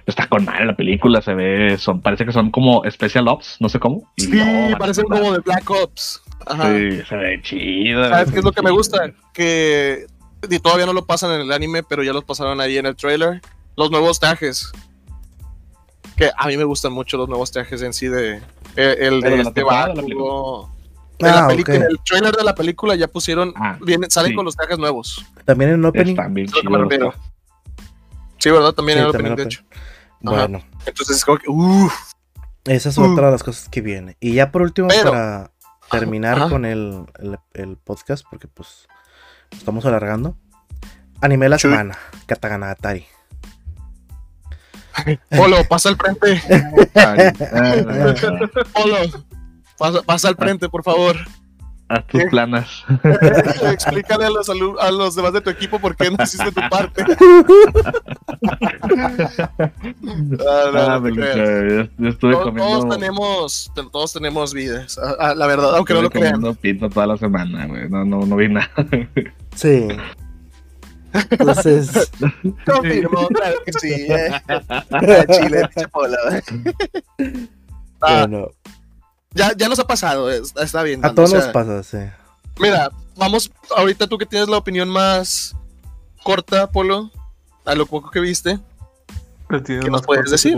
está 0.05 0.27
con 0.27 0.43
mal 0.43 0.67
la 0.67 0.75
película, 0.75 1.21
se 1.21 1.33
ve, 1.33 1.77
son, 1.77 2.01
parece 2.01 2.25
que 2.25 2.31
son 2.33 2.51
como 2.51 2.83
Special 2.89 3.27
Ops, 3.27 3.57
no 3.59 3.69
sé 3.69 3.79
cómo. 3.79 4.11
Sí, 4.17 4.29
no, 4.31 4.77
parecen 4.77 5.05
como 5.05 5.31
de 5.31 5.39
Black 5.39 5.69
Ops. 5.69 6.21
Ajá. 6.47 6.67
Sí, 6.75 7.01
se 7.07 7.15
ve 7.15 7.41
chido. 7.41 8.07
¿Sabes 8.09 8.31
qué 8.31 8.39
es 8.39 8.43
lo 8.45 8.51
que 8.51 8.61
me 8.61 8.71
gusta? 8.71 9.11
Que 9.33 10.05
y 10.49 10.59
todavía 10.59 10.85
no 10.85 10.93
lo 10.93 11.05
pasan 11.05 11.31
en 11.31 11.41
el 11.41 11.51
anime, 11.51 11.81
pero 11.81 12.03
ya 12.03 12.11
los 12.13 12.23
pasaron 12.23 12.59
ahí 12.61 12.77
en 12.77 12.85
el 12.85 12.95
trailer. 12.95 13.41
Los 13.77 13.91
nuevos 13.91 14.19
trajes. 14.19 14.71
Que 16.15 16.31
a 16.37 16.47
mí 16.47 16.55
me 16.57 16.63
gustan 16.63 16.93
mucho 16.93 17.17
los 17.17 17.27
nuevos 17.27 17.51
trajes 17.51 17.81
en 17.81 17.93
sí 17.93 18.07
de 18.07 18.37
eh, 18.77 18.95
el 18.99 19.19
¿Pero 19.19 19.21
de 19.21 19.29
de 19.29 19.35
la 19.37 19.41
este 19.41 19.53
temporada 19.53 19.93
o 20.17 20.69
de 21.19 21.27
la 21.29 21.45
Ah, 21.45 21.47
película. 21.47 21.75
En 21.77 21.83
el 21.83 21.99
trailer 22.05 22.35
de 22.35 22.43
la 22.43 22.55
película 22.55 22.95
ya 22.95 23.07
pusieron, 23.07 23.53
Ah, 23.57 23.77
vienen, 23.81 24.09
salen 24.11 24.31
sí. 24.31 24.35
con 24.35 24.45
los 24.45 24.55
trajes 24.55 24.77
nuevos. 24.77 25.25
También 25.45 25.71
en 25.71 25.83
opening. 25.85 26.15
Sí, 28.37 28.49
¿verdad? 28.51 28.71
También 28.73 28.97
Sí, 28.97 29.01
en 29.03 29.09
el 29.09 29.15
opening, 29.15 29.35
de 29.35 29.43
hecho. 29.43 29.61
Ajá. 29.71 30.47
Bueno, 30.47 30.61
Entonces 30.85 31.17
es 31.17 31.25
como 31.25 31.37
que, 31.39 32.73
esa 32.73 32.89
es 32.89 32.97
Uh. 32.97 33.11
otra 33.13 33.27
de 33.27 33.31
las 33.33 33.43
cosas 33.43 33.69
que 33.69 33.81
viene. 33.81 34.17
Y 34.19 34.33
ya 34.33 34.51
por 34.51 34.61
último, 34.61 34.87
Pero- 34.87 35.11
para 35.11 35.51
terminar 35.91 36.37
Ajá. 36.37 36.49
con 36.49 36.65
el, 36.65 37.05
el, 37.19 37.37
el 37.53 37.77
podcast, 37.77 38.25
porque 38.29 38.47
pues 38.47 38.87
estamos 39.51 39.85
alargando. 39.85 40.35
Anime 41.21 41.45
de 41.45 41.49
la 41.49 41.59
semana, 41.59 41.97
Katagana 42.25 42.71
Atari. 42.71 43.05
Polo, 45.29 45.57
pasa 45.69 45.89
al 45.89 45.95
frente. 45.97 46.41
Polo, 48.73 48.97
pasa, 49.77 50.01
pasa 50.03 50.27
al 50.29 50.35
frente, 50.35 50.69
por 50.69 50.83
favor. 50.83 51.15
Haz 51.87 52.07
tus 52.07 52.23
planas. 52.31 52.83
Explícale 53.71 54.25
a 54.25 54.29
los, 54.31 54.49
a 54.49 54.55
demás 55.15 55.33
de 55.33 55.41
tu 55.41 55.51
equipo 55.51 55.77
por 55.79 55.95
qué 55.95 56.09
no 56.09 56.17
hiciste 56.23 56.51
tu 56.51 56.61
parte. 56.69 57.03
Ah, 60.47 60.69
no, 60.73 60.79
Ah, 60.79 60.99
no 60.99 61.09
yo, 61.09 61.89
yo 61.97 62.09
estuve 62.09 62.31
Todos, 62.33 62.45
comiendo. 62.45 62.79
todos 62.79 62.97
tenemos, 62.97 63.71
te- 63.75 63.83
todos 63.91 64.13
tenemos 64.13 64.53
vidas, 64.53 64.99
ah, 65.19 65.33
la 65.35 65.47
verdad, 65.47 65.75
aunque 65.75 65.93
no 65.93 66.01
lo 66.01 66.07
estuve 66.07 66.21
crean. 66.21 66.35
comiendo 66.35 66.59
pito 66.59 66.89
toda 66.89 67.07
la 67.07 67.17
semana, 67.17 67.65
güey. 67.67 67.89
No, 67.89 68.03
no, 68.05 68.25
no 68.25 68.35
vi 68.35 68.49
nada. 68.49 68.69
Sí. 69.55 69.87
Entonces, 71.29 72.11
Confirmo, 72.65 73.27
claro 73.29 73.55
que 73.65 73.73
sí. 73.73 73.93
eh. 74.09 74.31
Ah, 74.49 75.25
Chile, 75.29 75.69
pinche 75.73 75.87
Polo. 75.89 76.17
Ah, 78.01 78.19
bueno, 78.27 78.49
ya, 79.33 79.53
ya 79.57 79.67
nos 79.69 79.79
ha 79.79 79.87
pasado, 79.87 80.29
es- 80.29 80.53
está 80.57 80.83
bien. 80.83 81.03
a 81.03 81.13
todos 81.15 81.31
o 81.33 81.35
nos 81.37 81.45
pasa, 81.47 81.81
sí. 81.81 81.97
Mira, 82.59 82.89
vamos, 83.15 83.51
ahorita 83.75 84.05
tú 84.07 84.17
que 84.17 84.25
tienes 84.25 84.47
la 84.47 84.57
opinión 84.57 84.89
más 84.89 85.55
corta, 86.23 86.69
Polo, 86.69 87.09
a 87.65 87.73
lo 87.73 87.85
poco 87.85 88.11
que 88.11 88.19
viste. 88.19 88.59
Tiene 89.65 89.81
¿Qué 89.83 89.89
nos 89.89 90.01
puedes 90.03 90.29
decir? 90.29 90.57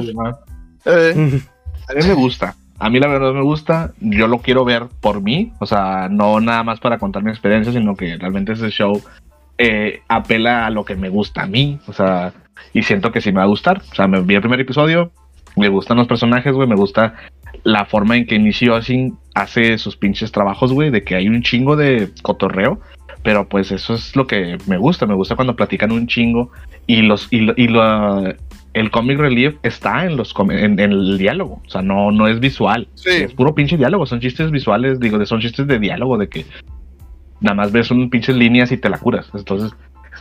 Eh, 0.85 1.41
A 1.89 1.93
mí 1.93 2.05
me 2.07 2.13
gusta. 2.15 2.55
A 2.79 2.89
mí 2.89 2.99
la 2.99 3.07
verdad 3.07 3.31
me 3.33 3.41
gusta. 3.43 3.93
Yo 3.99 4.27
lo 4.27 4.39
quiero 4.39 4.63
ver 4.65 4.87
por 5.01 5.21
mí. 5.21 5.53
O 5.59 5.65
sea, 5.65 6.07
no 6.09 6.39
nada 6.39 6.63
más 6.63 6.79
para 6.79 6.99
contar 6.99 7.23
mi 7.23 7.31
experiencia, 7.31 7.71
sino 7.73 7.95
que 7.95 8.17
realmente 8.17 8.53
ese 8.53 8.69
show 8.69 9.01
eh, 9.57 10.01
apela 10.07 10.65
a 10.65 10.69
lo 10.69 10.85
que 10.85 10.95
me 10.95 11.09
gusta 11.09 11.43
a 11.43 11.47
mí. 11.47 11.79
O 11.87 11.93
sea, 11.93 12.33
y 12.73 12.83
siento 12.83 13.11
que 13.11 13.21
sí 13.21 13.31
me 13.31 13.37
va 13.37 13.43
a 13.43 13.47
gustar. 13.47 13.81
O 13.91 13.95
sea, 13.95 14.07
me 14.07 14.21
vi 14.21 14.35
el 14.35 14.41
primer 14.41 14.59
episodio. 14.59 15.11
Me 15.55 15.69
gustan 15.69 15.97
los 15.97 16.07
personajes, 16.07 16.53
güey. 16.53 16.67
Me 16.67 16.75
gusta 16.75 17.15
la 17.63 17.85
forma 17.85 18.15
en 18.17 18.25
que 18.25 18.35
Inicio 18.35 18.75
Asin 18.75 19.17
hace 19.33 19.77
sus 19.77 19.97
pinches 19.97 20.31
trabajos, 20.31 20.71
güey. 20.73 20.89
De 20.91 21.03
que 21.03 21.15
hay 21.15 21.27
un 21.27 21.41
chingo 21.41 21.75
de 21.75 22.09
cotorreo. 22.21 22.79
Pero 23.23 23.49
pues 23.49 23.71
eso 23.71 23.95
es 23.95 24.15
lo 24.15 24.27
que 24.27 24.57
me 24.67 24.77
gusta. 24.77 25.05
Me 25.05 25.15
gusta 25.15 25.35
cuando 25.35 25.55
platican 25.55 25.91
un 25.91 26.07
chingo. 26.07 26.51
Y 26.85 27.01
los 27.01 27.27
y, 27.31 27.49
y 27.61 27.67
lo- 27.67 28.33
el 28.73 28.91
comic 28.91 29.17
relief 29.17 29.55
está 29.63 30.05
en 30.05 30.17
los 30.17 30.35
en, 30.51 30.79
en 30.79 30.91
el 30.91 31.17
diálogo. 31.17 31.61
O 31.65 31.69
sea, 31.69 31.81
no, 31.81 32.11
no 32.11 32.27
es 32.27 32.39
visual. 32.39 32.87
Sí. 32.93 33.09
Es 33.09 33.33
puro 33.33 33.55
pinche 33.55 33.75
diálogo. 33.75 34.05
Son 34.05 34.19
chistes 34.19 34.51
visuales, 34.51 34.99
digo, 34.99 35.25
son 35.25 35.41
chistes 35.41 35.65
de 35.65 35.79
diálogo, 35.79 36.17
de 36.19 36.29
que 36.29 36.45
nada 37.39 37.55
más 37.55 37.71
ves 37.71 37.91
un 37.91 38.09
pinches 38.09 38.35
líneas 38.35 38.71
y 38.71 38.77
te 38.77 38.89
la 38.89 38.97
curas. 38.97 39.29
Entonces, 39.33 39.73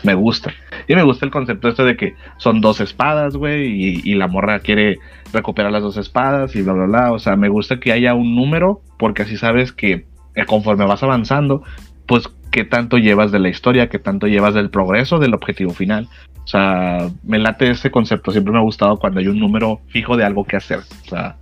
me 0.02 0.14
gusta. 0.14 0.52
Y 0.88 0.94
me 0.94 1.02
gusta 1.02 1.24
el 1.24 1.30
concepto 1.30 1.68
este 1.68 1.84
de 1.84 1.96
que 1.96 2.14
son 2.36 2.60
dos 2.60 2.80
espadas, 2.80 3.36
güey, 3.36 3.66
y, 3.66 4.00
y 4.04 4.14
la 4.14 4.28
morra 4.28 4.60
quiere 4.60 4.98
recuperar 5.32 5.72
las 5.72 5.82
dos 5.82 5.96
espadas 5.96 6.54
y 6.54 6.62
bla, 6.62 6.74
bla, 6.74 6.86
bla. 6.86 7.12
O 7.12 7.18
sea, 7.18 7.36
me 7.36 7.48
gusta 7.48 7.80
que 7.80 7.92
haya 7.92 8.14
un 8.14 8.34
número, 8.34 8.80
porque 8.98 9.22
así 9.22 9.36
sabes 9.36 9.72
que 9.72 10.06
eh, 10.34 10.44
conforme 10.46 10.84
vas 10.84 11.02
avanzando, 11.02 11.62
pues 12.06 12.28
qué 12.52 12.64
tanto 12.64 12.98
llevas 12.98 13.32
de 13.32 13.38
la 13.38 13.48
historia, 13.48 13.88
qué 13.88 13.98
tanto 13.98 14.26
llevas 14.26 14.54
del 14.54 14.70
progreso 14.70 15.18
del 15.18 15.34
objetivo 15.34 15.72
final. 15.72 16.08
O 16.44 16.46
sea, 16.46 17.08
me 17.24 17.38
late 17.38 17.70
ese 17.70 17.90
concepto. 17.90 18.30
Siempre 18.30 18.52
me 18.52 18.58
ha 18.58 18.62
gustado 18.62 18.96
cuando 18.98 19.18
hay 19.18 19.26
un 19.26 19.40
número 19.40 19.80
fijo 19.88 20.16
de 20.16 20.24
algo 20.24 20.44
que 20.44 20.56
hacer. 20.56 20.78
O 20.78 21.08
sea, 21.08 21.36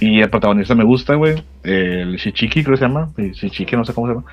y 0.00 0.20
el 0.20 0.30
protagonista 0.30 0.74
me 0.74 0.84
gusta, 0.84 1.14
güey. 1.14 1.42
El 1.62 2.16
Shichiki, 2.16 2.62
creo 2.64 2.74
que 2.74 2.78
se 2.78 2.84
llama. 2.88 3.10
Shichiki, 3.16 3.76
no 3.76 3.84
sé 3.84 3.92
cómo 3.94 4.06
se 4.08 4.14
llama. 4.14 4.26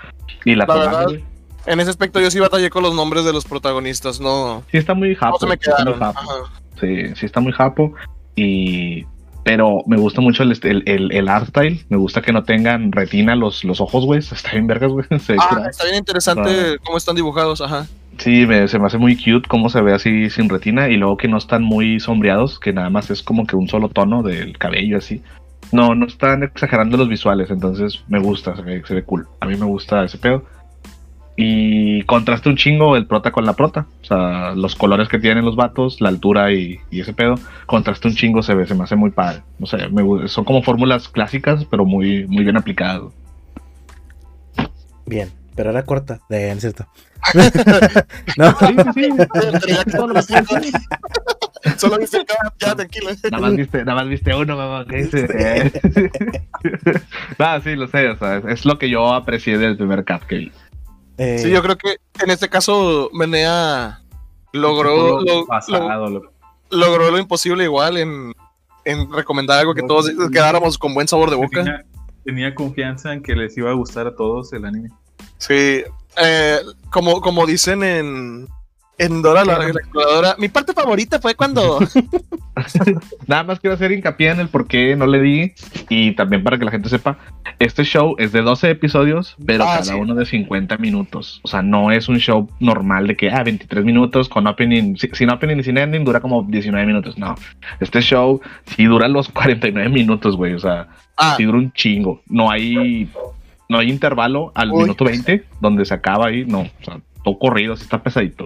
Y 0.45 0.55
la, 0.55 0.65
La 0.65 0.73
Togami, 0.73 0.95
verdad, 1.13 1.27
en 1.65 1.79
ese 1.81 1.89
aspecto 1.89 2.19
yo 2.21 2.31
sí 2.31 2.39
batallé 2.39 2.69
con 2.69 2.83
los 2.83 2.95
nombres 2.95 3.25
de 3.25 3.33
los 3.33 3.43
protagonistas, 3.45 4.19
no, 4.21 4.63
Sí, 4.71 4.77
está 4.77 4.93
muy 4.93 5.13
japo. 5.15 5.33
no 5.33 5.39
se 5.39 5.45
me. 5.47 5.57
Sí, 7.09 7.15
sí 7.15 7.25
está 7.25 7.39
muy 7.41 7.51
japo. 7.51 7.93
Y. 8.35 9.05
Pero 9.43 9.77
me 9.87 9.95
gusta 9.97 10.19
mucho 10.19 10.43
el, 10.43 10.59
el, 10.63 10.83
el, 10.85 11.11
el 11.13 11.29
art 11.29 11.47
style. 11.47 11.85
Me 11.87 11.95
gusta 11.95 12.21
que 12.21 12.33
no 12.33 12.43
tengan 12.43 12.91
retina 12.91 13.33
los, 13.33 13.63
los 13.63 13.79
ojos, 13.79 14.05
güey. 14.05 14.19
Está 14.31 14.51
bien 14.51 14.67
vergas, 14.67 14.91
güey. 14.91 15.05
Ah, 15.39 15.65
está 15.69 15.85
bien 15.85 15.95
interesante 15.95 16.77
cómo 16.83 16.97
están 16.97 17.15
dibujados, 17.15 17.61
ajá. 17.61 17.85
Sí, 18.17 18.45
me- 18.45 18.67
se 18.67 18.77
me 18.77 18.87
hace 18.87 18.97
muy 18.97 19.15
cute 19.15 19.47
cómo 19.47 19.69
se 19.69 19.79
ve 19.81 19.93
así 19.93 20.29
sin 20.29 20.49
retina. 20.49 20.89
Y 20.89 20.97
luego 20.97 21.15
que 21.15 21.29
no 21.29 21.37
están 21.37 21.63
muy 21.63 21.99
sombreados, 22.01 22.59
que 22.59 22.73
nada 22.73 22.89
más 22.89 23.09
es 23.09 23.23
como 23.23 23.45
que 23.47 23.55
un 23.55 23.69
solo 23.69 23.87
tono 23.87 24.21
del 24.21 24.57
cabello 24.57 24.97
así. 24.97 25.21
No, 25.71 25.95
no 25.95 26.05
están 26.05 26.43
exagerando 26.43 26.97
los 26.97 27.09
visuales, 27.09 27.49
entonces 27.49 28.03
me 28.07 28.19
gusta, 28.19 28.55
se 28.55 28.61
ve, 28.61 28.83
se 28.85 28.95
ve 28.95 29.03
cool. 29.03 29.27
A 29.39 29.45
mí 29.45 29.55
me 29.55 29.65
gusta 29.65 30.03
ese 30.03 30.17
pedo. 30.17 30.43
Y 31.39 32.01
contrasta 32.03 32.49
un 32.49 32.55
chingo 32.55 32.95
el 32.95 33.05
prota 33.05 33.31
con 33.31 33.45
la 33.45 33.53
prota. 33.53 33.85
O 34.01 34.05
sea, 34.05 34.55
los 34.55 34.75
colores 34.75 35.07
que 35.07 35.19
tienen 35.19 35.45
los 35.45 35.55
vatos, 35.55 36.01
la 36.01 36.09
altura 36.09 36.51
y, 36.51 36.79
y 36.89 37.01
ese 37.01 37.13
pedo. 37.13 37.35
Contrasta 37.67 38.07
un 38.07 38.15
chingo, 38.15 38.41
se 38.41 38.55
ve, 38.55 38.65
se 38.65 38.73
me 38.73 38.85
hace 38.85 38.95
muy 38.95 39.11
padre. 39.11 39.43
No 39.59 39.67
sé, 39.67 39.77
son 40.27 40.45
como 40.45 40.63
fórmulas 40.63 41.07
clásicas, 41.09 41.63
pero 41.65 41.85
muy, 41.85 42.25
muy 42.27 42.43
bien 42.43 42.57
aplicadas. 42.57 43.03
Bien, 45.05 45.29
pero 45.55 45.69
era 45.69 45.83
corta. 45.83 46.21
De, 46.27 46.47
no 46.47 46.53
es 46.53 46.61
cierto. 46.61 46.87
no, 48.37 48.55
Solo 51.77 51.97
viste 51.97 52.25
ya 52.59 52.75
tranquilo. 52.75 53.09
Nada 53.31 53.39
más 53.39 53.55
viste, 53.55 53.85
nada 53.85 53.95
más 54.01 54.09
viste 54.09 54.35
uno, 54.35 54.55
mamá. 54.57 54.85
¿qué? 54.89 55.71
Nada, 57.37 57.61
sí, 57.61 57.75
lo 57.75 57.87
sé, 57.87 58.09
o 58.09 58.17
sea, 58.17 58.37
es, 58.37 58.65
lo 58.65 58.77
que 58.77 58.89
yo 58.89 59.13
aprecié 59.13 59.57
del 59.57 59.77
primer 59.77 60.03
cap 60.03 60.23
que 60.23 60.35
vi. 60.37 60.51
eh, 61.17 61.39
Sí, 61.39 61.49
yo 61.51 61.61
creo 61.61 61.77
que 61.77 61.97
en 62.23 62.31
este 62.31 62.49
caso 62.49 63.09
Menea 63.13 64.01
logró 64.53 65.21
lo, 65.21 65.45
pasado, 65.45 66.09
lo- 66.09 66.31
logró 66.69 67.11
lo 67.11 67.19
imposible 67.19 67.63
igual 67.63 67.97
en, 67.97 68.33
en 68.85 69.11
recomendar 69.11 69.59
algo 69.59 69.73
que 69.73 69.83
todos 69.83 70.09
quedáramos 70.31 70.77
con 70.77 70.93
buen 70.93 71.07
sabor 71.07 71.29
de 71.29 71.35
boca. 71.35 71.63
Tenía, 71.63 71.85
tenía 72.23 72.55
confianza 72.55 73.13
en 73.13 73.21
que 73.21 73.35
les 73.35 73.57
iba 73.57 73.69
a 73.69 73.73
gustar 73.73 74.07
a 74.07 74.15
todos 74.15 74.51
el 74.53 74.65
anime. 74.65 74.89
Sí, 75.37 75.83
eh, 76.21 76.59
como, 76.89 77.21
como 77.21 77.45
dicen 77.45 77.83
en, 77.83 78.47
En 78.99 79.21
Dora 79.21 79.45
la, 79.45 79.67
exploradora. 79.67 80.35
Mi 80.39 80.47
parte 80.49 80.73
favorita 80.73 81.19
fue 81.19 81.35
cuando. 81.35 81.79
Nada 83.27 83.43
más 83.43 83.59
quiero 83.59 83.75
hacer 83.75 83.91
hincapié 83.91 84.31
en 84.31 84.39
el 84.39 84.47
por 84.49 84.67
qué 84.67 84.95
no 84.95 85.05
le 85.05 85.21
di 85.21 85.51
y 85.89 86.13
también 86.13 86.43
para 86.43 86.57
que 86.57 86.65
la 86.65 86.71
gente 86.71 86.89
sepa, 86.89 87.19
este 87.59 87.83
show 87.83 88.15
es 88.17 88.31
de 88.31 88.41
12 88.41 88.71
episodios, 88.71 89.35
pero 89.45 89.63
Ah, 89.63 89.73
cada 89.79 89.83
sí. 89.83 89.93
uno 89.93 90.15
de 90.15 90.25
50 90.25 90.77
minutos. 90.77 91.39
O 91.43 91.47
sea, 91.47 91.61
no 91.61 91.91
es 91.91 92.09
un 92.09 92.17
show 92.19 92.49
normal 92.59 93.05
de 93.07 93.15
que, 93.15 93.29
ah, 93.29 93.43
23 93.43 93.85
minutos 93.85 94.27
con 94.29 94.47
opening, 94.47 94.95
si- 94.97 95.09
sin 95.13 95.29
opening 95.29 95.57
y 95.57 95.63
sin 95.63 95.77
ending 95.77 96.03
dura 96.03 96.19
como 96.19 96.43
19 96.43 96.85
minutos. 96.87 97.17
No, 97.17 97.35
este 97.79 98.01
show 98.01 98.41
sí 98.75 98.85
dura 98.85 99.07
los 99.07 99.29
49 99.29 99.89
minutos, 99.89 100.35
güey. 100.35 100.53
O 100.53 100.59
sea, 100.59 100.87
Ah, 101.19 101.35
sí 101.37 101.43
dura 101.45 101.57
un 101.59 101.71
chingo. 101.73 102.21
No 102.27 102.49
hay, 102.51 103.09
no 103.69 103.79
hay 103.79 103.89
intervalo 103.89 104.51
al 104.55 104.71
Uy. 104.71 104.83
minuto 104.83 105.05
20 105.05 105.45
donde 105.61 105.83
se 105.85 105.93
acaba 105.93 106.27
ahí. 106.27 106.45
No, 106.45 106.61
o 106.61 106.83
sea, 106.83 106.99
todo 107.23 107.37
corrido, 107.39 107.75
sí 107.75 107.83
está 107.83 108.01
pesadito. 108.01 108.45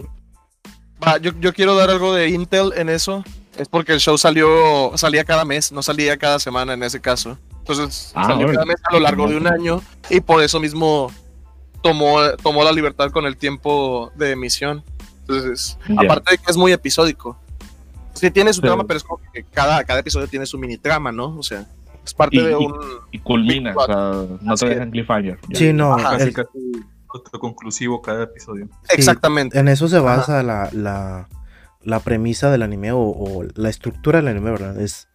Va, 1.06 1.18
yo, 1.18 1.32
yo 1.40 1.54
quiero 1.54 1.76
dar 1.76 1.90
algo 1.90 2.14
de 2.14 2.30
Intel 2.30 2.72
en 2.76 2.90
eso. 2.90 3.24
Es 3.58 3.68
porque 3.68 3.92
el 3.94 4.00
show 4.00 4.18
salió, 4.18 4.92
salía 4.96 5.24
cada 5.26 5.44
mes, 5.46 5.72
no 5.72 5.84
salía 5.84 6.18
cada 6.18 6.40
semana 6.40 6.74
en 6.74 6.84
ese 6.84 7.02
caso. 7.02 7.38
Entonces 7.60 8.12
Ah, 8.16 8.26
salió 8.28 8.48
cada 8.48 8.66
mes 8.66 8.78
a 8.90 8.94
lo 8.94 9.00
largo 9.02 9.28
de 9.28 9.38
un 9.38 9.48
año 9.48 9.82
y 10.10 10.20
por 10.22 10.42
eso 10.42 10.60
mismo 10.60 11.12
tomó, 11.82 12.18
tomó 12.42 12.64
la 12.64 12.72
libertad 12.72 13.12
con 13.12 13.26
el 13.26 13.36
tiempo 13.38 14.12
de 14.16 14.32
emisión. 14.32 14.84
Entonces, 15.22 15.78
Ya. 15.88 15.96
aparte 16.02 16.32
de 16.32 16.38
que 16.38 16.50
es 16.50 16.58
muy 16.58 16.72
episódico. 16.72 17.38
Sí 18.14 18.32
tiene 18.32 18.52
su 18.54 18.62
trama, 18.62 18.84
pero 18.86 18.98
es 18.98 19.04
como 19.04 19.22
que 19.34 19.44
cada, 19.44 19.84
cada 19.84 20.00
episodio 20.00 20.28
tiene 20.28 20.46
su 20.46 20.58
mini 20.58 20.78
trama, 20.78 21.12
¿no? 21.12 21.38
O 21.38 21.44
sea, 21.44 21.66
es 22.04 22.14
parte 22.14 22.38
Y- 22.38 22.42
de 22.44 22.56
un... 22.56 22.74
Y 23.12 23.20
culmina, 23.20 23.74
o 23.76 23.86
sea, 23.86 23.96
no 24.42 24.54
Así 24.54 24.66
te 24.66 24.72
dejan 24.72 24.92
cliffhanger. 24.92 25.40
Sí, 25.54 25.72
no, 25.74 25.94
Ajá, 25.94 26.12
Casi, 26.12 26.24
el- 26.30 26.34
casi 26.34 26.50
autoconclusivo 27.14 28.02
cada 28.02 28.24
episodio. 28.24 28.70
Exactamente. 28.90 29.58
en 29.60 29.68
eso 29.68 29.88
se 29.88 30.00
basa 30.00 30.44
la, 30.44 30.70
la, 30.72 31.28
la 31.82 32.00
premisa 32.00 32.50
del 32.52 32.62
anime 32.64 32.92
o, 32.92 33.00
o 33.00 33.44
la 33.56 33.70
estructura 33.70 34.20
del 34.20 34.28
anime, 34.30 34.52
¿verdad? 34.52 34.80
Es, 34.80 35.08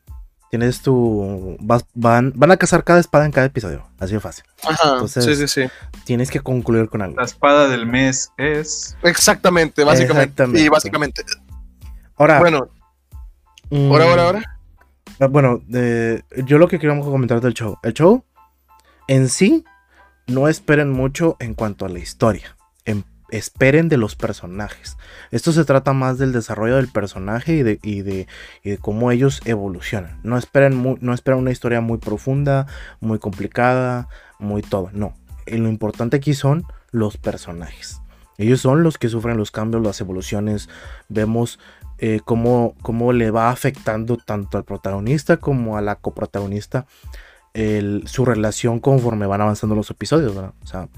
tienes 0.50 0.80
tu... 0.82 1.56
vas- 1.60 1.86
van, 1.94 2.32
van 2.36 2.50
a 2.52 2.56
cazar 2.56 2.84
cada 2.84 3.00
espada 3.00 3.24
en 3.26 3.32
cada 3.32 3.46
episodio, 3.46 3.86
así 3.98 4.14
de 4.14 4.20
fácil. 4.20 4.44
Ajá, 4.68 4.92
entonces- 4.94 5.24
sí, 5.24 5.34
sí, 5.36 5.48
sí. 5.48 5.68
Tienes 6.04 6.30
que 6.30 6.40
concluir 6.40 6.88
con 6.88 7.02
algo. 7.02 7.16
La 7.16 7.24
espada 7.24 7.68
del 7.68 7.86
mes 7.86 8.30
es. 8.36 8.96
Exactamente, 9.02 9.82
básicamente. 9.84 10.22
Exactamente. 10.30 10.60
Y 10.62 10.68
básicamente. 10.68 11.24
Ahora, 12.16 12.38
Bueno, 12.38 12.68
mm, 13.70 13.90
ahora, 13.90 14.04
ahora, 14.04 14.22
ahora. 14.24 14.58
Ah, 15.20 15.26
Bueno, 15.26 15.60
eh, 15.74 16.22
yo 16.44 16.58
lo 16.58 16.68
que 16.68 16.78
queríamos 16.78 17.06
comentar 17.06 17.40
del 17.40 17.54
show. 17.54 17.76
El 17.82 17.92
show 17.94 18.24
en 19.08 19.28
sí, 19.28 19.64
no 20.26 20.48
esperen 20.48 20.90
mucho 20.90 21.36
en 21.40 21.54
cuanto 21.54 21.84
a 21.84 21.88
la 21.88 21.98
historia. 21.98 22.56
Em- 22.84 23.04
esperen 23.30 23.88
de 23.88 23.96
los 23.96 24.14
personajes. 24.14 24.96
Esto 25.30 25.52
se 25.52 25.64
trata 25.64 25.92
más 25.92 26.18
del 26.18 26.32
desarrollo 26.32 26.76
del 26.76 26.88
personaje 26.88 27.78
y 27.82 28.02
de, 28.02 28.26
cómo 28.80 29.10
ellos 29.10 29.40
evolucionan. 29.44 30.20
No 30.22 30.38
esperen, 30.38 30.98
una 31.00 31.50
historia 31.50 31.80
muy 31.80 31.98
profunda, 31.98 32.66
muy 33.00 33.18
complicada, 33.18 34.08
muy 34.38 34.62
todo. 34.62 34.90
No. 34.92 35.14
Y 35.46 35.56
lo 35.56 35.68
importante 35.68 36.16
aquí 36.16 36.34
son 36.34 36.64
los 36.90 37.16
personajes. 37.16 38.00
Ellos 38.38 38.60
son 38.60 38.82
los 38.82 38.98
que 38.98 39.08
sufren 39.08 39.36
los 39.36 39.50
cambios, 39.50 39.82
las 39.82 40.00
evoluciones. 40.00 40.68
Vemos 41.08 41.58
eh, 41.98 42.20
cómo 42.24 43.12
le 43.12 43.30
va 43.30 43.50
afectando 43.50 44.18
tanto 44.18 44.58
al 44.58 44.64
protagonista 44.64 45.38
como 45.38 45.76
a 45.78 45.80
la 45.80 45.96
coprotagonista 45.96 46.86
el- 47.56 48.04
su 48.06 48.24
relación 48.24 48.78
conforme 48.80 49.26
van 49.26 49.40
avanzando 49.40 49.74
los 49.74 49.90
episodios, 49.90 50.34
¿verdad? 50.34 50.52
O 50.62 50.66
sea, 50.66 50.88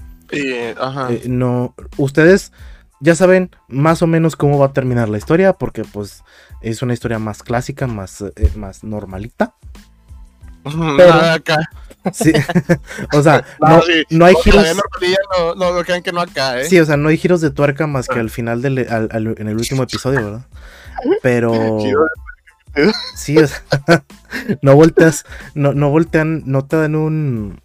ajá. 0.79 1.11
eh, 1.11 1.23
no, 1.27 1.73
ustedes 1.97 2.51
ya 2.99 3.15
saben 3.15 3.49
más 3.67 4.01
o 4.01 4.07
menos 4.07 4.35
cómo 4.35 4.59
va 4.59 4.67
a 4.67 4.73
terminar 4.73 5.07
la 5.09 5.17
historia, 5.17 5.53
porque 5.53 5.83
pues 5.83 6.23
es 6.61 6.81
una 6.81 6.93
historia 6.93 7.17
más 7.17 7.41
clásica, 7.43 7.87
más, 7.87 8.21
eh, 8.21 8.33
más 8.55 8.83
normalita. 8.83 9.53
pero- 10.97 11.13
acá. 11.13 11.57
Sí. 12.13 12.31
o 13.13 13.21
sea, 13.23 13.43
No, 13.61 13.77
no, 13.77 13.81
sí. 13.81 14.03
no 14.09 14.25
hay 14.25 14.33
O 14.35 14.41
giros. 14.41 14.65
no, 15.37 15.55
no, 15.55 15.73
no 15.73 15.83
crean 15.83 16.01
que 16.03 16.11
no 16.11 16.21
acá, 16.21 16.59
¿eh? 16.61 16.65
Sí, 16.65 16.79
o 16.79 16.85
sea, 16.85 16.97
no 16.97 17.09
hay 17.09 17.17
giros 17.17 17.41
de 17.41 17.51
tuerca 17.51 17.87
más 17.87 18.07
que 18.07 18.19
al 18.19 18.29
final 18.29 18.61
del 18.61 18.79
al- 18.89 19.09
al- 19.11 19.35
en 19.37 19.47
el 19.47 19.55
último 19.57 19.83
episodio, 19.83 20.23
¿verdad? 20.23 20.45
Pero 21.21 21.51
Giro 21.79 22.01
de- 22.03 22.09
sí, 23.15 23.37
o 23.37 23.47
sea, 23.47 23.61
no 24.61 24.75
volteas, 24.75 25.25
no, 25.55 25.73
no 25.73 25.89
voltean, 25.89 26.43
no 26.45 26.65
te 26.65 26.77
dan 26.77 26.95
un, 26.95 27.61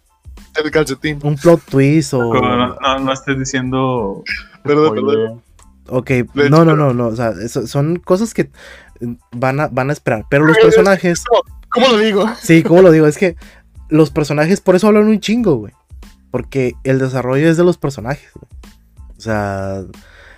El 0.63 0.71
calcetín. 0.71 1.19
un 1.23 1.35
plot 1.35 1.61
twist 1.69 2.13
o 2.13 2.33
No, 2.33 2.75
no, 2.79 2.99
no 2.99 3.11
estés 3.13 3.37
diciendo. 3.39 4.23
Perdón, 4.63 4.95
perdón. 4.95 5.41
ok, 5.87 6.09
hecho, 6.11 6.49
no, 6.49 6.65
no, 6.65 6.75
no, 6.75 6.93
no, 6.93 7.07
o 7.07 7.15
sea, 7.15 7.29
eso- 7.41 7.67
son 7.67 7.97
cosas 7.97 8.33
que 8.33 8.49
van 9.31 9.59
a, 9.59 9.67
van 9.67 9.89
a 9.89 9.93
esperar, 9.93 10.25
pero 10.29 10.45
los 10.45 10.57
personajes, 10.57 11.23
¿Cómo 11.69 11.87
lo 11.89 11.97
digo? 11.97 12.25
sí, 12.41 12.63
¿cómo 12.63 12.81
lo 12.81 12.91
digo? 12.91 13.05
Es 13.07 13.17
que 13.17 13.35
los 13.89 14.09
personajes 14.09 14.61
por 14.61 14.75
eso 14.75 14.87
hablan 14.87 15.07
un 15.07 15.19
chingo, 15.19 15.55
güey, 15.55 15.73
porque 16.31 16.73
el 16.83 16.97
desarrollo 16.99 17.47
es 17.49 17.57
de 17.57 17.63
los 17.63 17.77
personajes, 17.77 18.31
güey. 18.33 18.49
o 19.17 19.21
sea, 19.21 19.83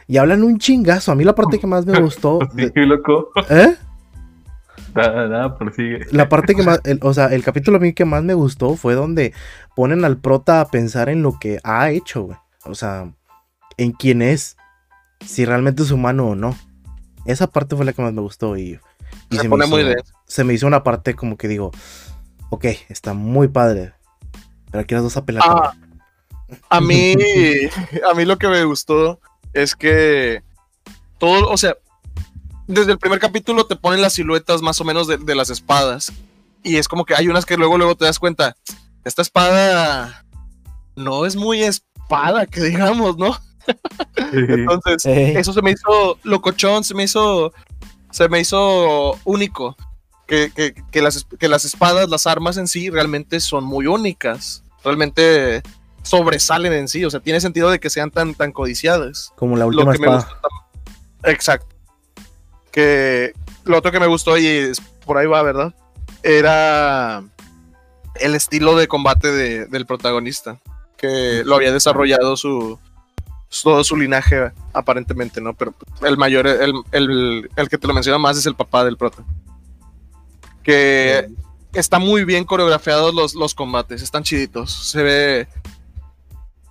y 0.07 0.17
hablan 0.17 0.43
un 0.43 0.57
chingazo, 0.57 1.11
a 1.11 1.15
mí 1.15 1.23
la 1.23 1.35
parte 1.35 1.59
que 1.59 1.67
más 1.67 1.85
me 1.85 1.99
gustó, 2.01 2.39
de-. 2.53 2.71
¿eh? 3.49 3.75
Nada, 4.97 5.27
nada, 5.27 5.57
prosigue. 5.57 6.05
La 6.11 6.27
parte 6.29 6.55
que 6.55 6.63
más, 6.63 6.79
el- 6.83 6.99
o 7.03 7.13
sea, 7.13 7.27
el 7.27 7.43
capítulo 7.43 7.77
a 7.77 7.79
mí 7.79 7.93
que 7.93 8.05
más 8.05 8.23
me 8.23 8.33
gustó 8.33 8.75
fue 8.75 8.95
donde 8.95 9.33
ponen 9.75 10.03
al 10.05 10.17
prota 10.17 10.59
a 10.61 10.67
pensar 10.69 11.09
en 11.09 11.21
lo 11.21 11.37
que 11.39 11.59
ha 11.63 11.89
hecho, 11.91 12.23
güey. 12.23 12.37
O 12.65 12.75
sea, 12.75 13.11
en 13.77 13.91
quién 13.91 14.21
es, 14.21 14.57
si 15.25 15.45
realmente 15.45 15.83
es 15.83 15.91
humano 15.91 16.27
o 16.29 16.35
no. 16.35 16.55
Esa 17.25 17.47
parte 17.47 17.75
fue 17.75 17.85
la 17.85 17.93
que 17.93 18.01
más 18.01 18.13
me 18.13 18.21
gustó 18.21 18.57
y, 18.57 18.79
y 19.29 19.37
Se 19.37 19.43
me 19.43 19.49
pone 19.49 19.65
hizo- 19.65 19.75
muy 19.75 19.95
se 20.25 20.43
me 20.43 20.53
hizo 20.53 20.67
una 20.67 20.83
parte 20.83 21.13
como 21.15 21.37
que 21.37 21.47
digo, 21.47 21.71
ok, 22.49 22.65
está 22.89 23.13
muy 23.13 23.47
padre, 23.49 23.93
pero 24.71 24.81
aquí 24.81 24.93
las 24.95 25.03
dos 25.03 25.17
a 25.17 25.25
pelear. 25.25 25.43
Ah, 25.47 25.73
A 26.69 26.81
mí, 26.81 27.13
a 28.11 28.13
mí 28.15 28.25
lo 28.25 28.37
que 28.37 28.47
me 28.47 28.63
gustó 28.63 29.19
es 29.53 29.75
que 29.75 30.41
todo, 31.17 31.49
o 31.49 31.57
sea, 31.57 31.75
desde 32.67 32.91
el 32.91 32.99
primer 32.99 33.19
capítulo 33.19 33.65
te 33.65 33.75
ponen 33.75 34.01
las 34.01 34.13
siluetas 34.13 34.61
más 34.61 34.79
o 34.81 34.83
menos 34.83 35.07
de, 35.07 35.17
de 35.17 35.35
las 35.35 35.49
espadas. 35.49 36.11
Y 36.63 36.77
es 36.77 36.87
como 36.87 37.05
que 37.05 37.15
hay 37.15 37.27
unas 37.29 37.45
que 37.45 37.57
luego, 37.57 37.77
luego 37.77 37.95
te 37.95 38.05
das 38.05 38.19
cuenta, 38.19 38.55
esta 39.05 39.21
espada 39.21 40.25
no 40.95 41.25
es 41.25 41.35
muy 41.35 41.63
espada, 41.63 42.45
que 42.45 42.61
digamos, 42.61 43.17
¿no? 43.17 43.37
Entonces, 44.33 45.05
eso 45.05 45.53
se 45.53 45.61
me 45.61 45.71
hizo 45.71 46.17
locochón, 46.23 46.83
se 46.83 46.93
me 46.93 47.03
hizo, 47.03 47.53
se 48.11 48.27
me 48.29 48.39
hizo 48.39 49.17
único. 49.23 49.75
Que, 50.25 50.51
que- 50.53 50.73
que 50.91 51.01
las, 51.01 51.25
que 51.39 51.47
las 51.47 51.63
espadas, 51.63 52.09
las 52.09 52.27
armas 52.27 52.57
en 52.57 52.67
sí, 52.67 52.89
realmente 52.89 53.39
son 53.39 53.63
muy 53.63 53.87
únicas. 53.87 54.61
Realmente 54.83 55.61
sobresalen 56.03 56.73
en 56.73 56.89
sí. 56.89 57.05
O 57.05 57.09
sea, 57.09 57.21
tiene 57.21 57.39
sentido 57.39 57.69
de 57.69 57.79
que 57.79 57.89
sean 57.89 58.11
tan, 58.11 58.35
tan 58.35 58.51
codiciadas. 58.51 59.31
Como 59.37 59.55
la 59.55 59.61
Lo 59.63 59.67
última 59.69 59.93
que 59.93 59.99
me 59.99 60.07
espada. 60.07 60.23
gustó 60.29 60.47
tam- 60.49 61.31
Exacto. 61.31 61.75
Que 62.71 63.33
lo 63.63 63.77
otro 63.77 63.91
que 63.91 63.99
me 63.99 64.07
gustó, 64.07 64.37
y 64.37 64.71
por 65.05 65.17
ahí 65.17 65.25
va, 65.27 65.41
¿verdad? 65.41 65.73
Era 66.23 67.23
el 68.19 68.35
estilo 68.35 68.75
de 68.75 68.87
combate 68.87 69.31
de- 69.31 69.65
del 69.67 69.85
protagonista. 69.85 70.59
Que 70.97 71.43
lo 71.45 71.55
había 71.55 71.71
desarrollado 71.71 72.35
su, 72.37 72.79
todo 73.63 73.83
su 73.83 73.95
linaje, 73.95 74.51
aparentemente, 74.73 75.39
¿no? 75.41 75.53
Pero 75.53 75.73
el 76.01 76.17
mayor, 76.17 76.47
el, 76.47 76.73
el- 76.91 77.49
el 77.55 77.69
que 77.69 77.77
te 77.77 77.87
lo 77.87 77.93
menciona 77.93 78.17
más 78.17 78.37
es 78.37 78.45
el 78.45 78.55
papá 78.55 78.83
del 78.83 78.97
prota. 78.97 79.23
Que 80.63 81.27
está 81.73 81.99
muy 81.99 82.25
bien 82.25 82.43
coreografiados 82.43 83.13
los, 83.13 83.35
los 83.35 83.53
combates, 83.53 84.01
están 84.01 84.23
chiditos. 84.23 84.71
Se 84.91 85.03
ve. 85.03 85.47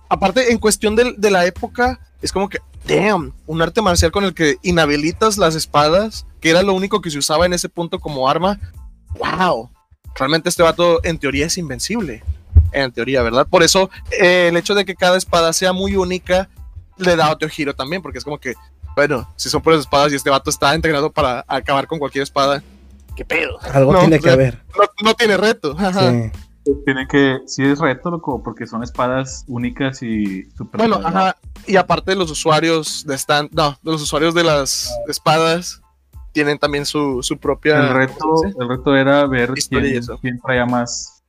Aparte, 0.09 0.51
en 0.51 0.57
cuestión 0.57 0.95
de, 0.95 1.31
la 1.31 1.45
época, 1.45 1.99
es 2.21 2.31
como 2.31 2.49
que, 2.49 2.59
damn, 2.85 3.33
un 3.45 3.61
arte 3.61 3.81
marcial 3.81 4.11
con 4.11 4.23
el 4.23 4.33
que 4.33 4.57
inhabilitas 4.61 5.37
las 5.37 5.55
espadas, 5.55 6.25
que 6.39 6.49
era 6.49 6.63
lo 6.63 6.73
único 6.73 7.01
que 7.01 7.11
se 7.11 7.17
usaba 7.17 7.45
en 7.45 7.53
ese 7.53 7.69
punto 7.69 7.99
como 7.99 8.29
arma. 8.29 8.59
¡Wow! 9.17 9.69
Realmente 10.15 10.49
este 10.49 10.63
vato, 10.63 11.03
en 11.03 11.17
teoría, 11.17 11.45
es 11.45 11.57
invencible. 11.57 12.23
En 12.71 12.91
teoría, 12.91 13.21
¿verdad? 13.21 13.47
Por 13.47 13.63
eso, 13.63 13.89
eh, 14.11 14.47
el 14.49 14.57
hecho 14.57 14.75
de 14.75 14.85
que 14.85 14.95
cada 14.95 15.17
espada 15.17 15.53
sea 15.53 15.73
muy 15.73 15.95
única 15.95 16.49
le 16.97 17.15
da 17.15 17.31
otro 17.31 17.49
giro 17.49 17.75
también, 17.75 18.01
porque 18.01 18.17
es 18.17 18.23
como 18.23 18.39
que, 18.39 18.55
bueno, 18.95 19.31
si 19.35 19.49
son 19.49 19.61
puras 19.61 19.81
espadas 19.81 20.11
y 20.11 20.15
este 20.15 20.29
vato 20.29 20.49
está 20.49 20.73
entrenado 20.73 21.11
para 21.11 21.45
acabar 21.47 21.85
con 21.85 21.99
cualquier 21.99 22.23
espada, 22.23 22.63
¿qué 23.15 23.25
pedo? 23.25 23.59
Algo 23.73 23.93
No, 23.93 23.99
tiene 23.99 24.19
que 24.19 24.29
haber. 24.29 24.63
No, 24.77 24.85
no 25.03 25.13
tiene 25.13 25.37
reto. 25.37 25.75
ajá. 25.77 26.11
Sí. 26.11 26.31
Tiene 26.85 27.07
que. 27.07 27.39
Sí, 27.45 27.63
es 27.63 27.79
reto, 27.79 28.09
loco, 28.11 28.41
porque 28.43 28.65
son 28.67 28.83
espadas 28.83 29.43
únicas 29.47 30.01
y 30.01 30.45
super. 30.57 30.79
Bueno, 30.79 30.99
ajá. 31.03 31.35
Y 31.65 31.75
aparte 31.75 32.11
de 32.11 32.17
los 32.17 32.29
usuarios 32.31 33.05
de 33.05 33.15
stand, 33.15 33.49
no, 33.53 33.71
de 33.81 33.91
los 33.91 34.01
usuarios 34.01 34.33
de 34.33 34.43
las 34.43 34.89
espadas 35.07 35.81
tienen 36.31 36.57
también 36.59 36.85
su, 36.85 37.21
su 37.23 37.37
propia. 37.37 37.79
El 37.79 37.93
reto, 37.95 38.41
el 38.59 38.67
reto 38.69 38.95
era 38.95 39.25
ver 39.27 39.51
quién, 39.69 40.01
quién 40.21 40.39
traía 40.39 40.65
más, 40.65 41.23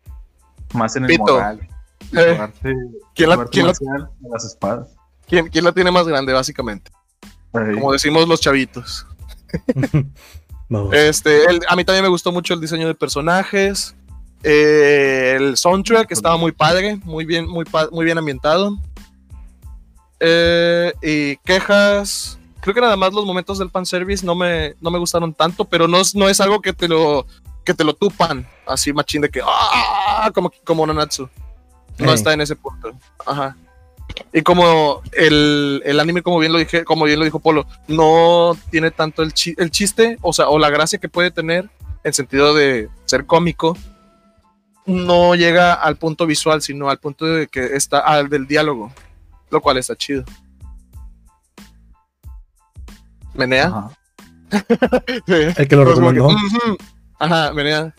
más 0.75 0.95
en 0.97 1.05
el 1.05 1.09
Pito. 1.09 1.25
moral. 1.35 1.61
Eh, 2.17 2.39
¿quién, 3.15 3.29
la, 3.29 3.45
quién 3.47 3.67
la- 3.67 3.75
las 4.31 4.45
espadas. 4.45 4.89
quién- 5.27 5.49
quién 5.49 5.65
la 5.65 5.73
tiene 5.73 5.91
más 5.91 6.07
grande, 6.07 6.33
básicamente? 6.33 6.91
Ahí. 7.53 7.75
como 7.75 7.93
decimos 7.93 8.29
los 8.29 8.41
chavitos. 8.41 9.07
Vamos. 10.69 10.93
Este, 10.95 11.45
el- 11.47 11.61
a 11.69 11.75
mí 11.77 11.85
también 11.85 12.03
me 12.05 12.09
gustó 12.11 12.31
mucho 12.31 12.53
el 12.55 12.61
diseño 12.61 12.87
de 12.87 12.95
personajes. 12.95 13.95
Eh, 14.43 15.35
el 15.39 15.57
soundtrack 15.57 16.11
estaba 16.13 16.37
muy 16.37 16.53
padre, 16.53 16.99
muy 17.05 17.25
bien, 17.25 17.47
muy, 17.49 17.65
muy 17.91 18.05
bien 18.05 18.19
ambientado. 18.19 18.77
Eh, 20.21 20.93
y 21.03 21.37
quejas. 21.39 22.39
Creo 22.61 22.75
que 22.75 22.81
nada 22.81 22.97
más 22.97 23.13
los 23.13 23.25
momentos 23.25 23.59
del 23.59 23.71
fanservice 23.71 24.27
no 24.27 24.35
me, 24.35 24.75
no 24.81 24.91
me 24.91 24.99
gustaron 24.99 25.33
tanto, 25.33 25.65
pero 25.65 25.87
no, 25.87 26.01
es- 26.01 26.15
no 26.15 26.29
es 26.29 26.41
algo 26.41 26.61
que 26.61 26.73
te 26.73 26.89
lo 26.89 27.27
que 27.65 27.75
te 27.75 27.85
lo 27.85 27.95
tupan 27.95 28.47
así 28.67 28.93
machín 28.95 29.21
de 29.21 29.29
que 29.29 29.43
¡ah! 29.45 30.31
como, 30.35 30.51
como 30.65 30.87
Nanatsu. 30.87 31.29
No 31.99 32.13
está 32.13 32.33
en 32.33 32.41
ese 32.41 32.57
punto. 32.57 32.93
Ajá. 33.27 33.57
Y 34.33 34.41
como 34.43 35.03
el, 35.13 35.83
el 35.85 36.01
anime, 36.01 36.23
como 36.23 36.39
bien 36.39 36.53
lo 36.53 36.59
dije, 36.59 36.83
como 36.85 37.05
bien 37.05 37.19
lo 37.19 37.27
dijo 37.27 37.41
Polo, 37.41 37.67
no 37.87 38.57
tiene 38.71 38.91
tanto 38.91 39.23
el, 39.23 39.35
chi- 39.35 39.55
el 39.59 39.71
chiste, 39.71 40.17
o 40.23 40.33
sea, 40.33 40.49
o 40.49 40.59
la 40.59 40.71
gracia 40.71 40.99
que 40.99 41.11
puede 41.11 41.31
tener 41.31 41.69
en 42.05 42.13
sentido 42.15 42.55
de 42.55 42.89
ser 43.05 43.27
cómico, 43.27 43.77
no 44.89 45.35
llega 45.37 45.75
al 45.75 45.97
punto 45.97 46.27
visual, 46.27 46.61
sino 46.63 46.89
al 46.91 46.99
punto 46.99 47.25
de 47.27 47.47
que 47.47 47.77
está 47.77 48.01
al 48.01 48.29
del 48.29 48.47
diálogo, 48.49 48.91
lo 49.51 49.61
cual 49.61 49.77
está 49.79 49.95
chido. 49.95 50.25
¿Menea? 53.35 53.67
Ajá. 53.67 53.91
El 55.27 55.69
que 55.69 55.77
lo 55.77 55.85
Pues 55.85 55.97
recomendó. 55.99 56.29
Ajá, 57.19 57.53
Menea. 57.53 57.95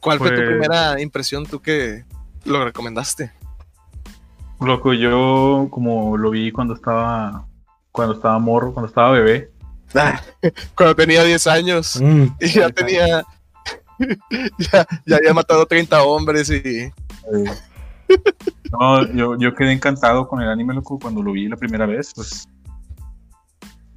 ¿Cuál 0.00 0.18
fue 0.18 0.30
tu 0.30 0.36
Pues- 0.36 0.48
primera 0.48 1.00
impresión 1.00 1.46
tú 1.46 1.60
que 1.60 2.04
lo 2.44 2.64
recomendaste? 2.64 3.30
Loco, 4.60 4.92
yo 4.92 5.68
como 5.70 6.16
lo 6.16 6.30
vi 6.30 6.50
cuando 6.52 6.74
estaba 6.74 7.46
cuando 7.92 8.14
estaba 8.14 8.38
morro, 8.38 8.72
cuando 8.72 8.88
estaba 8.88 9.10
bebé. 9.12 9.50
Cuando 10.74 10.96
tenía 10.96 11.22
10 11.22 11.46
años. 11.48 12.00
Mm, 12.00 12.24
Y 12.40 12.46
ya 12.48 12.70
tenía. 12.70 13.22
ya, 14.58 14.86
ya 15.06 15.16
había 15.16 15.34
matado 15.34 15.66
30 15.66 16.02
hombres 16.02 16.50
y. 16.50 16.90
no, 18.72 19.06
yo, 19.12 19.36
yo 19.38 19.54
quedé 19.54 19.72
encantado 19.72 20.26
con 20.28 20.40
el 20.40 20.48
anime, 20.48 20.74
loco, 20.74 20.98
cuando 20.98 21.22
lo 21.22 21.32
vi 21.32 21.48
la 21.48 21.56
primera 21.56 21.86
vez, 21.86 22.12
pues 22.14 22.48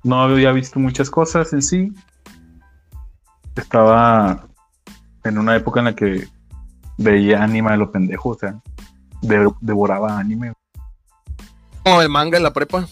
no 0.04 0.22
había 0.22 0.52
visto 0.52 0.80
muchas 0.80 1.10
cosas 1.10 1.52
en 1.54 1.62
sí. 1.62 1.92
Estaba 3.56 4.48
en 5.24 5.38
una 5.38 5.56
época 5.56 5.80
en 5.80 5.86
la 5.86 5.96
que 5.96 6.28
veía 6.98 7.42
anime 7.44 7.72
de 7.72 7.78
lo 7.78 7.92
pendejo, 7.92 8.30
o 8.30 8.38
sea, 8.38 8.60
de- 9.22 9.52
devoraba 9.62 10.18
anime 10.20 10.54
Como 11.84 12.02
el 12.02 12.10
manga 12.10 12.38
en 12.38 12.44
la 12.44 12.54
prepa. 12.54 12.88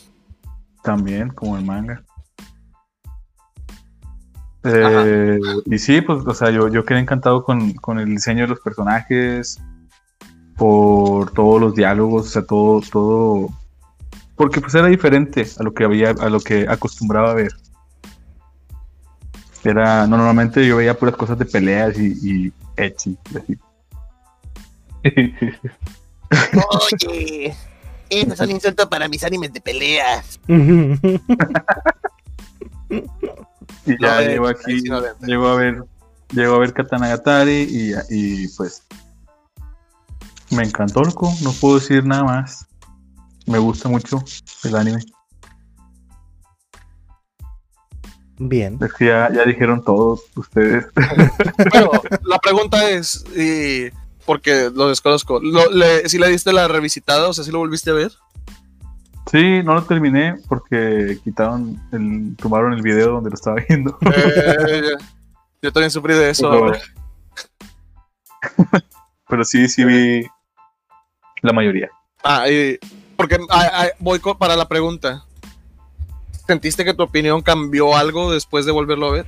también, 0.83 1.29
como 1.29 1.57
el 1.57 1.65
manga. 1.65 2.03
Eh, 4.65 5.39
y 5.65 5.77
sí, 5.77 6.01
pues, 6.01 6.23
o 6.25 6.33
sea, 6.33 6.49
yo, 6.49 6.69
yo 6.69 6.85
quedé 6.85 6.99
encantado 6.99 7.43
con, 7.43 7.73
con 7.73 7.99
el 7.99 8.09
diseño 8.09 8.43
de 8.43 8.49
los 8.49 8.59
personajes, 8.61 9.59
por 10.57 11.31
todos 11.31 11.59
los 11.59 11.75
diálogos, 11.75 12.27
o 12.27 12.29
sea, 12.29 12.45
todo, 12.45 12.81
todo, 12.91 13.49
porque 14.35 14.61
pues 14.61 14.73
era 14.75 14.87
diferente 14.87 15.45
a 15.59 15.63
lo 15.63 15.73
que 15.73 15.83
había, 15.83 16.11
a 16.11 16.29
lo 16.29 16.39
que 16.39 16.65
acostumbraba 16.67 17.31
a 17.31 17.35
ver. 17.35 17.51
Era, 19.63 20.07
no, 20.07 20.17
normalmente 20.17 20.65
yo 20.67 20.77
veía 20.77 20.97
puras 20.97 21.15
cosas 21.15 21.39
de 21.39 21.45
peleas 21.45 21.97
y, 21.97 22.13
y 22.21 22.53
ecchi, 22.75 23.17
y 23.31 23.37
así. 23.37 23.57
Oye, 27.01 27.55
eso 28.09 28.33
es 28.33 28.39
un 28.39 28.51
insulto 28.51 28.89
para 28.89 29.07
mis 29.07 29.23
animes 29.23 29.53
de 29.53 29.61
peleas. 29.61 30.39
Y 33.85 34.01
ya 34.01 34.21
No, 34.21 34.21
llego 34.21 34.47
ahí 34.47 34.53
aquí, 34.53 34.81
no 34.83 34.97
a 34.97 35.01
ver, 35.55 35.83
llego 36.31 36.55
a 36.55 36.59
ver 36.59 36.73
Katanagatari 36.73 37.67
y, 37.69 37.93
y 38.09 38.47
pues 38.49 38.83
me 40.51 40.63
encantó, 40.63 41.01
loco, 41.01 41.33
no 41.41 41.51
puedo 41.53 41.79
decir 41.79 42.05
nada 42.05 42.23
más. 42.23 42.65
Me 43.45 43.57
gusta 43.57 43.89
mucho 43.89 44.23
el 44.63 44.75
anime. 44.75 45.03
Bien. 48.37 48.77
Es 48.81 48.93
que 48.93 49.07
ya, 49.07 49.31
ya 49.33 49.45
dijeron 49.45 49.83
todos 49.83 50.21
ustedes. 50.35 50.85
Bueno, 51.71 51.91
la 52.23 52.39
pregunta 52.39 52.89
es. 52.89 53.25
Y, 53.35 53.89
porque 54.25 54.71
lo 54.73 54.89
desconozco. 54.89 55.39
Lo, 55.39 55.69
le, 55.71 56.07
¿Si 56.07 56.17
le 56.17 56.29
diste 56.29 56.53
la 56.53 56.67
revisitada? 56.67 57.27
O 57.29 57.33
sea, 57.33 57.43
si 57.43 57.51
lo 57.51 57.59
volviste 57.59 57.91
a 57.91 57.93
ver? 57.93 58.11
Sí, 59.33 59.63
no 59.63 59.73
lo 59.73 59.83
terminé 59.83 60.35
porque 60.47 61.17
quitaron 61.23 61.81
el, 61.91 62.35
tomaron 62.37 62.71
el 62.73 62.83
video 62.83 63.13
donde 63.13 63.31
lo 63.31 63.33
estaba 63.33 63.57
viendo. 63.67 63.97
Eh, 64.05 64.91
yo 65.59 65.71
también 65.71 65.89
sufrí 65.89 66.13
de 66.13 66.29
eso. 66.29 66.51
Pero, 66.51 66.73
pero 69.27 69.43
sí, 69.43 69.67
sí 69.69 69.83
vi 69.85 70.27
la 71.41 71.51
mayoría. 71.51 71.89
Ah, 72.23 72.47
y- 72.47 72.77
porque 73.15 73.39
ah, 73.49 73.69
ah, 73.73 73.87
voy 73.97 74.19
para 74.37 74.55
la 74.55 74.67
pregunta. 74.67 75.25
¿Sentiste 76.45 76.85
que 76.85 76.93
tu 76.93 77.01
opinión 77.01 77.41
cambió 77.41 77.95
algo 77.95 78.31
después 78.31 78.65
de 78.65 78.71
volverlo 78.71 79.07
a 79.07 79.11
ver? 79.13 79.25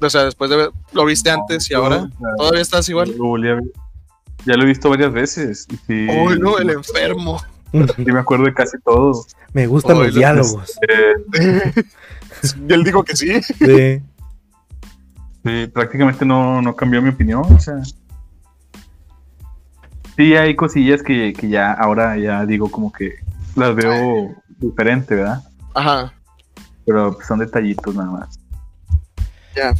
O 0.00 0.10
sea, 0.10 0.24
después 0.24 0.50
de 0.50 0.56
ver, 0.56 0.70
lo 0.92 1.06
viste 1.06 1.30
antes 1.30 1.70
y 1.70 1.74
ahora. 1.74 2.10
¿Todavía 2.36 2.60
estás 2.60 2.86
igual? 2.90 3.14
lo. 3.16 3.60
Ya 4.44 4.56
lo 4.56 4.64
he 4.64 4.66
visto 4.66 4.90
varias 4.90 5.12
veces. 5.12 5.66
Y 5.70 5.76
sí, 5.76 6.06
¡Uy, 6.10 6.38
no! 6.38 6.58
El 6.58 6.70
enfermo. 6.70 7.40
Sí 7.96 8.04
me 8.04 8.18
acuerdo 8.20 8.44
de 8.46 8.54
casi 8.54 8.78
todo. 8.80 9.24
Me 9.52 9.66
gustan 9.66 9.98
los 9.98 10.08
lo- 10.08 10.18
diálogos. 10.18 10.78
Eh, 10.88 11.72
Y 12.68 12.72
él 12.72 12.84
dijo 12.84 13.02
que 13.02 13.16
sí. 13.16 13.42
Sí. 13.42 14.02
Sí, 15.44 15.66
prácticamente 15.72 16.24
no, 16.26 16.60
no 16.60 16.76
cambió 16.76 17.00
mi 17.00 17.08
opinión. 17.10 17.42
O 17.50 17.58
sea, 17.58 17.76
sí 20.16 20.34
hay 20.34 20.54
cosillas 20.54 21.02
que, 21.02 21.32
que 21.32 21.48
ya 21.48 21.72
ahora 21.72 22.16
ya 22.18 22.44
digo 22.44 22.70
como 22.70 22.92
que 22.92 23.14
las 23.54 23.74
veo 23.74 24.34
diferente, 24.58 25.14
¿verdad? 25.14 25.42
Ajá. 25.74 26.12
Pero 26.84 27.14
pues, 27.14 27.26
son 27.26 27.38
detallitos 27.38 27.94
nada 27.94 28.10
más. 28.10 28.38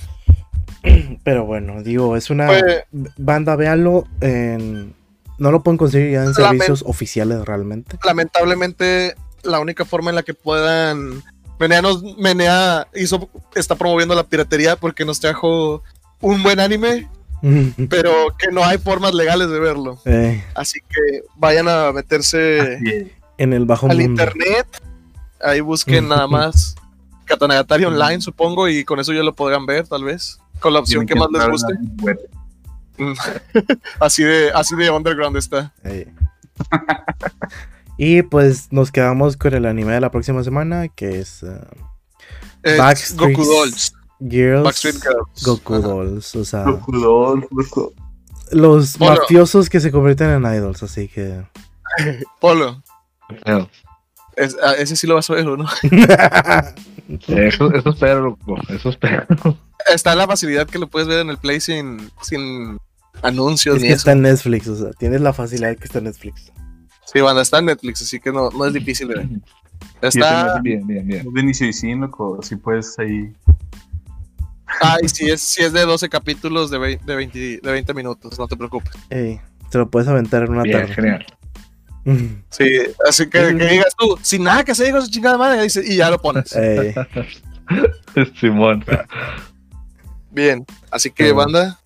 Pero 1.25 1.45
bueno, 1.45 1.83
digo, 1.83 2.17
es 2.17 2.31
una 2.31 2.47
Fue- 2.47 2.87
banda, 3.19 3.57
véanlo 3.57 4.05
en... 4.21 4.95
No 5.39 5.51
lo 5.51 5.63
pueden 5.63 5.79
conseguir 5.79 6.13
ya 6.13 6.25
en 6.25 6.35
servicios 6.35 6.83
oficiales 6.87 7.45
realmente. 7.45 7.99
lamentablemente 8.05 9.15
la 9.43 9.61
única 9.61 9.85
forma 9.85 10.11
en 10.11 10.17
la 10.17 10.23
que 10.23 10.35
puedan 10.35 11.23
Menea 11.59 11.83
nos 11.83 12.03
Menea 12.19 12.87
hizo 12.95 13.29
está 13.55 13.77
promoviendo 13.77 14.15
la 14.15 14.25
piratería 14.25 14.77
porque 14.77 15.05
nos 15.05 15.21
trajo 15.21 15.83
un 16.21 16.43
buen 16.43 16.61
anime, 16.61 17.09
pero 17.89 18.37
que 18.39 18.51
no 18.51 18.65
hay 18.65 18.79
formas 18.79 19.15
legales 19.15 19.49
de 19.51 19.61
verlo. 19.61 19.99
Eh, 20.05 20.43
Así 20.55 20.81
que 20.81 21.23
vayan 21.37 21.69
a 21.69 21.93
meterse 21.93 22.61
Así 22.61 23.13
en 23.39 23.53
el 23.53 23.65
bajo 23.65 23.87
al 23.87 23.97
mundo. 23.99 24.23
internet, 24.23 24.67
ahí 25.41 25.61
busquen 25.61 26.09
nada 26.09 26.27
más 26.27 26.77
Katanagatari 27.27 27.85
online, 27.85 28.21
supongo, 28.21 28.69
y 28.69 28.85
con 28.85 29.01
eso 29.01 29.13
ya 29.13 29.23
lo 29.23 29.35
podrán 29.35 29.67
ver, 29.67 29.87
tal 29.87 30.05
vez, 30.05 30.39
con 30.61 30.73
la 30.73 30.81
opción 30.81 31.07
que 31.07 31.15
más 31.15 31.29
les 31.31 31.49
guste. 31.49 31.75
así 34.01 34.23
de 34.25 34.51
así 34.53 34.75
de 34.77 34.91
underground 34.91 35.37
está. 35.37 35.73
Y 37.99 38.23
pues 38.23 38.69
nos 38.73 38.93
quedamos 38.93 39.37
con 39.37 39.55
el 39.55 39.65
anime 39.67 39.93
de 39.95 40.01
la 40.01 40.11
próxima 40.11 40.43
semana, 40.45 40.89
que 40.89 41.19
es 41.21 41.43
uh, 41.43 41.61
Eh, 42.63 42.77
Backstreet 42.79 43.37
Goku 43.37 43.45
Dolls, 43.49 43.93
Girls. 44.21 44.65
Backstreet 44.65 44.97
Girls. 45.03 45.45
Goku 45.45 45.75
Ajá. 45.75 45.87
Dolls, 45.89 46.35
o 46.37 46.45
sea, 46.45 46.65
Loco, 46.65 46.93
loco, 46.93 47.49
loco. 47.51 47.93
los 48.51 48.99
Bueno. 48.99 49.17
mafiosos 49.21 49.69
que 49.71 49.81
se 49.81 49.91
convierten 49.91 50.31
en 50.31 50.55
idols, 50.55 50.83
así 50.83 51.09
que... 51.09 51.43
Polo, 52.41 52.83
es- 54.37 54.57
a- 54.63 54.75
ese 54.75 54.97
sí 54.97 55.07
lo 55.07 55.15
vas 55.15 55.31
a 55.31 55.35
ver, 55.35 55.47
¿o 55.49 55.57
no? 55.57 55.67
Eso, 57.29 57.73
eso 57.73 57.91
espero, 57.91 58.21
loco. 58.21 58.57
Eso 58.69 58.89
espero. 58.91 59.25
Está 59.95 60.17
la 60.17 60.27
facilidad 60.27 60.67
que 60.67 60.79
lo 60.81 60.89
puedes 60.89 61.07
ver 61.07 61.21
en 61.21 61.31
el 61.31 61.39
Play 61.39 61.61
sin, 61.61 62.11
sin 62.21 62.79
anuncios 63.23 63.77
es 63.77 63.83
ni 63.83 63.89
que 63.89 63.95
eso. 63.95 63.99
está 64.01 64.13
en 64.13 64.23
Netflix, 64.23 64.69
o 64.69 64.77
sea, 64.77 64.91
tienes 64.93 65.21
la 65.21 65.33
facilidad 65.33 65.77
que 65.77 65.85
está 65.85 65.99
en 65.99 66.05
Netflix. 66.05 66.53
Sí, 67.13 67.21
banda, 67.21 67.43
está 67.43 67.59
en 67.59 67.67
Netflix, 67.67 68.03
así 68.03 68.19
que 68.21 68.33
no, 68.33 68.51
no 68.51 68.67
es 68.67 68.73
difícil 68.73 69.09
de 69.09 69.15
ver. 69.17 69.29
Está. 70.03 70.61
Bien, 70.63 70.87
bien, 70.87 71.07
bien. 71.07 71.27
Es 71.27 71.33
de 71.33 71.41
inicio 71.41 71.67
y 71.69 71.73
sin, 71.73 72.01
loco. 72.01 72.41
Si 72.43 72.57
puedes 72.57 72.99
ahí. 72.99 73.33
Ah, 74.81 74.99
y 75.03 75.09
si 75.09 75.31
es, 75.31 75.41
si 75.41 75.63
es 75.63 75.73
de 75.73 75.83
12 75.87 76.09
capítulos 76.09 76.71
de 76.71 76.79
20, 76.79 77.05
de 77.07 77.17
20, 77.17 77.39
de 77.63 77.73
20 77.73 77.95
minutos, 77.95 78.39
no 78.39 78.47
te 78.49 78.57
preocupes. 78.57 78.93
Ey, 79.11 79.41
te 79.71 79.79
lo 79.79 79.89
puedes 79.89 80.09
aventar 80.09 80.43
en 80.43 80.51
una 80.51 80.63
Bien, 80.65 80.81
tarde. 80.81 80.95
genial. 80.95 81.27
Sí, 82.51 82.71
así 83.09 83.29
que, 83.29 83.57
que 83.57 83.67
digas 83.67 83.93
tú, 83.99 84.17
sin 84.23 84.45
nada 84.45 84.63
que 84.63 84.71
hacer, 84.71 84.87
digo 84.87 85.01
su 85.01 85.11
chingada 85.11 85.37
madre, 85.39 85.61
dice, 85.65 85.83
y 85.85 85.97
ya 85.97 86.09
lo 86.09 86.21
pones. 86.23 86.55
Ey, 86.55 86.95
Simón. 88.41 88.85
Bien, 90.31 90.65
así 90.93 91.11
que, 91.11 91.33
Bueno. 91.33 91.53
banda, 91.53 91.81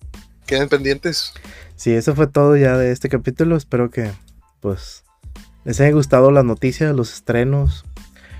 queden 0.51 0.67
pendientes. 0.69 1.33
sí, 1.77 1.93
eso 1.93 2.13
fue 2.13 2.27
todo 2.27 2.57
ya 2.57 2.77
de 2.77 2.91
este 2.91 3.07
capítulo. 3.07 3.55
Espero 3.55 3.89
que, 3.89 4.11
pues, 4.59 5.03
les 5.63 5.79
haya 5.79 5.91
gustado 5.91 6.29
las 6.29 6.43
noticias, 6.43 6.93
los 6.93 7.13
estrenos, 7.13 7.85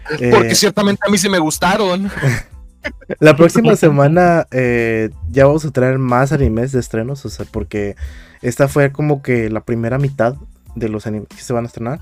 Porque 0.10 0.50
Eh, 0.52 0.56
ciertamente 0.56 1.02
a 1.08 1.10
mí 1.10 1.18
sí 1.18 1.30
me 1.30 1.40
gustaron. 1.40 2.12
La 3.20 3.36
próxima 3.36 3.76
semana 3.76 4.48
eh, 4.52 5.12
ya 5.30 5.46
vamos 5.46 5.64
a 5.66 5.72
traer 5.72 6.00
más 6.00 6.32
animes 6.32 6.72
de 6.72 6.80
estrenos, 6.80 7.24
o 7.26 7.30
sea, 7.30 7.46
porque 7.50 7.96
esta 8.42 8.68
fue 8.68 8.92
como 8.92 9.22
que 9.22 9.50
la 9.52 9.62
primera 9.62 10.00
mitad 10.00 10.36
de 10.76 10.90
los 10.90 11.06
animes 11.06 11.28
que 11.30 11.44
se 11.44 11.54
van 11.54 11.64
a 11.64 11.68
estrenar. 11.68 12.00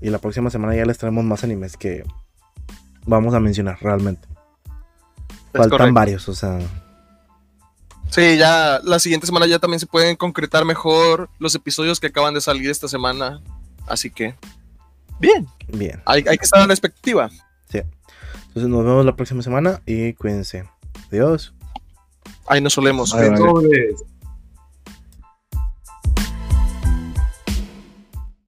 Y 0.00 0.10
la 0.10 0.18
próxima 0.18 0.50
semana 0.50 0.76
ya 0.76 0.84
les 0.84 0.98
traemos 0.98 1.24
más 1.24 1.42
animes 1.44 1.76
que 1.78 2.04
vamos 3.06 3.34
a 3.34 3.40
mencionar 3.40 3.78
realmente. 3.80 4.28
Es 4.28 5.52
Faltan 5.52 5.70
correcto. 5.70 5.94
varios, 5.94 6.28
o 6.28 6.34
sea, 6.34 6.58
Sí, 8.10 8.36
ya 8.38 8.80
la 8.84 8.98
siguiente 8.98 9.26
semana 9.26 9.46
ya 9.46 9.58
también 9.58 9.80
se 9.80 9.86
pueden 9.86 10.16
concretar 10.16 10.64
mejor 10.64 11.28
los 11.38 11.54
episodios 11.54 12.00
que 12.00 12.08
acaban 12.08 12.34
de 12.34 12.40
salir 12.40 12.70
esta 12.70 12.88
semana. 12.88 13.40
Así 13.86 14.10
que, 14.10 14.34
bien, 15.18 15.46
bien. 15.68 16.02
hay, 16.04 16.24
hay 16.28 16.38
que 16.38 16.44
estar 16.44 16.60
a 16.60 16.66
la 16.66 16.72
expectativa. 16.72 17.30
Entonces 18.48 18.70
nos 18.70 18.84
vemos 18.84 19.04
la 19.04 19.14
próxima 19.14 19.42
semana 19.42 19.82
y 19.86 20.14
cuídense. 20.14 20.64
Adiós. 21.12 21.54
Ahí 22.46 22.60
nos 22.60 22.72
solemos. 22.72 23.12
Bye. 23.12 23.36
Sobres. 23.36 24.04